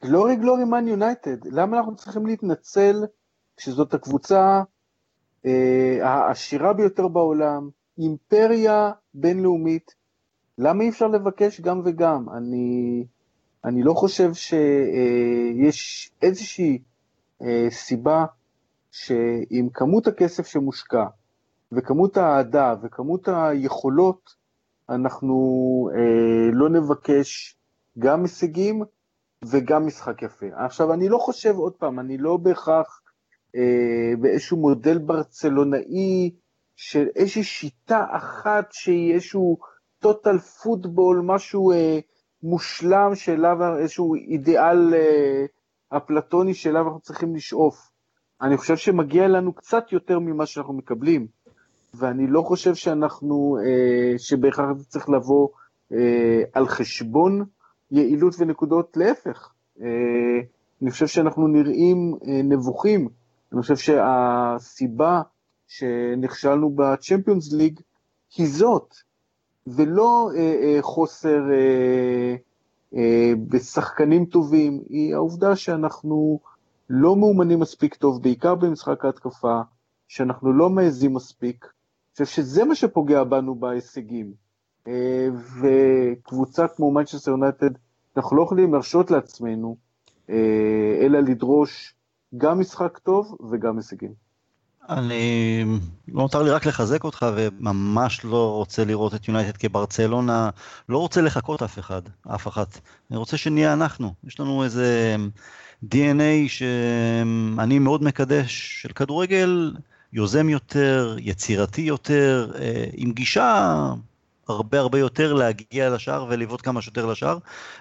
גלורי 0.04 0.36
גלורי 0.36 0.64
מן 0.64 0.88
יונייטד, 0.88 1.38
למה 1.45 1.78
אנחנו 1.78 1.95
צריכים 1.95 2.26
להתנצל 2.26 2.95
כשזאת 3.58 3.93
הקבוצה 3.93 4.62
העשירה 6.01 6.73
ביותר 6.73 7.07
בעולם, 7.07 7.69
אימפריה 7.97 8.91
בינלאומית, 9.13 9.95
למה 10.57 10.83
אי 10.83 10.89
אפשר 10.89 11.07
לבקש 11.07 11.61
גם 11.61 11.81
וגם? 11.85 12.29
אני, 12.29 13.05
אני 13.65 13.83
לא 13.83 13.93
חושב 13.93 14.33
שיש 14.33 16.11
איזושהי 16.21 16.81
סיבה 17.69 18.25
שעם 18.91 19.69
כמות 19.73 20.07
הכסף 20.07 20.47
שמושקע, 20.47 21.05
וכמות 21.71 22.17
האהדה 22.17 22.75
וכמות 22.81 23.27
היכולות, 23.27 24.35
אנחנו 24.89 25.89
אה, 25.93 26.51
לא 26.53 26.69
נבקש 26.69 27.57
גם 27.99 28.21
הישגים 28.21 28.83
וגם 29.45 29.87
משחק 29.87 30.21
יפה. 30.21 30.45
עכשיו, 30.53 30.93
אני 30.93 31.09
לא 31.09 31.17
חושב, 31.17 31.55
עוד 31.55 31.73
פעם, 31.73 31.99
אני 31.99 32.17
לא 32.17 32.37
בהכרח 32.37 33.01
אה, 33.01 33.01
באיזשהו 34.20 34.58
מודל 34.58 34.97
ברצלונאי 34.97 36.32
של 36.76 37.08
איזושהי 37.16 37.43
שיטה 37.43 38.06
אחת 38.12 38.68
שהיא 38.72 39.14
איזשהו 39.14 39.58
טוטל 39.99 40.38
פוטבול, 40.39 41.22
משהו 41.26 41.72
אה, 41.72 41.99
מושלם 42.43 43.16
שאליו, 43.16 43.78
איזשהו 43.78 44.16
אידיאל 44.16 44.93
אה, 44.93 45.45
אפלטוני 45.97 46.54
שאליו 46.54 46.84
אנחנו 46.86 46.99
צריכים 46.99 47.36
לשאוף. 47.36 47.89
אני 48.41 48.58
חושב 48.58 48.78
שמגיע 48.78 49.28
לנו 49.28 49.54
קצת 49.54 49.91
יותר 49.91 50.20
ממה 50.20 50.45
שאנחנו 50.45 50.74
מקבלים, 50.74 51.28
ואני 51.93 52.28
לא 52.28 52.41
חושב 52.41 52.76
שאנחנו, 52.76 53.58
אה, 53.66 54.14
שבהכרח 54.18 54.78
זה 54.78 54.86
צריך 54.86 55.10
לבוא 55.10 55.47
אה, 55.93 56.41
על 56.54 56.68
חשבון 56.68 57.45
יעילות 57.91 58.36
ונקודות, 58.39 58.97
להפך. 58.97 59.49
אה, 59.82 59.88
אני 60.82 60.91
חושב 60.91 61.08
שאנחנו 61.08 61.47
נראים 61.47 62.14
אה, 62.28 62.41
נבוכים. 62.43 63.10
אני 63.54 63.62
חושב 63.62 63.76
שהסיבה 63.76 65.22
שנכשלנו 65.68 66.70
בצ'מפיונס 66.76 67.54
ליג 67.54 67.80
היא 68.38 68.47
זאת, 68.49 68.95
ולא 69.68 70.30
אה, 70.36 70.39
אה, 70.39 70.78
חוסר 70.82 71.39
אה, 71.52 72.36
אה, 72.95 73.34
בשחקנים 73.47 74.26
טובים, 74.26 74.82
היא 74.89 75.14
העובדה 75.16 75.56
שאנחנו 75.56 76.39
לא 76.89 77.16
מאומנים 77.16 77.60
מספיק 77.60 77.95
טוב, 77.95 78.22
בעיקר 78.24 78.56
במשחק 78.56 79.06
ההתקפה, 79.06 79.62
שאנחנו 80.08 80.54
לא 80.54 80.70
מעזים 80.70 81.14
מספיק. 81.14 81.66
אני 81.66 82.26
חושב 82.26 82.36
שזה 82.36 82.64
מה 82.64 82.76
שפוגע 82.76 83.24
בנו 83.24 83.56
בהישגים. 83.56 84.34
אה, 84.88 85.28
וקבוצה 85.62 86.68
כמו 86.68 86.91
מנצ'סטר 86.91 87.32
יונייטד, 87.32 87.70
אנחנו 88.18 88.38
לא 88.38 88.43
יכולים 88.43 88.74
להרשות 88.74 89.12
לעצמנו, 89.12 89.76
אה, 90.30 90.97
אלא 91.02 91.20
לדרוש 91.20 91.95
גם 92.38 92.59
משחק 92.59 92.97
טוב 92.97 93.38
וגם 93.51 93.77
הישגים. 93.77 94.13
אני, 94.89 95.63
לא 96.07 96.21
נותר 96.21 96.43
לי 96.43 96.49
רק 96.49 96.65
לחזק 96.65 97.03
אותך 97.03 97.25
וממש 97.36 98.25
לא 98.25 98.51
רוצה 98.51 98.86
לראות 98.86 99.15
את 99.15 99.27
יונייטד 99.27 99.57
כברצלונה, 99.57 100.49
לא 100.89 100.97
רוצה 100.97 101.21
לחכות 101.21 101.63
אף 101.63 101.79
אחד, 101.79 102.01
אף 102.36 102.47
אחת. 102.47 102.79
אני 103.11 103.17
רוצה 103.17 103.38
שנהיה 103.38 103.73
אנחנו. 103.73 104.13
יש 104.23 104.39
לנו 104.39 104.63
איזה 104.63 105.15
DNA 105.86 106.47
שאני 106.47 107.79
מאוד 107.79 108.03
מקדש 108.03 108.82
של 108.82 108.89
כדורגל 108.89 109.73
יוזם 110.13 110.49
יותר, 110.49 111.15
יצירתי 111.19 111.82
יותר, 111.82 112.51
אה, 112.59 112.86
עם 112.93 113.11
גישה 113.11 113.93
הרבה 114.52 114.80
הרבה 114.80 114.99
יותר 114.99 115.34
להגיע 115.34 115.89
לשער 115.89 116.26
ולבעוט 116.30 116.62
כמה 116.62 116.82
שיותר 116.82 117.06
לשער. 117.06 117.38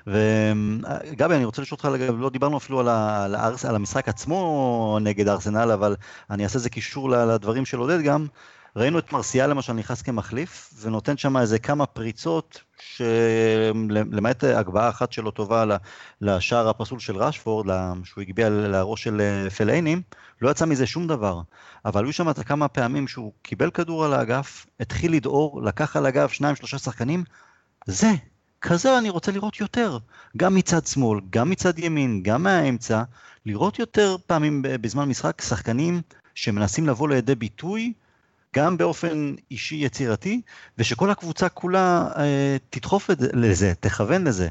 וגבי, 0.06 1.34
אני 1.34 1.44
רוצה 1.44 1.62
לשאול 1.62 1.78
אותך, 1.84 2.12
לא 2.18 2.30
דיברנו 2.30 2.56
אפילו 2.56 2.80
על, 2.80 2.88
על, 2.88 3.54
על 3.68 3.74
המשחק 3.74 4.08
עצמו 4.08 4.98
נגד 5.00 5.28
ארסנל, 5.28 5.70
אבל 5.70 5.96
אני 6.30 6.44
אעשה 6.44 6.54
איזה 6.54 6.70
קישור 6.70 7.10
לדברים 7.10 7.64
של 7.66 7.78
עודד 7.78 8.00
גם. 8.00 8.26
ראינו 8.76 8.98
את 8.98 9.12
מרסיאל 9.12 9.50
למשל 9.50 9.72
נכנס 9.72 10.02
כמחליף, 10.02 10.74
ונותן 10.80 11.16
שם 11.16 11.36
איזה 11.36 11.58
כמה 11.58 11.86
פריצות, 11.86 12.60
שלמעט 12.80 14.44
הגבהה 14.44 14.88
אחת 14.88 15.12
שלו 15.12 15.30
טובה 15.30 15.64
לשער 16.20 16.68
הפסול 16.68 16.98
של 16.98 17.16
רשפורד, 17.16 17.66
שהוא 18.04 18.22
הגביה 18.22 18.48
לראש 18.48 19.04
של 19.04 19.20
אה, 19.20 19.50
פליינים, 19.50 20.02
לא 20.42 20.50
יצא 20.50 20.66
מזה 20.66 20.86
שום 20.86 21.06
דבר. 21.06 21.40
אבל 21.84 22.04
היו 22.04 22.12
שם 22.12 22.30
את 22.30 22.38
כמה 22.38 22.68
פעמים 22.68 23.08
שהוא 23.08 23.32
קיבל 23.42 23.70
כדור 23.70 24.04
על 24.04 24.12
האגף, 24.12 24.66
התחיל 24.80 25.12
לדהור, 25.12 25.62
לקח 25.62 25.96
על 25.96 26.06
הגב 26.06 26.28
שניים 26.28 26.56
שלושה 26.56 26.78
שחקנים, 26.78 27.24
זה, 27.86 28.10
כזה 28.60 28.98
אני 28.98 29.10
רוצה 29.10 29.32
לראות 29.32 29.60
יותר. 29.60 29.98
גם 30.36 30.54
מצד 30.54 30.86
שמאל, 30.86 31.20
גם 31.30 31.50
מצד 31.50 31.78
ימין, 31.78 32.22
גם 32.22 32.42
מהאמצע, 32.42 33.02
לראות 33.46 33.78
יותר 33.78 34.16
פעמים 34.26 34.62
בזמן 34.62 35.08
משחק 35.08 35.42
שחקנים 35.42 36.00
שמנסים 36.34 36.86
לבוא 36.86 37.08
לידי 37.08 37.34
ביטוי 37.34 37.92
גם 38.56 38.76
באופן 38.76 39.34
אישי 39.50 39.74
יצירתי, 39.74 40.40
ושכל 40.78 41.10
הקבוצה 41.10 41.48
כולה 41.48 42.08
אה, 42.16 42.56
תדחוף 42.70 43.10
את, 43.10 43.18
לזה, 43.32 43.72
תכוון 43.80 44.24
לזה. 44.24 44.48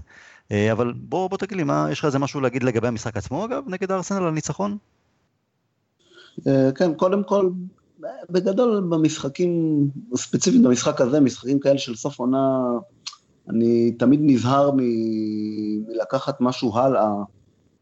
אה, 0.51 0.71
אבל 0.71 0.93
בוא, 0.95 1.29
בוא 1.29 1.37
תגיד 1.37 1.57
לי, 1.57 1.63
מה, 1.63 1.87
יש 1.91 1.99
לך 1.99 2.05
איזה 2.05 2.19
משהו 2.19 2.41
להגיד 2.41 2.63
לגבי 2.63 2.87
המשחק 2.87 3.17
עצמו 3.17 3.45
אגב, 3.45 3.63
נגד 3.67 3.91
הארסנל, 3.91 4.23
על 4.23 4.31
ניצחון? 4.31 4.77
אה, 6.47 6.69
כן, 6.75 6.93
קודם 6.93 7.23
כל, 7.23 7.49
בגדול 8.29 8.87
במשחקים, 8.89 9.79
ספציפית 10.15 10.61
במשחק 10.61 11.01
הזה, 11.01 11.19
משחקים 11.19 11.59
כאלה 11.59 11.77
של 11.77 11.95
סוף 11.95 12.19
עונה, 12.19 12.59
אני 13.49 13.91
תמיד 13.91 14.19
נזהר 14.23 14.71
מלקחת 14.75 16.41
משהו 16.41 16.77
הלאה. 16.77 17.11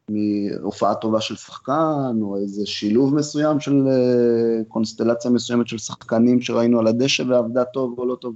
מהופעה 0.10 0.96
טובה 0.96 1.22
של 1.22 1.36
שחקן, 1.36 2.20
או 2.22 2.38
איזה 2.38 2.66
שילוב 2.66 3.16
מסוים 3.16 3.60
של 3.60 3.88
אה, 3.88 4.64
קונסטלציה 4.68 5.32
מסוימת 5.32 5.68
של 5.68 5.78
שחקנים 5.78 6.42
שראינו 6.42 6.80
על 6.80 6.88
הדשא 6.88 7.24
ועבדה 7.30 7.66
טוב 7.66 7.96
או 7.98 8.06
לא 8.06 8.16
טוב. 8.16 8.36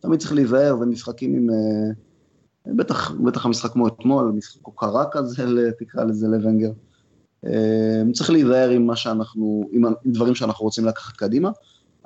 תמיד 0.00 0.20
צריך 0.20 0.32
להיזהר, 0.32 0.76
ומשחקים 0.80 1.34
עם... 1.34 1.50
אה, 1.50 2.74
בטח, 2.76 3.10
בטח 3.10 3.46
המשחק 3.46 3.72
כמו 3.72 3.88
אתמול, 3.88 4.32
משחק 4.36 4.60
הוקרה 4.62 5.04
כזה, 5.10 5.70
תקרא 5.78 6.04
לזה 6.04 6.28
לוונגר. 6.28 6.72
אה, 7.46 8.02
צריך 8.12 8.30
להיזהר 8.30 8.70
עם 8.70 8.86
מה 8.86 8.96
שאנחנו, 8.96 9.68
עם 9.72 9.82
דברים 10.06 10.34
שאנחנו 10.34 10.64
רוצים 10.64 10.84
לקחת 10.84 11.16
קדימה. 11.16 11.50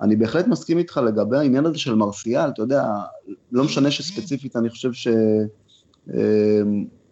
אני 0.00 0.16
בהחלט 0.16 0.46
מסכים 0.46 0.78
איתך 0.78 0.96
לגבי 0.96 1.38
העניין 1.38 1.66
הזה 1.66 1.78
של 1.78 1.94
מרסיאל, 1.94 2.48
אתה 2.48 2.62
יודע, 2.62 2.84
לא 3.52 3.64
משנה 3.64 3.90
שספציפית 3.90 4.57
אני 4.57 4.70
חושב 4.70 4.92
ש... 4.92 5.09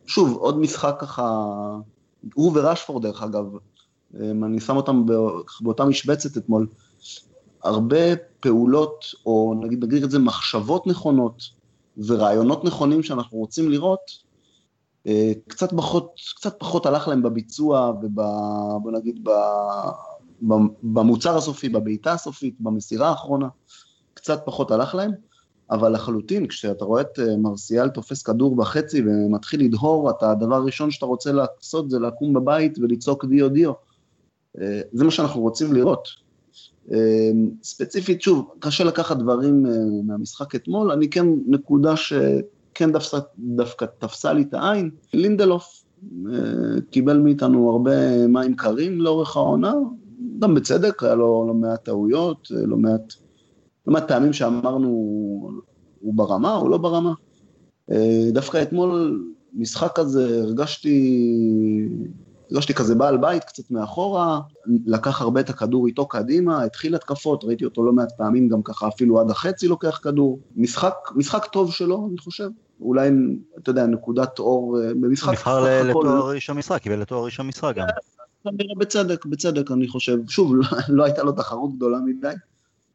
שוב, 0.06 0.36
עוד 0.36 0.58
משחק 0.58 0.96
ככה, 0.98 1.46
הוא 2.34 2.52
ורשפורד 2.54 3.02
דרך 3.02 3.22
אגב, 3.22 3.44
אני 4.20 4.60
שם 4.60 4.76
אותם 4.76 5.06
באותה 5.60 5.84
משבצת 5.84 6.36
אתמול, 6.36 6.66
הרבה 7.62 8.16
פעולות, 8.40 9.04
או 9.26 9.54
נגיד, 9.60 9.84
נגיד 9.84 10.02
את 10.02 10.10
זה, 10.10 10.18
מחשבות 10.18 10.86
נכונות 10.86 11.42
ורעיונות 12.06 12.64
נכונים 12.64 13.02
שאנחנו 13.02 13.38
רוצים 13.38 13.70
לראות, 13.70 14.00
אה, 15.06 15.32
קצת 15.48 15.72
פחות, 15.76 16.14
קצת 16.36 16.56
פחות 16.58 16.86
הלך 16.86 17.08
להם 17.08 17.22
בביצוע 17.22 17.92
וב... 18.02 18.20
בוא 18.82 18.92
נגיד, 18.92 19.28
ב, 19.28 19.30
במוצר 20.82 21.36
הסופי, 21.36 21.68
בבעיטה 21.68 22.12
הסופית, 22.12 22.54
במסירה 22.60 23.08
האחרונה, 23.08 23.48
קצת 24.14 24.42
פחות 24.44 24.70
הלך 24.70 24.94
להם. 24.94 25.12
אבל 25.72 25.92
לחלוטין, 25.92 26.46
כשאתה 26.46 26.84
רואה 26.84 27.00
את 27.00 27.18
אה, 27.18 27.36
מרסיאל 27.36 27.88
תופס 27.88 28.22
כדור 28.22 28.56
בחצי 28.56 29.02
ומתחיל 29.06 29.64
לדהור, 29.64 30.10
אתה, 30.10 30.30
הדבר 30.30 30.54
הראשון 30.54 30.90
שאתה 30.90 31.06
רוצה 31.06 31.32
לעשות 31.32 31.90
זה 31.90 31.98
לקום 31.98 32.32
בבית 32.32 32.78
ולצעוק 32.78 33.24
דיו 33.24 33.48
דיו. 33.48 33.72
אה, 34.60 34.80
זה 34.92 35.04
מה 35.04 35.10
שאנחנו 35.10 35.40
רוצים 35.40 35.72
לראות. 35.72 36.08
אה, 36.92 37.30
ספציפית, 37.62 38.22
שוב, 38.22 38.50
קשה 38.58 38.84
לקחת 38.84 39.16
דברים 39.16 39.66
מהמשחק 40.06 40.54
אתמול, 40.54 40.90
אני 40.90 41.10
כן, 41.10 41.26
נקודה 41.46 41.96
שכן 41.96 42.92
דווקא, 42.92 43.18
דווקא 43.38 43.86
תפסה 43.98 44.32
לי 44.32 44.42
את 44.42 44.54
העין, 44.54 44.90
לינדלוף 45.14 45.84
קיבל 46.90 47.18
מאיתנו 47.18 47.70
הרבה 47.70 48.26
מים 48.26 48.56
קרים 48.56 49.00
לאורך 49.00 49.36
העונה, 49.36 49.74
גם 50.38 50.54
בצדק, 50.54 51.02
היה 51.02 51.14
לו 51.14 51.44
לא 51.48 51.54
מעט 51.54 51.84
טעויות, 51.84 52.48
לא 52.50 52.76
מעט 52.76 53.14
מעט 53.86 54.08
פעמים 54.08 54.32
שאמרנו, 54.32 54.88
הוא 56.00 56.14
ברמה, 56.14 56.54
הוא 56.54 56.70
לא 56.70 56.78
ברמה. 56.78 57.12
אה, 57.92 58.28
דווקא 58.32 58.62
אתמול, 58.62 59.22
משחק 59.54 59.92
כזה, 59.94 60.40
הרגשתי, 60.42 61.28
הרגשתי 62.50 62.74
כזה 62.74 62.94
בעל 62.94 63.16
בית 63.16 63.44
קצת 63.44 63.70
מאחורה, 63.70 64.40
לקח 64.86 65.20
הרבה 65.20 65.40
את 65.40 65.50
הכדור 65.50 65.86
איתו 65.86 66.06
קדימה, 66.06 66.62
התחיל 66.62 66.94
התקפות, 66.94 67.44
ראיתי 67.44 67.64
אותו 67.64 67.84
לא 67.84 67.92
מעט 67.92 68.12
פעמים, 68.16 68.48
גם 68.48 68.62
ככה 68.62 68.88
אפילו 68.88 69.20
עד 69.20 69.30
החצי 69.30 69.68
לוקח 69.68 70.00
כדור. 70.02 70.40
משחק, 70.56 70.94
משחק 71.14 71.44
טוב 71.44 71.72
שלו, 71.72 72.08
אני 72.10 72.18
חושב. 72.18 72.48
אולי, 72.80 73.10
אתה 73.58 73.70
יודע, 73.70 73.86
נקודת 73.86 74.38
אור 74.38 74.80
אה, 74.80 74.94
במשחק. 74.94 75.32
נבחר 75.32 75.82
לתואר 75.82 76.32
איש 76.32 76.50
המשחק, 76.50 76.82
קיבל 76.82 77.00
לתואר 77.00 77.26
איש 77.26 77.40
המשחק 77.40 77.74
גם. 77.76 77.86
כנראה 78.44 78.74
בצדק, 78.78 79.26
בצדק, 79.26 79.70
אני 79.70 79.88
חושב. 79.88 80.18
שוב, 80.28 80.56
לא, 80.56 80.64
לא 80.88 81.04
הייתה 81.04 81.22
לו 81.22 81.32
תחרות 81.32 81.76
גדולה 81.76 81.98
מדי. 81.98 82.34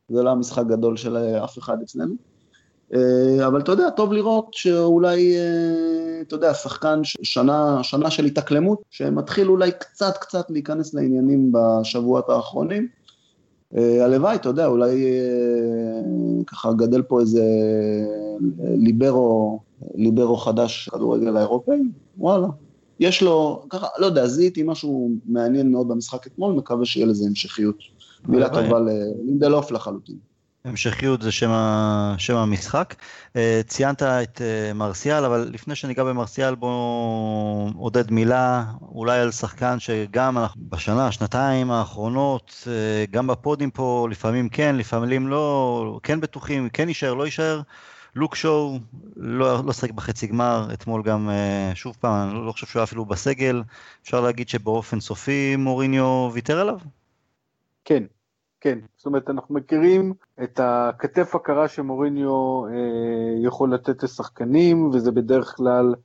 זה 0.09 0.23
לא 0.23 0.29
המשחק 0.29 0.65
גדול 0.67 0.97
של 0.97 1.17
אף 1.17 1.57
אחד 1.57 1.77
אצלנו. 1.81 2.13
אה, 2.93 3.47
אבל 3.47 3.61
אתה 3.61 3.71
יודע, 3.71 3.89
טוב 3.89 4.13
לראות 4.13 4.49
שאולי, 4.51 5.37
אה, 5.37 6.21
אתה 6.21 6.35
יודע, 6.35 6.53
שחקן 6.53 6.99
שנה, 7.03 7.83
שנה 7.83 8.11
של 8.11 8.25
התאקלמות, 8.25 8.81
שמתחיל 8.89 9.49
אולי 9.49 9.71
קצת 9.71 10.17
קצת 10.17 10.45
להיכנס 10.49 10.93
לעניינים 10.93 11.51
בשבועות 11.51 12.29
האחרונים, 12.29 12.87
הלוואי, 13.75 14.35
אתה 14.35 14.49
יודע, 14.49 14.67
אולי 14.67 15.05
ככה 16.47 16.73
גדל 16.73 17.01
פה 17.01 17.19
איזה 17.19 17.43
ליברו, 18.59 19.59
ליברו 19.95 20.37
חדש 20.37 20.89
כדורגל 20.89 21.37
האירופאי, 21.37 21.81
וואלה. 22.17 22.47
יש 22.99 23.23
לו, 23.23 23.63
ככה, 23.69 23.87
לא 23.97 24.05
יודע, 24.05 24.27
זיהיתי 24.27 24.63
משהו 24.63 25.11
מעניין 25.25 25.71
מאוד 25.71 25.87
במשחק 25.87 26.27
אתמול, 26.27 26.53
מקווה 26.53 26.85
שיהיה 26.85 27.05
לזה 27.05 27.25
המשכיות. 27.27 27.75
מילה 28.25 28.49
טובה 28.49 28.79
ללינדלוף 28.79 29.71
לחלוטין. 29.71 30.15
המשכיות 30.67 31.21
זה 31.21 31.31
שם. 31.31 31.51
שם 32.17 32.35
המשחק. 32.35 32.95
אה, 33.35 33.61
ציינת 33.67 34.03
את 34.03 34.41
אה, 34.41 34.73
מרסיאל, 34.73 35.25
אבל 35.25 35.49
לפני 35.53 35.75
שניגע 35.75 36.03
במרסיאל 36.03 36.55
בואו 36.55 37.69
עודד 37.75 38.11
מילה 38.11 38.63
אולי 38.91 39.19
על 39.19 39.31
שחקן 39.31 39.79
שגם 39.79 40.37
אנחנו 40.37 40.61
בשנה, 40.69 41.11
שנתיים 41.11 41.71
האחרונות, 41.71 42.67
אה, 42.67 43.05
גם 43.11 43.27
בפודים 43.27 43.71
פה, 43.71 44.07
לפעמים 44.11 44.49
כן, 44.49 44.75
לפעמים 44.75 45.27
לא, 45.27 45.99
כן 46.03 46.21
בטוחים, 46.21 46.69
כן 46.69 46.87
יישאר, 46.87 47.13
לא 47.13 47.25
יישאר. 47.25 47.61
לוק 48.15 48.35
שואו 48.35 48.79
לא, 49.15 49.65
לא 49.65 49.73
שחק 49.73 49.91
בחצי 49.91 50.27
גמר, 50.27 50.67
אתמול 50.73 51.03
גם, 51.03 51.29
שוב 51.73 51.97
פעם, 51.99 52.29
אני 52.29 52.45
לא 52.45 52.51
חושב 52.51 52.67
שהוא 52.67 52.79
היה 52.79 52.83
אפילו 52.83 53.05
בסגל, 53.05 53.63
אפשר 54.03 54.21
להגיד 54.21 54.49
שבאופן 54.49 54.99
סופי 54.99 55.55
מוריניו 55.55 56.29
ויתר 56.33 56.59
עליו? 56.59 56.77
כן, 57.87 58.03
כן, 58.61 58.79
זאת 58.97 59.05
אומרת, 59.05 59.29
אנחנו 59.29 59.55
מכירים 59.55 60.13
את 60.43 60.59
הכתף 60.63 61.35
הקרה 61.35 61.67
שמוריניו 61.67 62.65
אה, 62.65 62.71
יכול 63.43 63.73
לתת 63.73 64.03
לשחקנים, 64.03 64.89
וזה 64.89 65.11
בדרך 65.11 65.53
כלל 65.55 65.95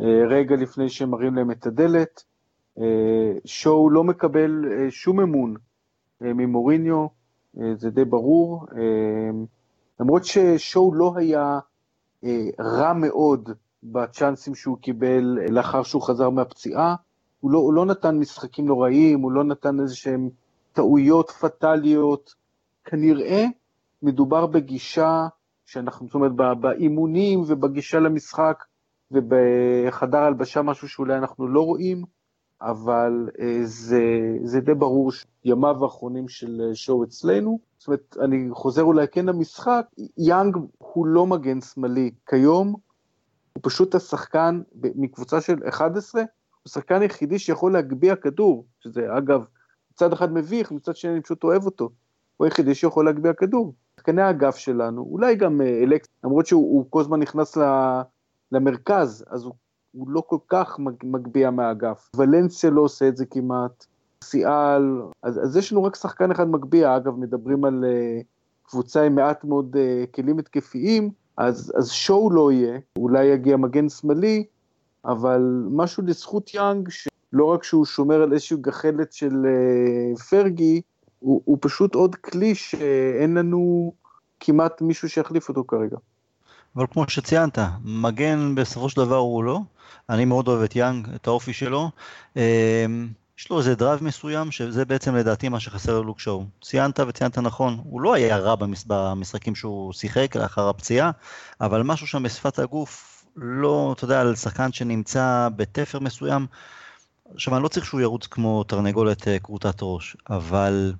אה, 0.00 0.26
רגע 0.28 0.56
לפני 0.56 0.88
שמראים 0.88 1.34
להם 1.34 1.50
את 1.50 1.66
הדלת. 1.66 2.24
אה, 2.78 3.32
שואו 3.44 3.90
לא 3.90 4.04
מקבל 4.04 4.64
אה, 4.72 4.90
שום 4.90 5.20
אמון 5.20 5.54
אה, 6.22 6.32
ממוריניו, 6.32 7.06
אה, 7.60 7.74
זה 7.76 7.90
די 7.90 8.04
ברור. 8.04 8.66
אה, 8.76 9.30
למרות 10.00 10.24
ששואו 10.24 10.94
לא 10.94 11.12
היה 11.16 11.58
אה, 12.24 12.46
רע 12.60 12.92
מאוד 12.92 13.50
בצ'אנסים 13.82 14.54
שהוא 14.54 14.78
קיבל 14.78 15.38
לאחר 15.48 15.82
שהוא 15.82 16.02
חזר 16.02 16.30
מהפציעה, 16.30 16.94
הוא 17.40 17.50
לא, 17.50 17.58
הוא 17.58 17.74
לא 17.74 17.86
נתן 17.86 18.18
משחקים 18.18 18.66
נוראיים, 18.66 19.20
הוא 19.20 19.32
לא 19.32 19.44
נתן 19.44 19.80
איזה 19.80 19.96
שהם... 19.96 20.43
טעויות 20.74 21.30
פטאליות, 21.30 22.34
כנראה 22.84 23.44
מדובר 24.02 24.46
בגישה 24.46 25.26
שאנחנו, 25.66 26.06
זאת 26.06 26.14
אומרת, 26.14 26.32
באימונים 26.60 27.40
ובגישה 27.46 27.98
למשחק 28.00 28.64
ובחדר 29.10 30.18
הלבשה 30.18 30.62
משהו 30.62 30.88
שאולי 30.88 31.16
אנחנו 31.16 31.48
לא 31.48 31.60
רואים, 31.60 32.04
אבל 32.62 33.28
אה, 33.40 33.58
זה, 33.62 34.02
זה 34.44 34.60
די 34.60 34.74
ברור 34.74 35.12
שימיו 35.12 35.84
האחרונים 35.84 36.28
של 36.28 36.60
אה, 36.68 36.74
שואו 36.74 37.04
אצלנו. 37.04 37.58
זאת 37.78 37.86
אומרת, 37.88 38.16
אני 38.20 38.48
חוזר 38.52 38.82
אולי 38.82 39.08
כן 39.08 39.26
למשחק, 39.26 39.86
יאנג 40.18 40.56
הוא 40.78 41.06
לא 41.06 41.26
מגן 41.26 41.60
שמאלי 41.60 42.10
כיום, 42.26 42.68
הוא 43.52 43.60
פשוט 43.62 43.94
השחקן 43.94 44.62
מקבוצה 44.74 45.40
של 45.40 45.58
11, 45.68 46.20
הוא 46.20 46.28
השחקן 46.66 47.02
היחידי 47.02 47.38
שיכול 47.38 47.72
להגביה 47.72 48.16
כדור, 48.16 48.64
שזה 48.80 49.06
אגב 49.18 49.44
מצד 49.94 50.12
אחד 50.12 50.32
מביך, 50.32 50.72
מצד 50.72 50.96
שני 50.96 51.12
אני 51.12 51.20
פשוט 51.20 51.44
אוהב 51.44 51.64
אותו. 51.66 51.90
הוא 52.36 52.44
היחידי 52.44 52.74
שיכול 52.74 53.04
להגביה 53.04 53.32
כדור. 53.32 53.74
שחקני 53.96 54.22
האגף 54.22 54.56
שלנו, 54.56 55.06
אולי 55.10 55.34
גם 55.34 55.60
אה, 55.60 55.82
אלקס, 55.82 56.08
למרות 56.24 56.46
שהוא 56.46 56.86
כל 56.90 57.00
הזמן 57.00 57.20
נכנס 57.20 57.58
למרכז, 58.52 59.24
אז 59.30 59.44
הוא, 59.44 59.54
הוא 59.92 60.08
לא 60.10 60.22
כל 60.26 60.38
כך 60.48 60.78
מגביה 61.02 61.50
מהאגף. 61.50 62.10
ולנסיה 62.16 62.70
לא 62.70 62.80
עושה 62.80 63.08
את 63.08 63.16
זה 63.16 63.26
כמעט, 63.26 63.86
סיאל, 64.24 65.02
אז, 65.22 65.44
אז 65.44 65.56
יש 65.56 65.72
לנו 65.72 65.84
רק 65.84 65.96
שחקן 65.96 66.30
אחד 66.30 66.48
מגביה, 66.48 66.96
אגב, 66.96 67.16
מדברים 67.16 67.64
על 67.64 67.84
uh, 67.84 68.24
קבוצה 68.70 69.02
עם 69.02 69.14
מעט 69.14 69.44
מאוד 69.44 69.76
uh, 69.76 70.06
כלים 70.14 70.38
התקפיים, 70.38 71.10
אז, 71.36 71.72
אז 71.76 71.90
שואו 71.90 72.30
לא 72.30 72.52
יהיה, 72.52 72.78
אולי 72.98 73.24
יגיע 73.24 73.56
מגן 73.56 73.88
שמאלי, 73.88 74.44
אבל 75.04 75.66
משהו 75.70 76.02
לזכות 76.06 76.54
יאנג, 76.54 76.88
ש... 76.88 77.08
לא 77.34 77.44
רק 77.44 77.64
שהוא 77.64 77.84
שומר 77.84 78.22
על 78.22 78.32
איזושהי 78.32 78.56
גחלת 78.60 79.12
של 79.12 79.32
uh, 79.32 80.22
פרגי, 80.22 80.80
הוא, 81.18 81.42
הוא 81.44 81.58
פשוט 81.60 81.94
עוד 81.94 82.14
כלי 82.14 82.54
שאין 82.54 83.34
לנו 83.34 83.92
כמעט 84.40 84.80
מישהו 84.80 85.08
שיחליף 85.08 85.48
אותו 85.48 85.64
כרגע. 85.68 85.96
אבל 86.76 86.86
כמו 86.90 87.04
שציינת, 87.08 87.58
מגן 87.84 88.54
בסופו 88.54 88.88
של 88.88 88.96
דבר 88.96 89.16
הוא 89.16 89.44
לא. 89.44 89.60
אני 90.10 90.24
מאוד 90.24 90.48
אוהב 90.48 90.62
את 90.62 90.76
יאנג, 90.76 91.08
את 91.14 91.26
האופי 91.26 91.52
שלו. 91.52 91.90
אמ, 92.36 93.08
יש 93.38 93.50
לו 93.50 93.58
איזה 93.58 93.74
drive 93.74 94.04
מסוים, 94.04 94.50
שזה 94.50 94.84
בעצם 94.84 95.14
לדעתי 95.14 95.48
מה 95.48 95.60
שחסר 95.60 96.00
ללוק 96.00 96.20
שואו. 96.20 96.44
ציינת 96.62 97.00
וציינת 97.00 97.38
נכון, 97.38 97.80
הוא 97.84 98.00
לא 98.00 98.14
היה 98.14 98.36
רע 98.36 98.54
במשחקים 98.86 99.54
שהוא 99.54 99.92
שיחק 99.92 100.36
לאחר 100.36 100.68
הפציעה, 100.68 101.10
אבל 101.60 101.82
משהו 101.82 102.06
שם 102.06 102.22
בשפת 102.22 102.58
הגוף, 102.58 103.24
לא, 103.36 103.94
אתה 103.96 104.04
יודע, 104.04 104.20
על 104.20 104.34
שחקן 104.34 104.72
שנמצא 104.72 105.48
בתפר 105.56 106.00
מסוים, 106.00 106.46
עכשיו, 107.32 107.54
אני 107.54 107.62
לא 107.62 107.68
צריך 107.68 107.86
שהוא 107.86 108.00
ירוץ 108.00 108.26
כמו 108.26 108.64
תרנגולת 108.64 109.28
אה, 109.28 109.38
כרותת 109.38 109.76
ראש, 109.82 110.16
אבל 110.30 110.92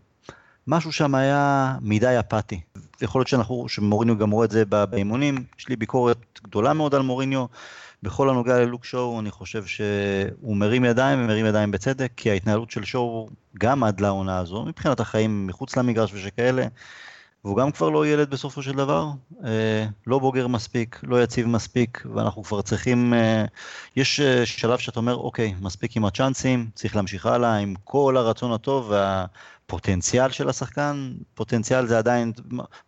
משהו 0.67 0.93
שם 0.93 1.15
היה 1.15 1.77
מדי 1.81 2.21
אפאתי. 2.21 2.61
יכול 3.01 3.21
להיות 3.21 3.29
שאנחנו, 3.29 3.69
שמוריניו 3.69 4.19
גם 4.19 4.31
רואה 4.31 4.45
את 4.45 4.51
זה 4.51 4.65
באימונים, 4.65 5.45
יש 5.59 5.69
לי 5.69 5.77
ביקורת 5.77 6.41
גדולה 6.45 6.73
מאוד 6.73 6.95
על 6.95 7.03
מוריניו. 7.03 7.47
בכל 8.03 8.31
הנוגע 8.31 8.59
ללוק 8.61 8.85
שואו, 8.85 9.21
אני 9.21 9.31
חושב 9.31 9.65
שהוא 9.67 10.57
מרים 10.57 10.85
ידיים 10.85 11.19
ומרים 11.19 11.47
ידיים 11.47 11.71
בצדק, 11.71 12.13
כי 12.17 12.31
ההתנהלות 12.31 12.71
של 12.71 12.85
שואו, 12.85 13.29
גם 13.59 13.85
עד 13.85 14.01
לעונה 14.01 14.39
הזו, 14.39 14.65
מבחינת 14.65 15.01
החיים 15.01 15.47
מחוץ 15.47 15.77
למגרש 15.77 16.15
ושכאלה, 16.15 16.67
והוא 17.45 17.57
גם 17.57 17.71
כבר 17.71 17.89
לא 17.89 18.07
ילד 18.07 18.31
בסופו 18.31 18.63
של 18.63 18.73
דבר, 18.73 19.09
אה, 19.45 19.87
לא 20.07 20.19
בוגר 20.19 20.47
מספיק, 20.47 21.01
לא 21.03 21.23
יציב 21.23 21.47
מספיק, 21.47 22.03
ואנחנו 22.15 22.43
כבר 22.43 22.63
צריכים, 22.63 23.15
אה, 23.15 23.45
יש 23.97 24.21
אה, 24.21 24.47
שלב 24.47 24.79
שאתה 24.79 25.01
אומר, 25.01 25.17
אוקיי, 25.17 25.55
מספיק 25.61 25.97
עם 25.97 26.05
הצ'אנסים, 26.05 26.67
צריך 26.75 26.97
להמשיך 26.97 27.27
הלאה 27.27 27.57
עם 27.57 27.75
כל 27.85 28.17
הרצון 28.17 28.53
הטוב 28.53 28.91
והפוטנציאל 28.91 30.31
של 30.31 30.49
השחקן, 30.49 31.13
פוטנציאל 31.35 31.87
זה 31.87 31.99
עדיין 31.99 32.33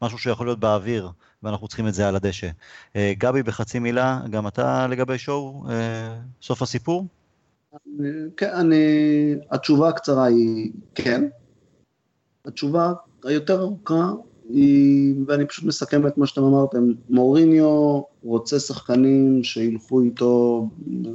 משהו 0.02 0.18
שיכול 0.18 0.46
להיות 0.46 0.60
באוויר, 0.60 1.10
ואנחנו 1.42 1.68
צריכים 1.68 1.88
את 1.88 1.94
זה 1.94 2.08
על 2.08 2.16
הדשא. 2.16 2.48
אה, 2.96 3.12
גבי, 3.18 3.42
בחצי 3.42 3.78
מילה, 3.78 4.20
גם 4.30 4.46
אתה 4.46 4.86
לגבי 4.86 5.18
שואו, 5.18 5.64
אה, 5.70 6.16
סוף 6.42 6.62
הסיפור? 6.62 7.06
כן, 8.36 8.50
אני, 8.54 8.76
התשובה 9.50 9.88
הקצרה 9.88 10.24
היא 10.24 10.72
כן. 10.94 11.24
התשובה 12.46 12.92
היותר 13.24 13.60
ארוכה 13.60 14.12
ואני 15.26 15.46
פשוט 15.46 15.64
מסכם 15.64 16.06
את 16.06 16.18
מה 16.18 16.26
שאתם 16.26 16.42
אמרתם, 16.42 16.92
מוריניו 17.10 18.02
רוצה 18.22 18.58
שחקנים 18.58 19.44
שילכו 19.44 20.00
איתו, 20.00 20.68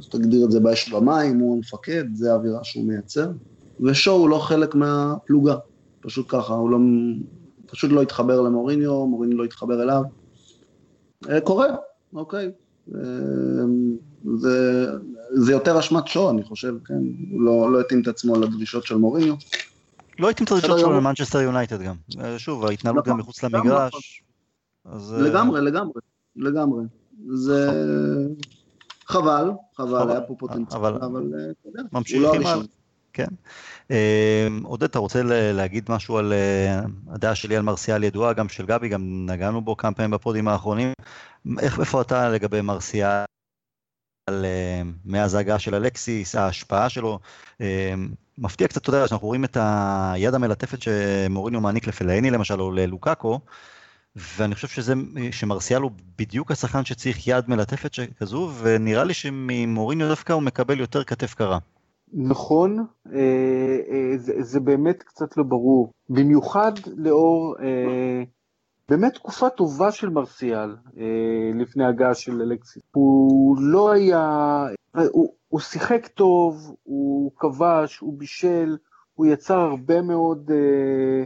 תגדיר 0.10 0.46
את 0.46 0.52
זה 0.52 0.60
באש 0.60 0.90
במים, 0.90 1.40
הוא 1.40 1.56
המפקד, 1.56 2.04
זה 2.14 2.32
האווירה 2.32 2.64
שהוא 2.64 2.86
מייצר, 2.86 3.32
ושואו 3.82 4.16
הוא 4.16 4.30
לא 4.30 4.38
חלק 4.38 4.76
מהפלוגה, 4.76 5.56
פשוט 6.02 6.26
ככה, 6.30 6.54
הוא 6.54 6.70
לא, 6.70 6.78
פשוט 7.66 7.92
לא 7.92 8.02
התחבר 8.02 8.42
למוריניו, 8.42 9.08
מוריניו 9.08 9.38
לא 9.38 9.44
התחבר 9.44 9.84
אליו. 9.84 10.02
אה, 11.30 11.42
קורה, 11.42 11.68
אוקיי. 12.14 12.52
אה, 12.96 13.02
זה, 14.36 14.86
זה 15.34 15.52
יותר 15.52 15.80
אשמת 15.80 16.08
שואו, 16.08 16.30
אני 16.30 16.44
חושב, 16.44 16.76
כן? 16.86 17.02
הוא 17.32 17.42
לא, 17.42 17.74
לא 17.74 17.80
התאים 17.80 18.02
את 18.02 18.08
עצמו 18.08 18.40
לדרישות 18.40 18.86
של 18.86 18.96
מוריניו. 18.96 19.36
לא 20.20 20.28
הייתי 20.28 20.44
את 20.44 20.52
הרגשות 20.52 20.80
שלו 20.80 20.94
למנצ'סטר 20.94 21.42
יונייטד 21.42 21.82
גם. 21.82 21.96
אה, 22.20 22.40
שוב, 22.40 22.66
ההתנהלות 22.66 23.06
גם 23.06 23.12
נכון. 23.12 23.20
מחוץ 23.20 23.44
למגרש. 23.44 24.24
אה, 24.88 24.94
לגמרי, 25.18 25.62
לגמרי, 25.62 26.02
לגמרי. 26.36 26.84
זה 27.34 27.70
חבל, 29.06 29.52
חבל, 29.76 30.12
היה 30.12 30.22
פה 30.22 30.36
פוטנציאל, 30.40 30.80
אבל 30.80 30.94
אה, 30.94 31.52
אתה 31.52 31.68
יודע, 31.68 31.82
הוא 31.92 32.22
לא 32.22 32.36
הראשון. 32.36 32.66
כן. 33.14 33.28
עודד, 34.64 34.84
אתה 34.84 35.00
רוצה 35.00 35.22
להגיד 35.54 35.86
משהו 35.90 36.18
על 36.18 36.34
הדעה 37.10 37.36
שלי 37.36 37.56
על 37.56 37.62
מרסיאל 37.62 38.04
ידועה, 38.04 38.34
גם 38.34 38.50
של 38.50 38.66
גבי, 38.66 38.90
גם 38.90 39.26
נגענו 39.30 39.62
בו 39.62 39.78
כמה 39.78 39.94
פעמים 39.94 40.12
בפודים 40.12 40.48
האחרונים. 40.48 40.94
איפה 41.60 42.02
אתה 42.02 42.30
לגבי 42.30 42.62
מרסיאל? 42.62 43.24
מאז 45.06 45.36
ההגעה 45.36 45.60
של 45.60 45.76
אלקסיס, 45.76 46.36
ההשפעה 46.36 46.90
שלו, 46.90 47.20
מפתיע 48.38 48.68
קצת, 48.68 48.82
אתה 48.82 48.90
יודע, 48.90 49.08
שאנחנו 49.08 49.28
רואים 49.28 49.46
את 49.46 49.58
היד 49.62 50.34
המלטפת 50.34 50.78
שמוריניו 50.82 51.62
מעניק 51.62 51.88
לפלאיני 51.88 52.32
למשל, 52.32 52.62
או 52.62 52.72
ללוקאקו, 52.72 53.40
ואני 54.16 54.56
חושב 54.56 54.68
שזה, 54.68 54.94
שמרסיאל 55.32 55.82
הוא 55.82 55.92
בדיוק 56.18 56.52
השחקן 56.52 56.86
שצריך 56.86 57.28
יד 57.28 57.44
מלטפת 57.48 57.92
כזו, 58.20 58.52
ונראה 58.62 59.04
לי 59.04 59.14
שממוריניו 59.14 60.08
דווקא 60.08 60.34
הוא 60.34 60.42
מקבל 60.42 60.80
יותר 60.80 61.04
כתף 61.04 61.34
קרה. 61.34 61.58
נכון, 62.14 62.86
אה, 63.14 63.20
אה, 63.92 64.18
זה, 64.18 64.34
זה 64.40 64.60
באמת 64.60 65.04
קצת 65.04 65.38
לא 65.38 65.44
ברור, 65.44 65.92
במיוחד 66.10 66.72
לאור 66.98 67.56
אה, 67.64 68.24
באמת 68.92 69.14
תקופה 69.14 69.50
טובה 69.50 69.92
של 69.92 70.10
מרסיאל 70.10 70.76
לפני 71.54 71.86
הגעה 71.86 72.14
של 72.14 72.42
אלקסיס. 72.42 72.84
הוא 72.92 73.58
לא 73.60 73.92
היה, 73.92 74.66
הוא, 75.12 75.34
הוא 75.48 75.60
שיחק 75.60 76.08
טוב, 76.08 76.76
הוא 76.84 77.32
כבש, 77.36 78.00
הוא 78.00 78.20
בישל, 78.20 78.78
הוא 79.14 79.26
יצר 79.26 79.60
הרבה 79.60 80.02
מאוד 80.02 80.52
אה, 80.52 81.24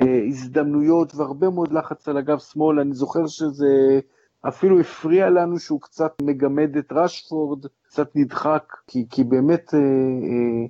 אה, 0.00 0.24
הזדמנויות 0.28 1.14
והרבה 1.14 1.50
מאוד 1.50 1.72
לחץ 1.72 2.08
על 2.08 2.18
אגף 2.18 2.52
שמאל, 2.52 2.80
אני 2.80 2.94
זוכר 2.94 3.26
שזה 3.26 4.00
אפילו 4.48 4.80
הפריע 4.80 5.30
לנו 5.30 5.58
שהוא 5.58 5.80
קצת 5.80 6.12
מגמד 6.22 6.76
את 6.76 6.92
רשפורד, 6.92 7.66
קצת 7.82 8.16
נדחק, 8.16 8.76
כי, 8.86 9.06
כי 9.10 9.24
באמת 9.24 9.74
אה, 9.74 9.78
אה, 9.78 10.66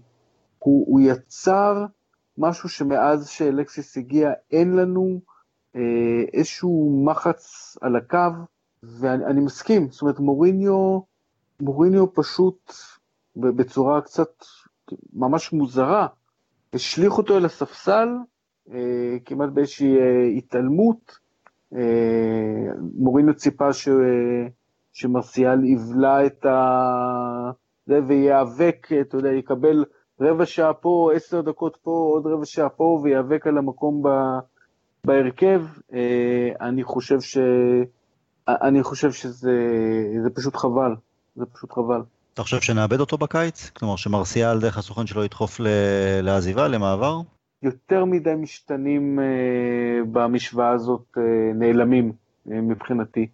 הוא, 0.59 0.84
הוא 0.89 1.01
יצר 1.01 1.86
משהו 2.39 2.68
שמאז 2.68 3.28
שאלקסיס 3.28 3.97
הגיע 3.97 4.30
אין 4.53 4.76
לנו 4.76 5.20
אה, 5.28 5.38
איזשהו 6.33 7.03
מחץ 7.07 7.76
על 7.81 7.97
הקו, 7.97 8.18
ואני 8.83 9.41
מסכים, 9.41 9.91
זאת 9.91 10.03
אומרת 10.03 10.20
מוריניו, 10.20 11.01
מוריניו 11.61 12.14
פשוט 12.14 12.72
בצורה 13.37 14.01
קצת 14.01 14.45
ממש 15.12 15.53
מוזרה, 15.53 16.07
השליך 16.72 17.18
אותו 17.18 17.37
אל 17.37 17.45
הספסל, 17.45 18.09
אה, 18.72 19.16
כמעט 19.24 19.51
באיזושהי 19.51 19.97
אה, 19.99 20.26
התעלמות, 20.37 21.18
אה, 21.74 22.72
מוריניו 22.95 23.35
ציפה 23.35 23.72
ש... 23.72 23.89
שמרסיאל 24.93 25.64
יבלע 25.64 26.26
את 26.26 26.47
ה... 26.47 27.51
זה 27.87 28.01
וייאבק, 28.07 28.89
אתה 29.01 29.16
יודע, 29.16 29.29
יקבל 29.29 29.85
רבע 30.20 30.47
שעה 30.47 30.74
פה, 30.74 31.11
עשר 31.14 31.41
דקות 31.41 31.76
פה, 31.83 31.91
עוד 31.91 32.26
רבע 32.26 32.45
שעה 32.45 32.68
פה, 32.68 33.01
וייאבק 33.03 33.47
על 33.47 33.59
המקום 33.59 34.03
ב... 34.03 34.09
בהרכב. 35.05 35.62
אני 36.61 36.84
חושב 36.84 37.20
ש... 37.20 37.38
אני 38.49 38.82
חושב 38.82 39.12
שזה 39.12 40.30
פשוט 40.34 40.57
חבל, 40.57 40.94
זה 41.36 41.44
פשוט 41.46 41.72
חבל. 41.72 42.03
אתה 42.34 42.42
חושב 42.42 42.61
שנאבד 42.61 43.01
אותו 43.01 43.18
בקיץ? 43.18 43.70
כלומר 43.70 43.96
שמרסיאל 43.96 44.61
דרך 44.61 44.78
הסוכן 44.78 45.07
שלו 45.07 45.24
ידחוף 45.24 45.61
לעזיבה, 46.22 46.68
למעבר? 46.68 47.20
יותר 47.62 48.05
מדי 48.05 48.34
משתנים 48.38 49.18
uh, 49.18 50.07
במשוואה 50.12 50.70
הזאת 50.70 51.18
נעלמים 51.55 52.12
מבחינתי. 52.46 53.26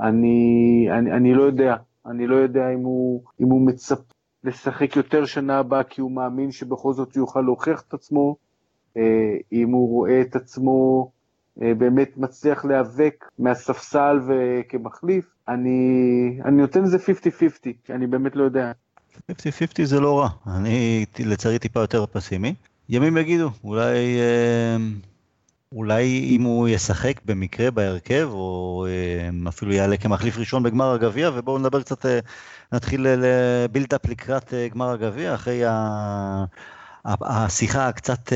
אני, 0.00 0.86
אני, 0.90 1.12
אני 1.12 1.34
לא 1.34 1.42
יודע, 1.42 1.76
אני 2.06 2.26
לא 2.26 2.36
יודע 2.36 2.70
אם 2.74 2.80
הוא, 2.80 3.22
אם 3.40 3.46
הוא 3.46 3.66
מצפ 3.66 3.98
לשחק 4.44 4.96
יותר 4.96 5.24
שנה 5.24 5.58
הבאה 5.58 5.84
כי 5.84 6.00
הוא 6.00 6.12
מאמין 6.12 6.52
שבכל 6.52 6.92
זאת 6.92 7.16
הוא 7.16 7.22
יוכל 7.22 7.40
להוכיח 7.40 7.82
את 7.88 7.94
עצמו, 7.94 8.36
אם 9.52 9.70
הוא 9.70 9.88
רואה 9.88 10.20
את 10.20 10.36
עצמו 10.36 11.10
uh, 11.58 11.62
באמת 11.78 12.16
מצליח 12.16 12.64
להיאבק 12.64 13.24
מהספסל 13.38 14.20
וכמחליף, 14.26 15.24
אני, 15.48 16.40
אני 16.44 16.56
נותן 16.56 16.82
לזה 16.82 16.96
50-50, 16.96 17.00
כי 17.62 17.92
אני 17.92 18.06
באמת 18.06 18.36
לא 18.36 18.44
יודע. 18.44 18.72
50-50 19.30 19.32
זה 19.84 20.00
לא 20.00 20.18
רע, 20.18 20.28
אני 20.46 21.06
לצערי 21.18 21.58
טיפה 21.58 21.80
יותר 21.80 22.06
פסימי. 22.06 22.54
ימים 22.88 23.16
יגידו, 23.16 23.50
אולי, 23.64 24.20
אה, 24.20 24.76
אולי 25.72 26.28
אם 26.36 26.42
הוא 26.42 26.68
ישחק 26.68 27.20
במקרה 27.24 27.70
בהרכב, 27.70 28.28
או 28.32 28.86
אה, 28.88 29.48
אפילו 29.48 29.72
יעלה 29.72 29.96
כמחליף 29.96 30.38
ראשון 30.38 30.62
בגמר 30.62 30.92
הגביע, 30.92 31.30
ובואו 31.34 31.58
נדבר 31.58 31.82
קצת, 31.82 32.06
אה, 32.06 32.18
נתחיל 32.72 33.06
לבילדאפ 33.08 34.08
לקראת 34.08 34.54
גמר 34.74 34.90
הגביע, 34.90 35.34
אחרי 35.34 35.62
השיחה 37.04 37.88
הקצת... 37.88 38.32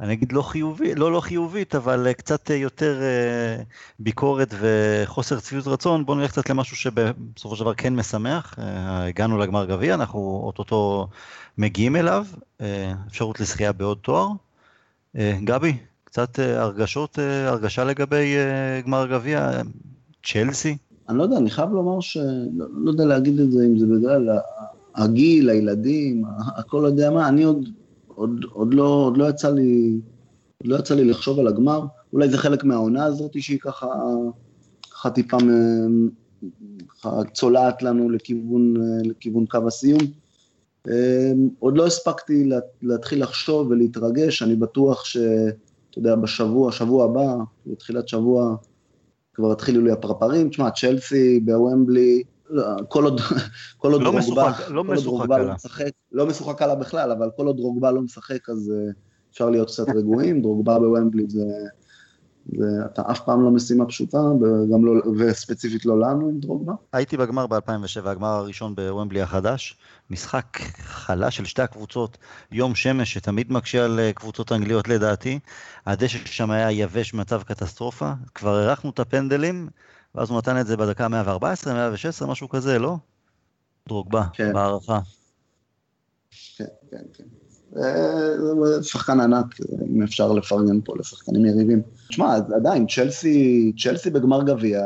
אני 0.00 0.12
אגיד 0.12 0.32
לא 0.32 0.42
חיובית, 0.42 0.98
לא 0.98 1.12
לא 1.12 1.20
חיובית, 1.20 1.74
אבל 1.74 2.12
קצת 2.12 2.50
יותר 2.50 3.00
ביקורת 3.98 4.54
וחוסר 4.60 5.40
צביעות 5.40 5.66
רצון, 5.66 6.06
בואו 6.06 6.18
נלך 6.18 6.30
קצת 6.30 6.50
למשהו 6.50 6.76
שבסופו 6.76 7.56
של 7.56 7.64
דבר 7.64 7.74
כן 7.74 7.96
משמח. 7.96 8.54
הגענו 8.58 9.38
לגמר 9.38 9.64
גביע, 9.64 9.94
אנחנו 9.94 10.42
אוטוטו 10.44 11.08
מגיעים 11.58 11.96
אליו, 11.96 12.26
אפשרות 13.06 13.40
לזכייה 13.40 13.72
בעוד 13.72 13.98
תואר. 14.02 14.28
גבי, 15.44 15.76
קצת 16.04 16.38
הרגשות, 16.38 17.18
הרגשה 17.46 17.84
לגבי 17.84 18.34
גמר 18.86 19.06
גביע, 19.06 19.50
צ'לסי? 20.24 20.76
אני 21.08 21.18
לא 21.18 21.22
יודע, 21.22 21.36
אני 21.36 21.50
חייב 21.50 21.70
לומר 21.70 22.00
שלא 22.00 22.66
לא 22.74 22.90
יודע 22.90 23.04
להגיד 23.04 23.40
את 23.40 23.52
זה, 23.52 23.64
אם 23.66 23.78
זה 23.78 23.86
בגלל 23.86 24.38
הגיל, 24.94 25.50
הילדים, 25.50 26.24
הכל 26.56 26.80
לא 26.82 26.86
יודע 26.86 27.10
מה, 27.10 27.28
אני 27.28 27.42
עוד 27.42 27.68
עוד, 28.14 28.44
עוד, 28.52 28.74
לא, 28.74 29.04
עוד 29.06 29.16
לא 29.16 29.28
יצא 29.28 29.50
לי, 29.50 30.00
עוד 30.58 30.70
לא 30.70 30.76
יצא 30.76 30.94
לי 30.94 31.04
לחשוב 31.04 31.38
על 31.38 31.48
הגמר, 31.48 31.84
אולי 32.12 32.28
זה 32.28 32.38
חלק 32.38 32.64
מהעונה 32.64 33.04
הזאת 33.04 33.42
שהיא 33.42 33.58
ככה, 33.58 33.86
ככה 34.90 35.10
טיפה 35.10 35.36
צולעת 37.32 37.82
לנו 37.82 38.10
לכיוון, 38.10 38.74
לכיוון 39.04 39.46
קו 39.46 39.58
הסיום. 39.66 40.00
אמ, 40.88 41.48
עוד 41.58 41.76
לא 41.76 41.86
הספקתי 41.86 42.48
להתחיל 42.82 43.22
לחשוב 43.22 43.70
ולהתרגש, 43.70 44.42
אני 44.42 44.56
בטוח 44.56 45.04
שאתה 45.04 45.98
יודע, 45.98 46.16
בשבוע, 46.16 46.72
שבוע 46.72 47.04
הבא, 47.04 47.36
בתחילת 47.66 48.08
שבוע, 48.08 48.56
כבר 49.34 49.52
התחילו 49.52 49.84
לי 49.84 49.92
הפרפרים. 49.92 50.48
תשמע, 50.48 50.70
צ'לסי 50.70 51.40
בוומבלי, 51.40 52.22
כל 52.88 53.04
עוד, 53.04 53.20
כל 53.78 53.92
עוד 53.92 54.02
לא 54.02 54.10
דרוגבה, 54.10 54.52
לא 54.68 54.82
דרוגבה 55.02 55.38
לא 55.38 55.54
משחק, 55.54 55.90
לא 56.12 56.26
משוחק 56.26 56.62
עליו 56.62 56.76
בכלל, 56.76 57.12
אבל 57.12 57.30
כל 57.36 57.46
עוד 57.46 57.56
דרוגבה 57.56 57.90
לא 57.90 58.00
משחק 58.00 58.50
אז 58.50 58.72
אה, 58.74 58.92
אפשר 59.30 59.50
להיות 59.50 59.68
קצת 59.68 59.88
רגועים, 59.88 60.42
דרוגבה 60.42 60.78
בוומבלי 60.78 61.24
זה, 61.28 61.44
זה 62.46 62.66
אתה 62.86 63.02
אף 63.10 63.20
פעם 63.20 63.42
לא 63.42 63.50
משימה 63.50 63.86
פשוטה, 63.86 64.18
וגם 64.18 64.84
לא, 64.84 64.92
וספציפית 65.18 65.86
לא 65.86 66.00
לנו 66.00 66.28
עם 66.28 66.38
דרוגבה. 66.40 66.72
הייתי 66.92 67.16
בגמר 67.16 67.46
ב-2007, 67.46 68.08
הגמר 68.08 68.28
הראשון 68.28 68.74
בוומבלי 68.74 69.22
החדש, 69.22 69.76
משחק 70.10 70.58
חלש 70.78 71.36
של 71.36 71.44
שתי 71.44 71.62
הקבוצות, 71.62 72.18
יום 72.52 72.74
שמש 72.74 73.14
שתמיד 73.14 73.52
מקשה 73.52 73.84
על 73.84 74.00
אה, 74.00 74.12
קבוצות 74.12 74.52
אנגליות 74.52 74.88
לדעתי, 74.88 75.38
הדשא 75.86 76.18
שם 76.24 76.50
היה 76.50 76.72
יבש 76.72 77.14
מצב 77.14 77.42
קטסטרופה, 77.42 78.12
כבר 78.34 78.54
הארכנו 78.54 78.90
את 78.90 78.98
הפנדלים, 78.98 79.68
ואז 80.14 80.30
הוא 80.30 80.38
נתן 80.38 80.60
את 80.60 80.66
זה 80.66 80.76
בדקה 80.76 81.08
114, 81.08 81.74
116, 81.74 82.28
משהו 82.28 82.48
כזה, 82.48 82.78
לא? 82.78 82.96
דרוגבה, 83.88 84.24
כן. 84.32 84.52
בהערכה. 84.52 85.00
כן, 86.56 86.64
כן, 86.90 87.02
כן. 87.12 87.24
זה 88.64 88.82
שחקן 88.82 89.20
ענק, 89.20 89.46
אם 89.88 90.02
אפשר 90.02 90.32
לפרגן 90.32 90.80
פה 90.84 90.94
לשחקנים 90.98 91.44
יריבים. 91.44 91.82
תשמע, 92.08 92.34
עדיין, 92.56 92.86
צ'לסי, 92.86 93.72
צ'לסי 93.78 94.10
בגמר 94.10 94.42
גביע, 94.42 94.80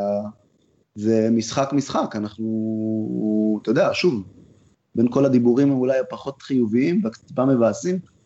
זה 0.95 1.29
משחק 1.33 1.71
משחק, 1.73 2.17
אנחנו, 2.17 3.59
אתה 3.63 3.71
יודע, 3.71 3.91
שוב, 3.93 4.23
בין 4.95 5.09
כל 5.11 5.25
הדיבורים 5.25 5.71
אולי 5.71 5.99
הפחות 5.99 6.43
חיוביים 6.43 7.01
והקצת 7.05 7.39
מבאסים, 7.39 7.95
אה, 7.95 8.18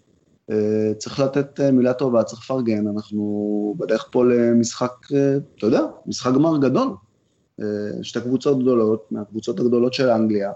צריך 0.99 1.21
לתת 1.21 1.61
אה, 1.61 1.71
מילה 1.71 1.95
טובה, 1.95 2.23
צריך 2.23 2.43
לפרגן, 2.43 2.89
אנחנו 2.89 3.75
בדרך 3.79 4.09
פה 4.13 4.25
למשחק, 4.25 4.93
אה, 5.15 5.37
אתה 5.59 5.67
יודע, 5.67 5.81
משחק 6.07 6.35
גמר 6.35 6.59
גדול. 6.59 6.89
שתי 8.03 8.21
קבוצות 8.21 8.59
גדולות, 8.59 9.13
מהקבוצות 9.13 9.61
הגדולות 9.61 9.95
של 9.95 10.11
אנגליה, 10.11 10.53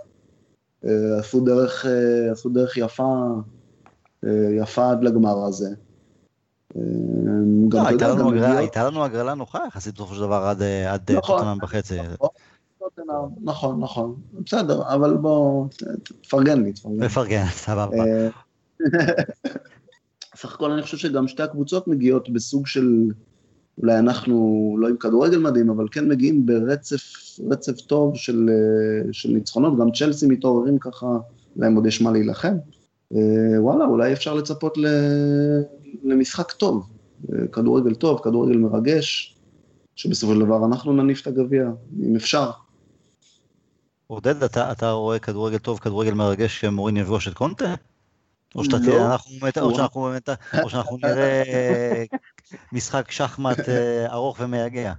עשו 1.19 1.41
דרך, 1.41 1.87
עשו 2.33 2.49
דרך 2.49 2.77
יפה, 2.77 3.27
יפה 4.51 4.91
עד 4.91 5.05
לגמר 5.05 5.45
הזה. 5.47 5.69
גם, 7.69 7.87
הייתה, 7.87 8.09
לנו 8.09 8.29
הגרלה, 8.29 8.59
הייתה 8.59 8.87
לנו 8.87 9.05
הגרלה 9.05 9.35
נוחה 9.35 9.59
יחסית 9.69 9.95
בסופו 9.95 10.15
של 10.15 10.21
דבר 10.21 10.53
עד 10.89 11.11
נכון, 11.13 11.39
טוטנאם 11.39 11.59
בחצי. 11.59 11.99
נכון, 12.01 13.31
נכון, 13.43 13.81
נכון, 13.81 14.15
בסדר, 14.45 14.83
אבל 14.95 15.17
בוא, 15.17 15.67
תפרגן 16.23 16.63
לי, 16.63 16.73
תפרגן. 16.73 17.05
מפרגן, 17.05 17.45
סבבה. 17.65 17.97
סך 20.37 20.55
הכל 20.55 20.71
אני 20.71 20.83
חושב 20.83 20.97
שגם 20.97 21.29
שתי 21.29 21.43
הקבוצות 21.43 21.89
מגיעות 21.89 22.31
בסוג 22.31 22.67
של, 22.67 23.11
אולי 23.79 23.99
אנחנו 23.99 24.77
לא 24.81 24.89
עם 24.89 24.97
כדורגל 24.97 25.39
מדהים, 25.39 25.71
אבל 25.71 25.87
כן 25.91 26.09
מגיעים 26.09 26.47
ברצף 26.47 27.03
רצף 27.51 27.81
טוב 27.81 28.17
של, 28.17 28.51
של 29.13 29.29
ניצחונות, 29.29 29.79
גם 29.79 29.91
צ'לסי 29.93 30.27
מתעוררים 30.27 30.79
ככה, 30.79 31.07
להם 31.57 31.75
עוד 31.75 31.87
יש 31.87 32.03
מה 32.03 32.13
להילחם. 32.13 32.55
אה, 33.15 33.19
וואלה, 33.59 33.85
אולי 33.85 34.13
אפשר 34.13 34.35
לצפות 34.35 34.79
למשחק 36.05 36.53
טוב, 36.53 36.87
כדורגל 37.53 37.95
טוב, 37.95 38.21
כדורגל 38.25 38.57
מרגש, 38.57 39.37
שבסופו 39.97 40.35
של 40.35 40.41
דבר 40.41 40.65
אנחנו 40.67 40.93
נניף 40.93 41.23
את 41.23 41.27
הגביע, 41.27 41.71
אם 42.03 42.17
אפשר. 42.17 42.51
עודד, 44.07 44.43
אתה, 44.43 44.73
אתה 44.73 44.91
רואה 44.91 45.19
כדורגל 45.19 45.59
טוב, 45.59 45.79
כדורגל 45.79 46.15
מרגש, 46.15 46.61
שמורין 46.61 46.97
יפגוש 46.97 47.29
את 47.29 47.35
קונטה? 47.35 47.75
או 50.63 50.71
שאנחנו 50.71 50.97
נראה 51.03 51.43
משחק 52.73 53.11
שחמט 53.11 53.69
אה, 53.69 54.13
ארוך 54.13 54.37
ומייגע. 54.41 54.93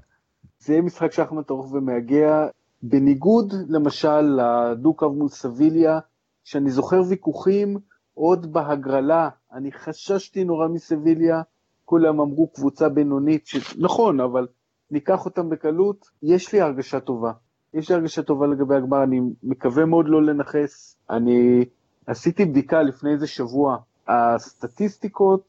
זה 0.59 0.73
יהיה 0.73 0.81
משחק 0.81 1.11
שחמט 1.11 1.51
ארוך 1.51 1.73
ומייגע, 1.73 2.47
בניגוד 2.81 3.53
למשל 3.69 4.21
לדו-קו 4.21 5.09
מול 5.09 5.29
סביליה, 5.29 5.99
שאני 6.43 6.69
זוכר 6.69 7.01
ויכוחים 7.09 7.77
עוד 8.13 8.53
בהגרלה, 8.53 9.29
אני 9.53 9.71
חששתי 9.71 10.43
נורא 10.43 10.67
מסביליה, 10.67 11.41
כולם 11.85 12.19
אמרו 12.19 12.47
קבוצה 12.47 12.89
בינונית, 12.89 13.49
נכון, 13.77 14.19
אבל 14.19 14.47
ניקח 14.91 15.25
אותם 15.25 15.49
בקלות, 15.49 16.09
יש 16.23 16.53
לי 16.53 16.61
הרגשה 16.61 16.99
טובה. 16.99 17.31
יש 17.73 17.89
לי 17.89 17.95
הרגשה 17.95 18.21
טובה 18.21 18.47
לגבי 18.47 18.75
הגמר, 18.75 19.03
אני 19.03 19.21
מקווה 19.43 19.85
מאוד 19.85 20.05
לא 20.07 20.23
לנכס, 20.23 20.97
אני 21.09 21.65
עשיתי 22.07 22.45
בדיקה 22.45 22.81
לפני 22.81 23.11
איזה 23.11 23.27
שבוע, 23.27 23.77
הסטטיסטיקות 24.07 25.41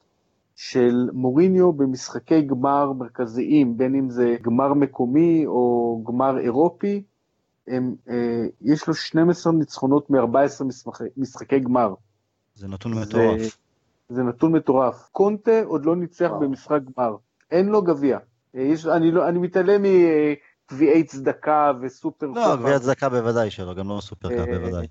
של 0.55 1.09
מוריניו 1.13 1.73
במשחקי 1.73 2.41
גמר 2.41 2.91
מרכזיים, 2.91 3.77
בין 3.77 3.95
אם 3.95 4.09
זה 4.09 4.35
גמר 4.41 4.73
מקומי 4.73 5.45
או 5.45 6.03
גמר 6.07 6.39
אירופי, 6.39 7.03
הם, 7.67 7.95
אה, 8.09 8.45
יש 8.61 8.87
לו 8.87 8.93
12 8.93 9.53
ניצחונות 9.53 10.09
מ-14 10.09 10.63
משחקי, 10.63 11.03
משחקי 11.17 11.59
גמר. 11.59 11.93
זה 12.55 12.67
נתון 12.67 12.93
מטורף. 12.93 13.41
זה, 13.41 13.49
זה 14.09 14.23
נתון 14.23 14.51
מטורף. 14.51 15.09
קונטה 15.11 15.61
עוד 15.65 15.85
לא 15.85 15.95
ניצח 15.95 16.27
וואו. 16.29 16.39
במשחק 16.39 16.79
גמר, 16.97 17.15
אין 17.51 17.69
לו 17.69 17.81
גביע. 17.81 18.17
אה, 18.55 18.73
אני, 18.95 19.11
לא, 19.11 19.29
אני 19.29 19.39
מתעלם 19.39 19.81
מגביעי 20.71 21.03
צדקה 21.03 21.71
וסופר 21.81 22.27
לא, 22.27 22.55
גביע 22.55 22.79
צדקה 22.79 23.09
בוודאי 23.09 23.51
שלא, 23.51 23.73
גם 23.73 23.89
לא 23.89 23.99
סופר 24.01 24.29
קאפ 24.29 24.47
אה, 24.47 24.59
בוודאי. 24.59 24.87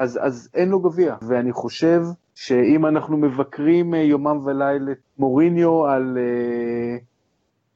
אז, 0.00 0.18
אז 0.22 0.48
אין 0.54 0.68
לו 0.68 0.80
גביע, 0.80 1.16
ואני 1.22 1.52
חושב 1.52 2.02
שאם 2.34 2.86
אנחנו 2.86 3.16
מבקרים 3.16 3.94
אה, 3.94 3.98
יומם 3.98 4.46
ולילה 4.46 4.92
את 4.92 4.98
מוריניו 5.18 5.86
על, 5.86 6.18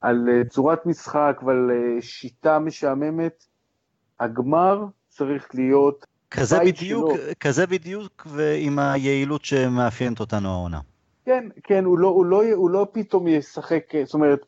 על 0.00 0.28
צורת 0.48 0.86
משחק 0.86 1.40
ועל 1.46 1.70
שיטה 2.00 2.58
משעממת, 2.58 3.44
הגמר 4.20 4.84
צריך 5.08 5.48
להיות 5.54 6.06
כזה 6.30 6.58
בדיוק, 6.60 7.10
שלו. 7.16 7.32
כזה 7.40 7.66
בדיוק 7.66 8.26
ועם 8.26 8.78
היעילות 8.78 9.44
שמאפיינת 9.44 10.20
אותנו 10.20 10.48
העונה. 10.48 10.80
כן, 11.24 11.48
כן, 11.62 11.84
הוא 11.84 11.98
לא, 11.98 12.08
הוא, 12.08 12.26
לא, 12.26 12.42
הוא 12.54 12.70
לא 12.70 12.86
פתאום 12.92 13.28
ישחק, 13.28 13.84
זאת 14.04 14.14
אומרת, 14.14 14.40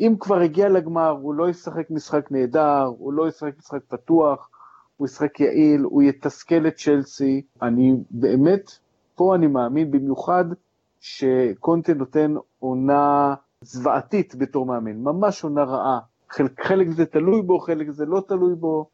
אם 0.00 0.14
כבר 0.20 0.40
הגיע 0.40 0.68
לגמר, 0.68 1.08
הוא 1.08 1.34
לא 1.34 1.48
ישחק 1.48 1.90
משחק 1.90 2.30
נהדר, 2.30 2.84
הוא 2.84 3.12
לא 3.12 3.28
ישחק 3.28 3.52
משחק 3.58 3.80
פתוח, 3.88 4.48
הוא 4.96 5.06
ישחק 5.06 5.40
יעיל, 5.40 5.80
הוא 5.80 6.02
יתסכל 6.02 6.66
את 6.66 6.76
צ'לסי. 6.76 7.42
אני 7.62 7.92
באמת, 8.10 8.70
פה 9.14 9.34
אני 9.34 9.46
מאמין 9.46 9.90
במיוחד 9.90 10.44
שקונטה 11.00 11.94
נותן 11.94 12.34
עונה 12.58 13.34
זוועתית 13.60 14.34
בתור 14.34 14.66
מאמן, 14.66 14.96
ממש 14.96 15.44
עונה 15.44 15.64
רעה. 15.64 15.98
חלק, 16.30 16.66
חלק 16.66 16.88
זה 16.90 17.06
תלוי 17.06 17.42
בו, 17.42 17.58
חלק 17.58 17.90
זה 17.90 18.06
לא 18.06 18.22
תלוי 18.28 18.54
בו, 18.54 18.86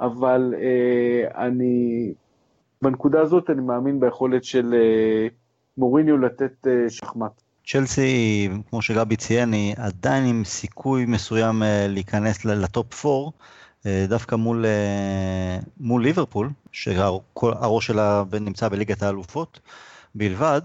אבל 0.00 0.54
אה, 0.56 1.46
אני, 1.46 2.12
בנקודה 2.82 3.20
הזאת 3.20 3.50
אני 3.50 3.60
מאמין 3.60 4.00
ביכולת 4.00 4.44
של 4.44 4.74
אה, 4.74 5.28
מוריניו 5.78 6.18
לתת 6.18 6.66
אה, 6.66 6.90
שחמט. 6.90 7.42
צ'לסי, 7.66 8.48
כמו 8.70 8.82
שגבי 8.82 9.16
ציין, 9.16 9.52
היא 9.52 9.74
עדיין 9.76 10.24
עם 10.24 10.44
סיכוי 10.44 11.04
מסוים 11.06 11.62
אה, 11.62 11.86
להיכנס 11.88 12.44
לטופ 12.44 13.06
4, 13.06 13.16
אה, 13.16 13.30
דווקא 14.08 14.34
מול, 14.34 14.66
אה, 14.66 15.58
מול 15.80 16.02
ליברפול, 16.02 16.50
שהראש 16.72 17.86
שלה 17.86 18.24
נמצא 18.40 18.68
בליגת 18.68 19.02
האלופות 19.02 19.60
בלבד. 20.14 20.60